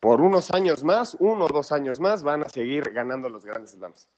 por 0.00 0.20
unos 0.20 0.50
años 0.50 0.82
más, 0.82 1.16
uno 1.20 1.46
o 1.46 1.48
dos 1.48 1.72
años 1.72 2.00
más, 2.00 2.22
van 2.22 2.42
a 2.42 2.48
seguir 2.48 2.90
ganando 2.92 3.28
los 3.28 3.44
grandes 3.44 3.70
slams. 3.70 4.08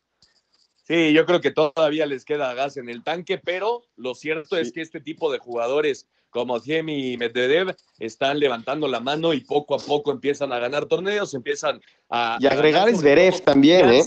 Sí, 0.86 1.12
yo 1.12 1.24
creo 1.24 1.40
que 1.40 1.50
todavía 1.50 2.06
les 2.06 2.24
queda 2.24 2.52
gas 2.54 2.76
en 2.76 2.88
el 2.88 3.02
tanque, 3.02 3.38
pero 3.38 3.82
lo 3.96 4.14
cierto 4.14 4.56
es 4.56 4.70
que 4.70 4.82
este 4.82 5.00
tipo 5.00 5.32
de 5.32 5.38
jugadores 5.38 6.06
como 6.28 6.60
Thiem 6.60 6.88
y 6.88 7.16
Medvedev 7.16 7.76
están 7.98 8.38
levantando 8.38 8.88
la 8.88 9.00
mano 9.00 9.32
y 9.32 9.40
poco 9.40 9.76
a 9.76 9.78
poco 9.78 10.10
empiezan 10.10 10.52
a 10.52 10.58
ganar 10.58 10.86
torneos, 10.86 11.32
empiezan 11.32 11.80
a... 12.10 12.38
Y 12.40 12.46
agregar 12.46 12.88
es 12.88 12.98
Zverev 12.98 13.40
también, 13.40 13.88
¿eh? 13.88 14.02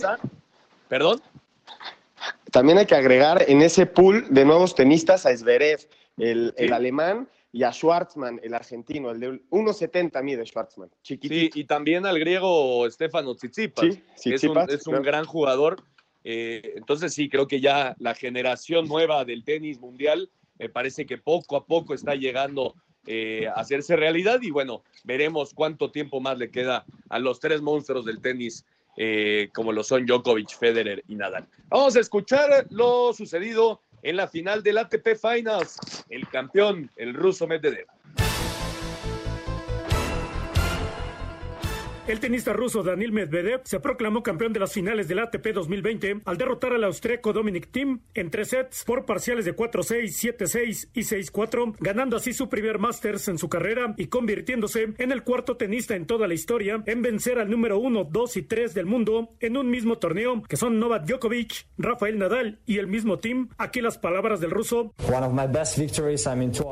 ¿Perdón? 0.87 1.21
También 2.51 2.77
hay 2.77 2.85
que 2.85 2.95
agregar 2.95 3.45
en 3.47 3.61
ese 3.61 3.85
pool 3.85 4.25
de 4.29 4.45
nuevos 4.45 4.75
tenistas 4.75 5.25
a 5.25 5.35
Zverev, 5.35 5.79
el, 6.17 6.53
el 6.57 6.73
alemán, 6.73 7.29
y 7.51 7.63
a 7.63 7.71
Schwartzman, 7.71 8.39
el 8.43 8.53
argentino, 8.53 9.09
el 9.09 9.19
de 9.19 9.29
1.70 9.49 10.21
mide 10.21 10.45
Schwartzman, 10.45 10.89
chiquitito. 11.01 11.53
Sí, 11.55 11.61
y 11.61 11.63
también 11.63 12.05
al 12.05 12.19
griego 12.19 12.87
Stefano 12.91 13.35
Tsitsipas. 13.35 13.85
Sí, 13.85 14.33
es 14.33 14.43
un, 14.43 14.51
Tsitsipas, 14.51 14.69
es 14.69 14.85
un 14.85 14.91
claro. 14.91 15.05
gran 15.05 15.25
jugador. 15.25 15.83
Eh, 16.29 16.73
entonces 16.75 17.13
sí, 17.13 17.29
creo 17.29 17.47
que 17.47 17.61
ya 17.61 17.95
la 17.99 18.13
generación 18.13 18.89
nueva 18.89 19.23
del 19.23 19.45
tenis 19.45 19.79
mundial 19.79 20.29
me 20.59 20.67
parece 20.67 21.05
que 21.05 21.17
poco 21.17 21.55
a 21.55 21.65
poco 21.65 21.93
está 21.93 22.15
llegando 22.15 22.75
eh, 23.05 23.47
a 23.47 23.53
hacerse 23.53 23.95
realidad 23.95 24.41
y 24.41 24.51
bueno, 24.51 24.83
veremos 25.05 25.53
cuánto 25.53 25.89
tiempo 25.89 26.19
más 26.19 26.37
le 26.37 26.51
queda 26.51 26.83
a 27.07 27.19
los 27.19 27.39
tres 27.39 27.61
monstruos 27.61 28.03
del 28.03 28.19
tenis 28.19 28.65
eh, 28.97 29.47
como 29.53 29.71
lo 29.71 29.85
son 29.85 30.05
Djokovic, 30.05 30.49
Federer 30.57 31.01
y 31.07 31.15
Nadal. 31.15 31.47
Vamos 31.69 31.95
a 31.95 32.01
escuchar 32.01 32.67
lo 32.71 33.13
sucedido 33.13 33.79
en 34.03 34.17
la 34.17 34.27
final 34.27 34.63
del 34.63 34.79
ATP 34.79 35.15
Finals. 35.15 35.79
El 36.09 36.27
campeón, 36.27 36.91
el 36.97 37.13
ruso 37.13 37.47
Medvedev. 37.47 37.87
El 42.07 42.21
tenista 42.21 42.53
ruso 42.53 42.83
Daniil 42.83 43.11
Medvedev 43.11 43.63
se 43.65 43.81
proclamó 43.81 44.23
campeón 44.23 44.53
de 44.53 44.61
las 44.61 44.71
finales 44.71 45.09
del 45.09 45.19
ATP 45.19 45.47
2020 45.53 46.21
al 46.23 46.37
derrotar 46.37 46.71
al 46.71 46.85
austríaco 46.85 47.33
Dominic 47.33 47.69
Thiem 47.69 47.99
en 48.13 48.31
tres 48.31 48.47
sets 48.47 48.85
por 48.85 49.03
parciales 49.03 49.43
de 49.43 49.53
4-6, 49.53 50.37
7-6 50.37 50.87
y 50.93 51.01
6-4, 51.01 51.75
ganando 51.81 52.15
así 52.15 52.31
su 52.31 52.47
primer 52.47 52.79
Masters 52.79 53.27
en 53.27 53.37
su 53.37 53.49
carrera 53.49 53.93
y 53.97 54.07
convirtiéndose 54.07 54.93
en 54.97 55.11
el 55.11 55.23
cuarto 55.23 55.57
tenista 55.57 55.97
en 55.97 56.05
toda 56.05 56.29
la 56.29 56.33
historia 56.33 56.81
en 56.85 57.01
vencer 57.01 57.39
al 57.39 57.49
número 57.49 57.77
1, 57.77 58.05
2 58.05 58.37
y 58.37 58.41
3 58.43 58.73
del 58.73 58.85
mundo 58.85 59.35
en 59.41 59.57
un 59.57 59.69
mismo 59.69 59.97
torneo, 59.97 60.43
que 60.43 60.55
son 60.55 60.79
Novak 60.79 61.05
Djokovic, 61.05 61.67
Rafael 61.77 62.17
Nadal 62.17 62.61
y 62.65 62.77
el 62.77 62.87
mismo 62.87 63.19
Thiem. 63.19 63.49
Aquí 63.57 63.81
las 63.81 63.97
palabras 63.97 64.39
del 64.39 64.51
ruso. 64.51 64.93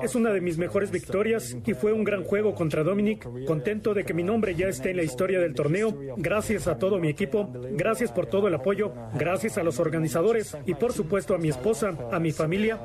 Es 0.02 0.16
una 0.16 0.32
de 0.32 0.40
mis 0.40 0.58
mejores 0.58 0.92
victorias 0.92 1.58
y 1.66 1.74
fue 1.74 1.92
un 1.92 2.06
gran 2.06 2.24
juego 2.24 2.56
contra 2.56 2.84
Dominic. 2.84 3.28
Contento 3.46 3.94
de 3.94 4.06
que 4.06 4.14
mi 4.14 4.24
nombre 4.24 4.56
ya 4.56 4.70
esté 4.70 4.92
en 4.92 4.98
la 4.98 5.04
historia 5.04 5.25
del 5.34 5.54
torneo. 5.54 5.98
Gracias 6.18 6.68
a 6.68 6.78
todo 6.78 7.00
mi 7.00 7.10
equipo. 7.10 7.50
Gracias 7.72 8.12
por 8.12 8.28
todo 8.28 8.48
el 8.48 8.56
apoyo. 8.56 8.94
Gracias 9.16 9.58
a 9.58 9.64
los 9.64 9.80
organizadores 9.80 10.56
y 10.66 10.74
por 10.76 10.94
supuesto 10.94 11.36
a 11.36 11.38
mi 11.38 11.50
esposa, 11.50 11.98
a 12.12 12.20
mi 12.20 12.32
familia. 12.32 12.80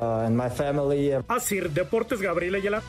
Así, 1.29 1.61
Deportes 1.61 2.21
Gabriel 2.21 2.55
Ayala. 2.57 2.83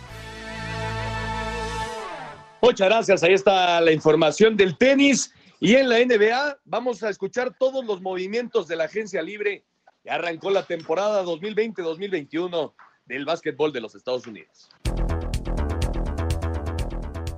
Muchas 2.62 2.90
gracias. 2.90 3.24
Ahí 3.24 3.34
está 3.34 3.82
la 3.82 3.92
información 3.92 4.56
del 4.56 4.78
tenis. 4.78 5.34
Y 5.60 5.76
en 5.76 5.90
la 5.90 6.00
NBA 6.00 6.60
vamos 6.66 7.04
a 7.04 7.10
escuchar 7.10 7.56
todos 7.58 7.86
los 7.86 8.02
movimientos 8.02 8.68
de 8.68 8.76
la 8.76 8.86
agencia 8.86 9.22
libre. 9.22 9.66
Ya 10.04 10.16
arrancó 10.16 10.50
la 10.50 10.64
temporada 10.66 11.24
2020-2021 11.24 12.74
del 13.06 13.26
básquetbol 13.26 13.72
de 13.72 13.82
los 13.82 13.94
Estados 13.94 14.26
Unidos. 14.26 14.70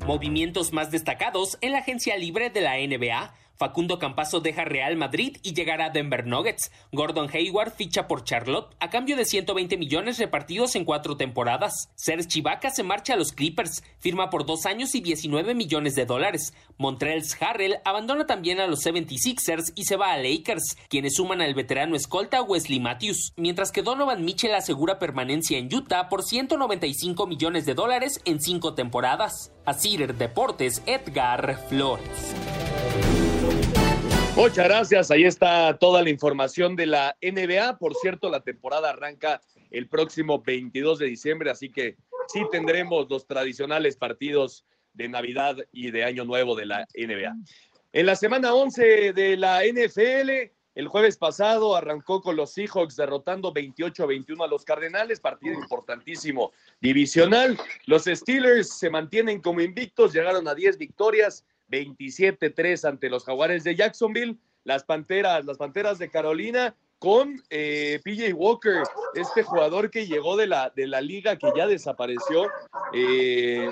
Movimientos 0.05 0.73
más 0.73 0.91
destacados 0.91 1.57
en 1.61 1.71
la 1.71 1.77
agencia 1.77 2.17
libre 2.17 2.49
de 2.49 2.59
la 2.59 2.75
NBA. 2.75 3.33
Facundo 3.63 3.97
Campazo 3.97 4.41
deja 4.41 4.65
Real 4.65 4.97
Madrid 4.97 5.37
y 5.41 5.53
llegará 5.53 5.85
a 5.85 5.89
Denver 5.89 6.27
Nuggets. 6.27 6.69
Gordon 6.91 7.29
Hayward 7.33 7.71
ficha 7.71 8.09
por 8.09 8.25
Charlotte 8.25 8.75
a 8.81 8.89
cambio 8.89 9.15
de 9.15 9.23
120 9.23 9.77
millones 9.77 10.17
repartidos 10.17 10.75
en 10.75 10.83
cuatro 10.83 11.15
temporadas. 11.15 11.89
Serge 11.95 12.39
Ibaka 12.39 12.71
se 12.71 12.83
marcha 12.83 13.13
a 13.13 13.15
los 13.15 13.31
Clippers, 13.31 13.81
firma 13.99 14.29
por 14.29 14.45
dos 14.45 14.65
años 14.65 14.95
y 14.95 14.99
19 14.99 15.55
millones 15.55 15.95
de 15.95 16.05
dólares. 16.05 16.53
Montrells 16.77 17.41
Harrell 17.41 17.77
abandona 17.85 18.25
también 18.25 18.59
a 18.59 18.67
los 18.67 18.85
76ers 18.85 19.71
y 19.75 19.85
se 19.85 19.95
va 19.95 20.11
a 20.11 20.17
Lakers, 20.17 20.75
quienes 20.89 21.15
suman 21.15 21.39
al 21.39 21.53
veterano 21.53 21.95
escolta 21.95 22.41
Wesley 22.41 22.81
Matthews, 22.81 23.31
mientras 23.37 23.71
que 23.71 23.81
Donovan 23.81 24.25
Mitchell 24.25 24.55
asegura 24.55 24.99
permanencia 24.99 25.57
en 25.57 25.73
Utah 25.73 26.09
por 26.09 26.23
195 26.23 27.27
millones 27.27 27.65
de 27.65 27.75
dólares 27.75 28.19
en 28.25 28.41
cinco 28.41 28.73
temporadas. 28.73 29.53
A 29.65 29.73
Cider 29.73 30.15
Deportes, 30.17 30.83
Edgar 30.85 31.57
Flores. 31.69 32.35
Muchas 34.35 34.65
gracias. 34.65 35.11
Ahí 35.11 35.25
está 35.25 35.77
toda 35.77 36.01
la 36.01 36.09
información 36.09 36.75
de 36.75 36.87
la 36.87 37.15
NBA. 37.21 37.77
Por 37.77 37.93
cierto, 37.93 38.31
la 38.31 38.41
temporada 38.41 38.89
arranca 38.89 39.41
el 39.69 39.87
próximo 39.87 40.41
22 40.41 40.97
de 40.97 41.05
diciembre, 41.05 41.51
así 41.51 41.69
que 41.69 41.97
sí 42.27 42.41
tendremos 42.51 43.07
los 43.11 43.27
tradicionales 43.27 43.95
partidos 43.95 44.65
de 44.93 45.07
Navidad 45.07 45.57
y 45.71 45.91
de 45.91 46.03
Año 46.03 46.25
Nuevo 46.25 46.55
de 46.55 46.65
la 46.65 46.87
NBA. 46.95 47.35
En 47.93 48.05
la 48.07 48.15
semana 48.15 48.55
11 48.55 49.13
de 49.13 49.37
la 49.37 49.61
NFL, 49.65 50.51
el 50.73 50.87
jueves 50.87 51.17
pasado 51.17 51.75
arrancó 51.75 52.21
con 52.21 52.35
los 52.35 52.53
Seahawks 52.53 52.95
derrotando 52.95 53.53
28 53.53 54.03
a 54.03 54.07
21 54.07 54.43
a 54.43 54.47
los 54.47 54.65
Cardenales, 54.65 55.19
partido 55.19 55.53
importantísimo 55.53 56.51
divisional. 56.81 57.55
Los 57.85 58.05
Steelers 58.05 58.79
se 58.79 58.89
mantienen 58.89 59.41
como 59.41 59.61
invictos, 59.61 60.11
llegaron 60.11 60.47
a 60.47 60.55
10 60.55 60.79
victorias, 60.79 61.45
27-3 61.69 62.87
ante 62.87 63.09
los 63.09 63.25
Jaguares 63.25 63.63
de 63.63 63.75
Jacksonville. 63.75 64.37
Las 64.63 64.83
Panteras, 64.83 65.43
las 65.45 65.57
Panteras 65.57 65.99
de 65.99 66.09
Carolina 66.09 66.75
con 67.03 67.43
eh, 67.49 67.99
PJ 68.05 68.33
Walker, 68.33 68.81
este 69.13 69.43
jugador 69.43 69.91
que 69.91 70.07
llegó 70.07 70.37
de 70.37 70.47
la, 70.47 70.71
de 70.73 70.87
la 70.87 71.01
liga 71.01 71.37
que 71.37 71.51
ya 71.53 71.67
desapareció. 71.67 72.49
Eh, 72.93 73.69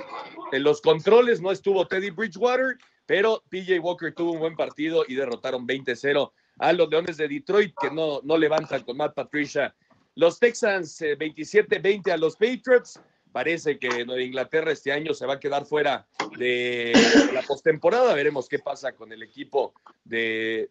en 0.51 0.63
los 0.63 0.81
controles 0.81 1.39
no 1.41 1.49
estuvo 1.49 1.87
Teddy 1.87 2.09
Bridgewater, 2.09 2.77
pero 3.05 3.41
PJ 3.49 3.79
Walker 3.79 4.13
tuvo 4.13 4.33
un 4.33 4.39
buen 4.39 4.57
partido 4.57 5.05
y 5.07 5.15
derrotaron 5.15 5.65
20-0 5.65 6.29
a 6.59 6.73
los 6.73 6.89
Leones 6.89 7.15
de 7.15 7.29
Detroit, 7.29 7.73
que 7.79 7.89
no, 7.89 8.19
no 8.23 8.37
levantan 8.37 8.83
con 8.83 8.97
Matt 8.97 9.15
Patricia. 9.15 9.73
Los 10.15 10.37
Texans 10.37 11.01
eh, 11.01 11.17
27-20 11.17 12.11
a 12.11 12.17
los 12.17 12.35
Patriots. 12.35 12.99
Parece 13.31 13.79
que 13.79 14.05
Nueva 14.05 14.21
Inglaterra 14.21 14.71
este 14.71 14.91
año 14.91 15.13
se 15.13 15.25
va 15.25 15.35
a 15.35 15.39
quedar 15.39 15.65
fuera 15.65 16.05
de 16.37 16.93
la 17.33 17.41
postemporada. 17.43 18.13
Veremos 18.13 18.49
qué 18.49 18.59
pasa 18.59 18.91
con 18.93 19.11
el 19.13 19.23
equipo 19.23 19.73
de, 20.03 20.67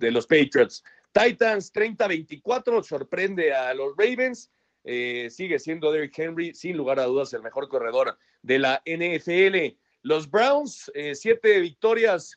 los 0.00 0.26
Patriots. 0.26 0.82
Titans 1.12 1.72
30-24 1.72 2.82
sorprende 2.82 3.54
a 3.54 3.72
los 3.74 3.94
Ravens. 3.96 4.50
Eh, 4.84 5.28
sigue 5.30 5.60
siendo 5.60 5.92
Derrick 5.92 6.18
Henry, 6.18 6.54
sin 6.54 6.76
lugar 6.76 6.98
a 6.98 7.04
dudas, 7.04 7.32
el 7.34 7.42
mejor 7.42 7.68
corredor 7.68 8.18
de 8.42 8.58
la 8.58 8.82
NFL. 8.84 9.76
Los 10.02 10.28
Browns, 10.28 10.90
eh, 10.94 11.14
siete 11.14 11.60
victorias 11.60 12.36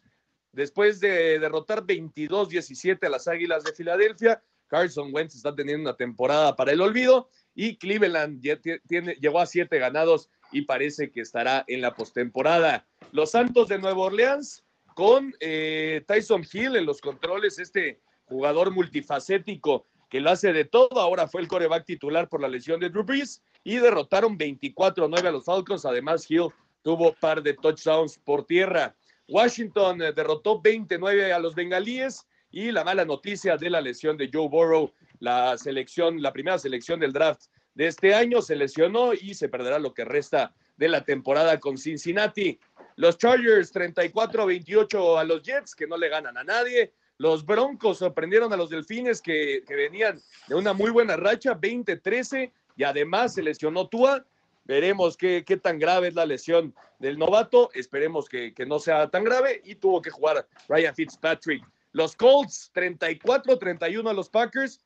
después 0.52 1.00
de 1.00 1.40
derrotar 1.40 1.84
22-17 1.84 3.04
a 3.08 3.10
las 3.10 3.28
Águilas 3.28 3.64
de 3.64 3.74
Filadelfia. 3.74 4.44
Carson 4.68 5.10
Wentz 5.12 5.36
está 5.36 5.56
teniendo 5.56 5.90
una 5.90 5.98
temporada 5.98 6.56
para 6.56 6.72
el 6.72 6.82
olvido 6.82 7.30
y 7.56 7.78
Cleveland 7.78 8.42
ya 8.44 8.58
ti- 8.58 8.80
tiene, 8.88 9.14
llegó 9.16 9.40
a 9.40 9.46
siete 9.46 9.80
ganados 9.80 10.30
y 10.52 10.62
parece 10.64 11.10
que 11.12 11.22
estará 11.22 11.64
en 11.68 11.82
la 11.82 11.96
postemporada. 11.96 12.86
Los 13.12 13.32
Santos 13.32 13.70
de 13.70 13.80
Nueva 13.80 14.02
Orleans 14.04 14.64
con 14.94 15.34
eh, 15.40 16.04
Tyson 16.08 16.46
Hill 16.52 16.76
en 16.76 16.86
los 16.86 17.02
controles, 17.02 17.58
este 17.60 18.00
jugador 18.26 18.72
multifacético 18.72 19.86
que 20.10 20.20
lo 20.20 20.30
hace 20.30 20.54
de 20.54 20.66
todo. 20.66 21.00
Ahora 21.00 21.28
fue 21.28 21.42
el 21.42 21.48
coreback 21.48 21.86
titular 21.86 22.30
por 22.30 22.42
la 22.42 22.48
lesión 22.48 22.80
de 22.80 22.90
Drew 22.90 23.04
Brees 23.04 23.42
y 23.64 23.78
derrotaron 23.78 24.38
24-9 24.38 25.28
a 25.28 25.32
los 25.32 25.46
Falcons. 25.46 25.86
Además, 25.86 26.30
Hill 26.30 26.48
tuvo 26.84 27.14
par 27.14 27.42
de 27.42 27.54
touchdowns 27.54 28.18
por 28.20 28.46
tierra. 28.46 28.96
Washington 29.28 30.02
eh, 30.02 30.14
derrotó 30.14 30.62
29 30.62 31.34
a 31.34 31.40
los 31.40 31.56
bengalíes 31.56 32.28
y 32.52 32.72
la 32.72 32.84
mala 32.84 33.04
noticia 33.06 33.58
de 33.58 33.70
la 33.70 33.82
lesión 33.82 34.16
de 34.18 34.30
Joe 34.32 34.48
Burrow, 34.48 34.94
la 35.20 35.58
selección, 35.58 36.22
la 36.22 36.34
primera 36.34 36.58
selección 36.58 37.00
del 37.00 37.14
draft 37.14 37.46
de 37.74 37.88
este 37.88 38.14
año 38.14 38.42
se 38.42 38.56
lesionó 38.56 39.14
y 39.14 39.34
se 39.34 39.50
perderá 39.50 39.80
lo 39.80 39.94
que 39.94 40.06
resta 40.06 40.54
de 40.78 40.88
la 40.88 41.04
temporada 41.04 41.60
con 41.60 41.78
Cincinnati. 41.78 42.60
Los 42.96 43.18
Chargers 43.18 43.74
34-28 43.74 45.20
a 45.20 45.24
los 45.24 45.42
Jets 45.44 45.76
que 45.76 45.88
no 45.88 45.98
le 45.98 46.10
ganan 46.10 46.38
a 46.38 46.44
nadie. 46.44 46.94
Los 47.18 47.46
Broncos 47.46 48.00
sorprendieron 48.00 48.52
a 48.52 48.58
los 48.58 48.70
Delfines 48.70 49.22
que, 49.22 49.64
que 49.68 49.76
venían 49.76 50.22
de 50.48 50.56
una 50.56 50.74
muy 50.74 50.92
buena 50.92 51.16
racha, 51.16 51.56
20-13 51.56 52.52
y 52.76 52.84
además 52.84 53.34
se 53.34 53.44
lesionó 53.44 53.88
Tua. 53.88 54.26
Veremos 54.66 55.16
qué, 55.16 55.44
qué 55.46 55.58
tan 55.58 55.78
grave 55.78 56.08
es 56.08 56.16
la 56.16 56.26
lesión 56.26 56.74
del 57.00 57.18
novato. 57.18 57.70
Esperemos 57.74 58.28
que, 58.28 58.54
que 58.54 58.66
no 58.66 58.80
sea 58.80 59.10
tan 59.10 59.24
grave. 59.24 59.62
Y 59.64 59.76
tuvo 59.76 60.02
que 60.02 60.10
jugar 60.10 60.48
Ryan 60.68 60.96
Fitzpatrick. 60.96 61.64
Los 61.92 62.16
Colts, 62.16 62.72
34-31 62.74 64.10
a 64.10 64.14
los 64.14 64.30
Packers. 64.30 64.82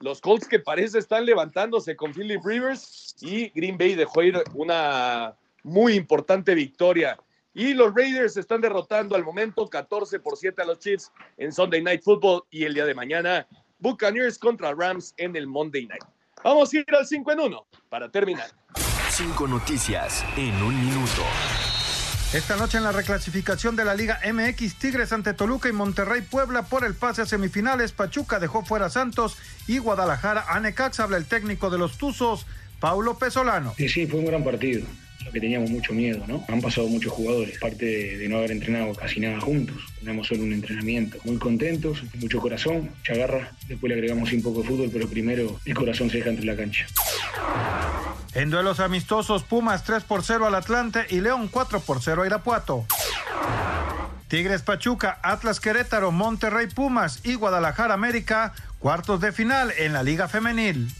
Los 0.00 0.20
Colts 0.20 0.46
que 0.46 0.60
parece 0.60 1.00
están 1.00 1.26
levantándose 1.26 1.96
con 1.96 2.12
Philip 2.12 2.44
Rivers. 2.44 3.16
Y 3.20 3.48
Green 3.50 3.76
Bay 3.76 3.94
dejó 3.94 4.22
ir 4.22 4.42
una 4.54 5.34
muy 5.64 5.94
importante 5.94 6.54
victoria. 6.54 7.18
Y 7.52 7.74
los 7.74 7.92
Raiders 7.92 8.36
están 8.36 8.60
derrotando 8.60 9.16
al 9.16 9.24
momento 9.24 9.68
14 9.68 10.20
por 10.20 10.36
7 10.36 10.62
a 10.62 10.64
los 10.66 10.78
Chiefs 10.78 11.10
en 11.36 11.52
Sunday 11.52 11.82
Night 11.82 12.02
Football. 12.02 12.44
Y 12.50 12.64
el 12.64 12.74
día 12.74 12.84
de 12.84 12.94
mañana, 12.94 13.46
Buccaneers 13.80 14.38
contra 14.38 14.72
Rams 14.72 15.14
en 15.16 15.34
el 15.34 15.48
Monday 15.48 15.86
Night. 15.86 16.04
Vamos 16.44 16.72
a 16.72 16.76
ir 16.76 16.86
al 16.96 17.04
5 17.04 17.32
en 17.32 17.40
1 17.40 17.66
para 17.88 18.08
terminar. 18.08 18.50
Cinco 19.10 19.48
noticias 19.48 20.24
en 20.36 20.54
un 20.62 20.78
minuto. 20.80 21.22
Esta 22.34 22.56
noche 22.56 22.76
en 22.76 22.84
la 22.84 22.92
reclasificación 22.92 23.74
de 23.74 23.86
la 23.86 23.94
Liga 23.94 24.20
MX, 24.22 24.74
Tigres 24.74 25.14
ante 25.14 25.32
Toluca 25.32 25.70
y 25.70 25.72
Monterrey 25.72 26.20
Puebla 26.20 26.64
por 26.64 26.84
el 26.84 26.92
pase 26.92 27.22
a 27.22 27.26
semifinales. 27.26 27.92
Pachuca 27.92 28.38
dejó 28.38 28.66
fuera 28.66 28.86
a 28.86 28.90
Santos 28.90 29.38
y 29.66 29.78
Guadalajara 29.78 30.44
a 30.46 30.60
Necaxa. 30.60 31.04
Habla 31.04 31.16
el 31.16 31.24
técnico 31.24 31.70
de 31.70 31.78
los 31.78 31.96
Tuzos, 31.96 32.44
Paulo 32.80 33.16
Pesolano. 33.16 33.72
Sí, 33.78 33.88
sí, 33.88 34.06
fue 34.06 34.20
un 34.20 34.26
gran 34.26 34.44
partido. 34.44 34.86
Que 35.32 35.40
teníamos 35.40 35.70
mucho 35.70 35.92
miedo, 35.92 36.24
¿no? 36.26 36.44
Han 36.48 36.60
pasado 36.60 36.88
muchos 36.88 37.12
jugadores, 37.12 37.58
parte 37.58 38.16
de, 38.18 38.28
no 38.28 38.38
haber 38.38 38.52
entrenado 38.52 38.94
casi 38.94 39.20
nada 39.20 39.40
juntos. 39.40 39.76
Tenemos 40.00 40.26
solo 40.26 40.42
un 40.42 40.52
entrenamiento. 40.52 41.18
Muy 41.24 41.38
contentos, 41.38 42.02
mucho 42.20 42.40
corazón, 42.40 42.90
mucha 42.98 43.14
garra. 43.14 43.52
Después 43.66 43.88
le 43.88 43.94
agregamos 43.94 44.32
un 44.32 44.42
poco 44.42 44.62
de 44.62 44.68
fútbol, 44.68 44.90
pero 44.92 45.08
primero 45.08 45.60
el 45.64 45.74
corazón 45.74 46.10
se 46.10 46.18
deja 46.18 46.30
entre 46.30 46.46
la 46.46 46.56
cancha. 46.56 46.86
En 48.34 48.50
duelos 48.50 48.80
amistosos, 48.80 49.42
Pumas 49.42 49.84
3 49.84 50.04
por 50.04 50.22
0 50.22 50.46
al 50.46 50.54
Atlante 50.54 51.06
y 51.10 51.20
León 51.20 51.48
4 51.50 51.80
por 51.80 52.02
0 52.02 52.22
a 52.22 52.26
Irapuato. 52.26 52.86
Tigres 54.28 54.60
Pachuca, 54.62 55.18
Atlas 55.22 55.58
Querétaro, 55.58 56.12
Monterrey 56.12 56.66
Pumas 56.66 57.20
y 57.24 57.34
Guadalajara 57.34 57.94
América, 57.94 58.52
cuartos 58.78 59.20
de 59.20 59.32
final 59.32 59.72
en 59.78 59.94
la 59.94 60.02
Liga 60.02 60.28
Femenil. 60.28 60.92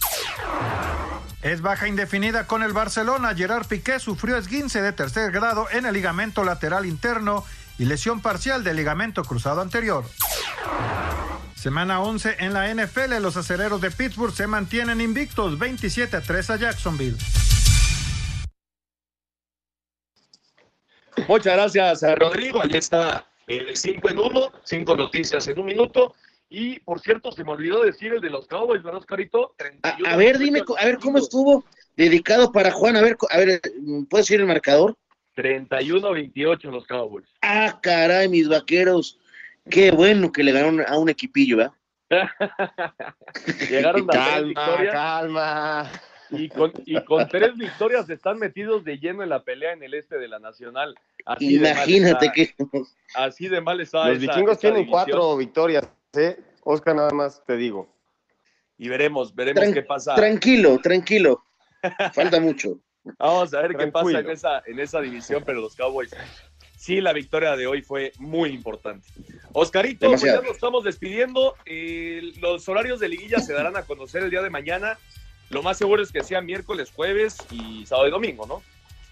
Es 1.43 1.63
baja 1.63 1.87
indefinida 1.87 2.47
con 2.47 2.65
el 2.65 2.73
Barcelona. 2.73 3.35
Gerard 3.35 3.67
Piqué 3.67 4.01
sufrió 4.01 4.37
esguince 4.37 4.83
de 4.83 4.93
tercer 4.93 5.31
grado 5.31 5.69
en 5.71 5.87
el 5.87 5.95
ligamento 5.95 6.43
lateral 6.43 6.85
interno 6.85 7.45
y 7.79 7.85
lesión 7.85 8.21
parcial 8.21 8.65
del 8.65 8.77
ligamento 8.77 9.23
cruzado 9.23 9.61
anterior. 9.61 10.05
Semana 11.55 12.01
11 12.01 12.37
en 12.41 12.53
la 12.53 12.73
NFL, 12.75 13.21
los 13.21 13.37
acereros 13.37 13.81
de 13.81 13.91
Pittsburgh 13.91 14.35
se 14.35 14.49
mantienen 14.49 15.01
invictos 15.01 15.59
27 15.59 16.17
a 16.17 16.21
3 16.21 16.51
a 16.51 16.57
Jacksonville. 16.57 17.17
Muchas 21.29 21.55
gracias 21.55 22.03
a 22.03 22.15
Rodrigo. 22.17 22.63
Ahí 22.63 22.71
está 22.73 23.27
el 23.47 23.77
5 23.77 24.09
en 24.09 24.19
1, 24.19 24.53
5 24.65 24.97
noticias 24.97 25.47
en 25.47 25.59
un 25.61 25.67
minuto. 25.67 26.15
Y 26.51 26.81
por 26.81 27.01
cierto, 27.01 27.31
se 27.33 27.45
me 27.45 27.53
olvidó 27.53 27.83
decir 27.83 28.13
el 28.13 28.21
de 28.21 28.31
los 28.31 28.47
Cowboys, 28.47 28.83
¿verdad, 28.83 29.01
Oscarito? 29.01 29.55
A, 29.83 29.97
a, 30.13 30.17
ver, 30.17 30.39
dime, 30.39 30.63
a 30.79 30.85
ver 30.85 30.99
cómo 30.99 31.19
estuvo 31.19 31.65
dedicado 31.97 32.51
para 32.53 32.71
Juan. 32.71 32.97
A 32.97 33.03
ver, 33.03 33.17
a 33.31 33.39
ver, 33.39 33.61
¿puedes 34.09 34.27
decir 34.27 34.41
el 34.41 34.47
marcador? 34.47 34.97
31-28 35.37 36.71
los 36.71 36.87
Cowboys. 36.87 37.27
Ah, 37.43 37.79
caray, 37.83 38.29
mis 38.29 38.49
vaqueros. 38.49 39.19
Qué 39.71 39.91
bueno 39.91 40.33
que 40.33 40.43
le 40.43 40.53
ganaron 40.53 40.81
a 40.87 40.99
un 40.99 41.09
equipillo, 41.09 41.59
¿verdad? 41.59 41.73
Llegaron 43.69 44.09
a 44.11 44.13
calma, 44.13 44.77
calma. 44.91 45.93
Y 46.31 46.49
con, 46.49 46.73
y 46.85 47.03
con 47.05 47.27
tres 47.29 47.57
victorias 47.57 48.09
están 48.11 48.39
metidos 48.39 48.85
de 48.85 48.99
lleno 48.99 49.23
en 49.23 49.31
la 49.31 49.43
pelea 49.43 49.73
en 49.73 49.83
el 49.83 49.95
este 49.95 50.19
de 50.19 50.29
la 50.29 50.39
Nacional. 50.39 50.95
Así 51.25 51.57
Imagínate 51.57 52.31
que. 52.35 52.55
Así 53.15 53.49
de 53.49 53.61
mal 53.61 53.81
está. 53.81 54.09
Los 54.09 54.19
vikingos 54.19 54.59
tienen 54.59 54.87
cuatro 54.87 55.37
victorias, 55.37 55.89
¿eh? 56.15 56.39
Oscar, 56.65 56.97
nada 56.97 57.11
más 57.11 57.43
te 57.45 57.57
digo. 57.57 57.95
Y 58.77 58.89
veremos, 58.89 59.35
veremos 59.35 59.63
Tran 59.63 59.75
qué 59.75 59.83
pasa. 59.83 60.15
Tranquilo, 60.15 60.79
tranquilo. 60.79 61.45
Falta 62.13 62.41
mucho. 62.41 62.81
Vamos 63.19 63.55
a 63.55 63.63
ver 63.63 63.77
qué 63.77 63.87
pasa 63.89 64.19
en 64.21 64.31
esa, 64.31 64.63
en 64.67 64.79
esa 64.81 65.01
división, 65.01 65.43
pero 65.45 65.61
los 65.61 65.75
Cowboys. 65.75 66.11
Sí, 66.77 67.01
la 67.01 67.13
victoria 67.13 67.57
de 67.57 67.67
hoy 67.67 67.83
fue 67.83 68.13
muy 68.19 68.51
importante. 68.51 69.09
Oscarito, 69.53 70.09
pues 70.09 70.23
ya 70.23 70.41
nos 70.41 70.53
estamos 70.53 70.85
despidiendo. 70.85 71.55
Eh, 71.67 72.33
los 72.41 72.69
horarios 72.69 73.01
de 73.01 73.09
liguilla 73.09 73.41
se 73.41 73.53
darán 73.53 73.77
a 73.77 73.83
conocer 73.83 74.23
el 74.23 74.31
día 74.31 74.43
de 74.43 74.51
mañana. 74.51 74.99
Lo 75.51 75.63
más 75.63 75.79
seguro 75.79 76.03
es 76.03 76.13
que 76.13 76.23
sea 76.23 76.41
miércoles, 76.41 76.93
jueves 76.95 77.37
y 77.51 77.85
sábado 77.87 78.09
y 78.09 78.11
domingo, 78.11 78.47
¿no? 78.47 78.63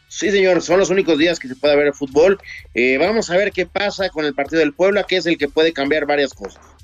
Sí, 0.08 0.30
señor, 0.30 0.62
son 0.62 0.78
los 0.78 0.90
únicos 0.90 1.18
días 1.18 1.40
que 1.40 1.48
se 1.48 1.56
puede 1.56 1.74
ver 1.74 1.88
el 1.88 1.94
fútbol. 1.94 2.38
Eh, 2.74 2.98
vamos 2.98 3.30
a 3.30 3.36
ver 3.36 3.50
qué 3.50 3.66
pasa 3.66 4.10
con 4.10 4.24
el 4.24 4.34
partido 4.34 4.60
del 4.60 4.72
Puebla, 4.72 5.04
que 5.04 5.16
es 5.16 5.26
el 5.26 5.36
que 5.36 5.48
puede 5.48 5.72
cambiar 5.72 6.06
varias 6.06 6.32
cosas. 6.32 6.75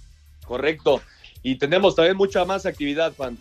Correcto. 0.52 1.00
Y 1.42 1.56
tenemos 1.56 1.96
también 1.96 2.14
mucha 2.14 2.44
más 2.44 2.66
actividad, 2.66 3.14
Juan. 3.16 3.38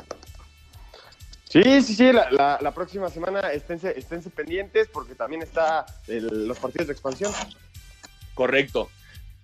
Sí, 1.49 1.61
sí, 1.81 1.93
sí, 1.93 2.13
la, 2.13 2.31
la- 2.31 2.57
la 2.61 2.71
próxima 2.71 3.09
semana 3.09 3.51
esténse, 3.51 3.99
esténse 3.99 4.29
pendientes 4.29 4.87
porque 4.87 5.13
también 5.13 5.41
está 5.41 5.85
el- 6.07 6.47
los 6.47 6.57
partidos 6.57 6.87
de 6.87 6.93
expansión. 6.93 7.33
Correcto. 8.33 8.89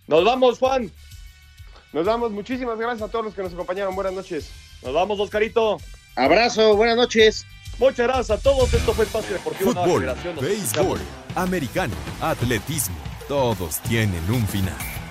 Nos 0.07 0.24
vamos, 0.24 0.59
Juan. 0.59 0.89
Nos 1.91 2.05
damos, 2.05 2.32
muchísimas 2.32 2.80
gracias 2.80 3.01
a 3.09 3.11
todos 3.11 3.26
los 3.26 3.34
que 3.34 3.43
nos 3.43 3.51
acompañaron. 3.51 3.93
Buenas 3.95 4.13
noches. 4.13 4.49
Nos 4.82 4.93
vamos, 4.93 5.20
Oscarito. 5.20 5.78
Abrazo, 6.15 6.74
buenas 6.78 6.95
noches. 6.95 7.45
Muchas 7.80 8.07
gracias 8.07 8.32
a 8.32 8.41
todos. 8.41 8.74
Esto 8.74 8.93
fue 8.93 9.03
Espacio 9.03 9.34
Deportivo 9.34 9.74
Fútbol, 9.74 10.15
béisbol, 10.39 10.99
americano, 11.36 11.93
atletismo, 12.22 12.95
todos 13.28 13.80
tienen 13.82 14.24
un 14.32 14.47
final. 14.47 14.78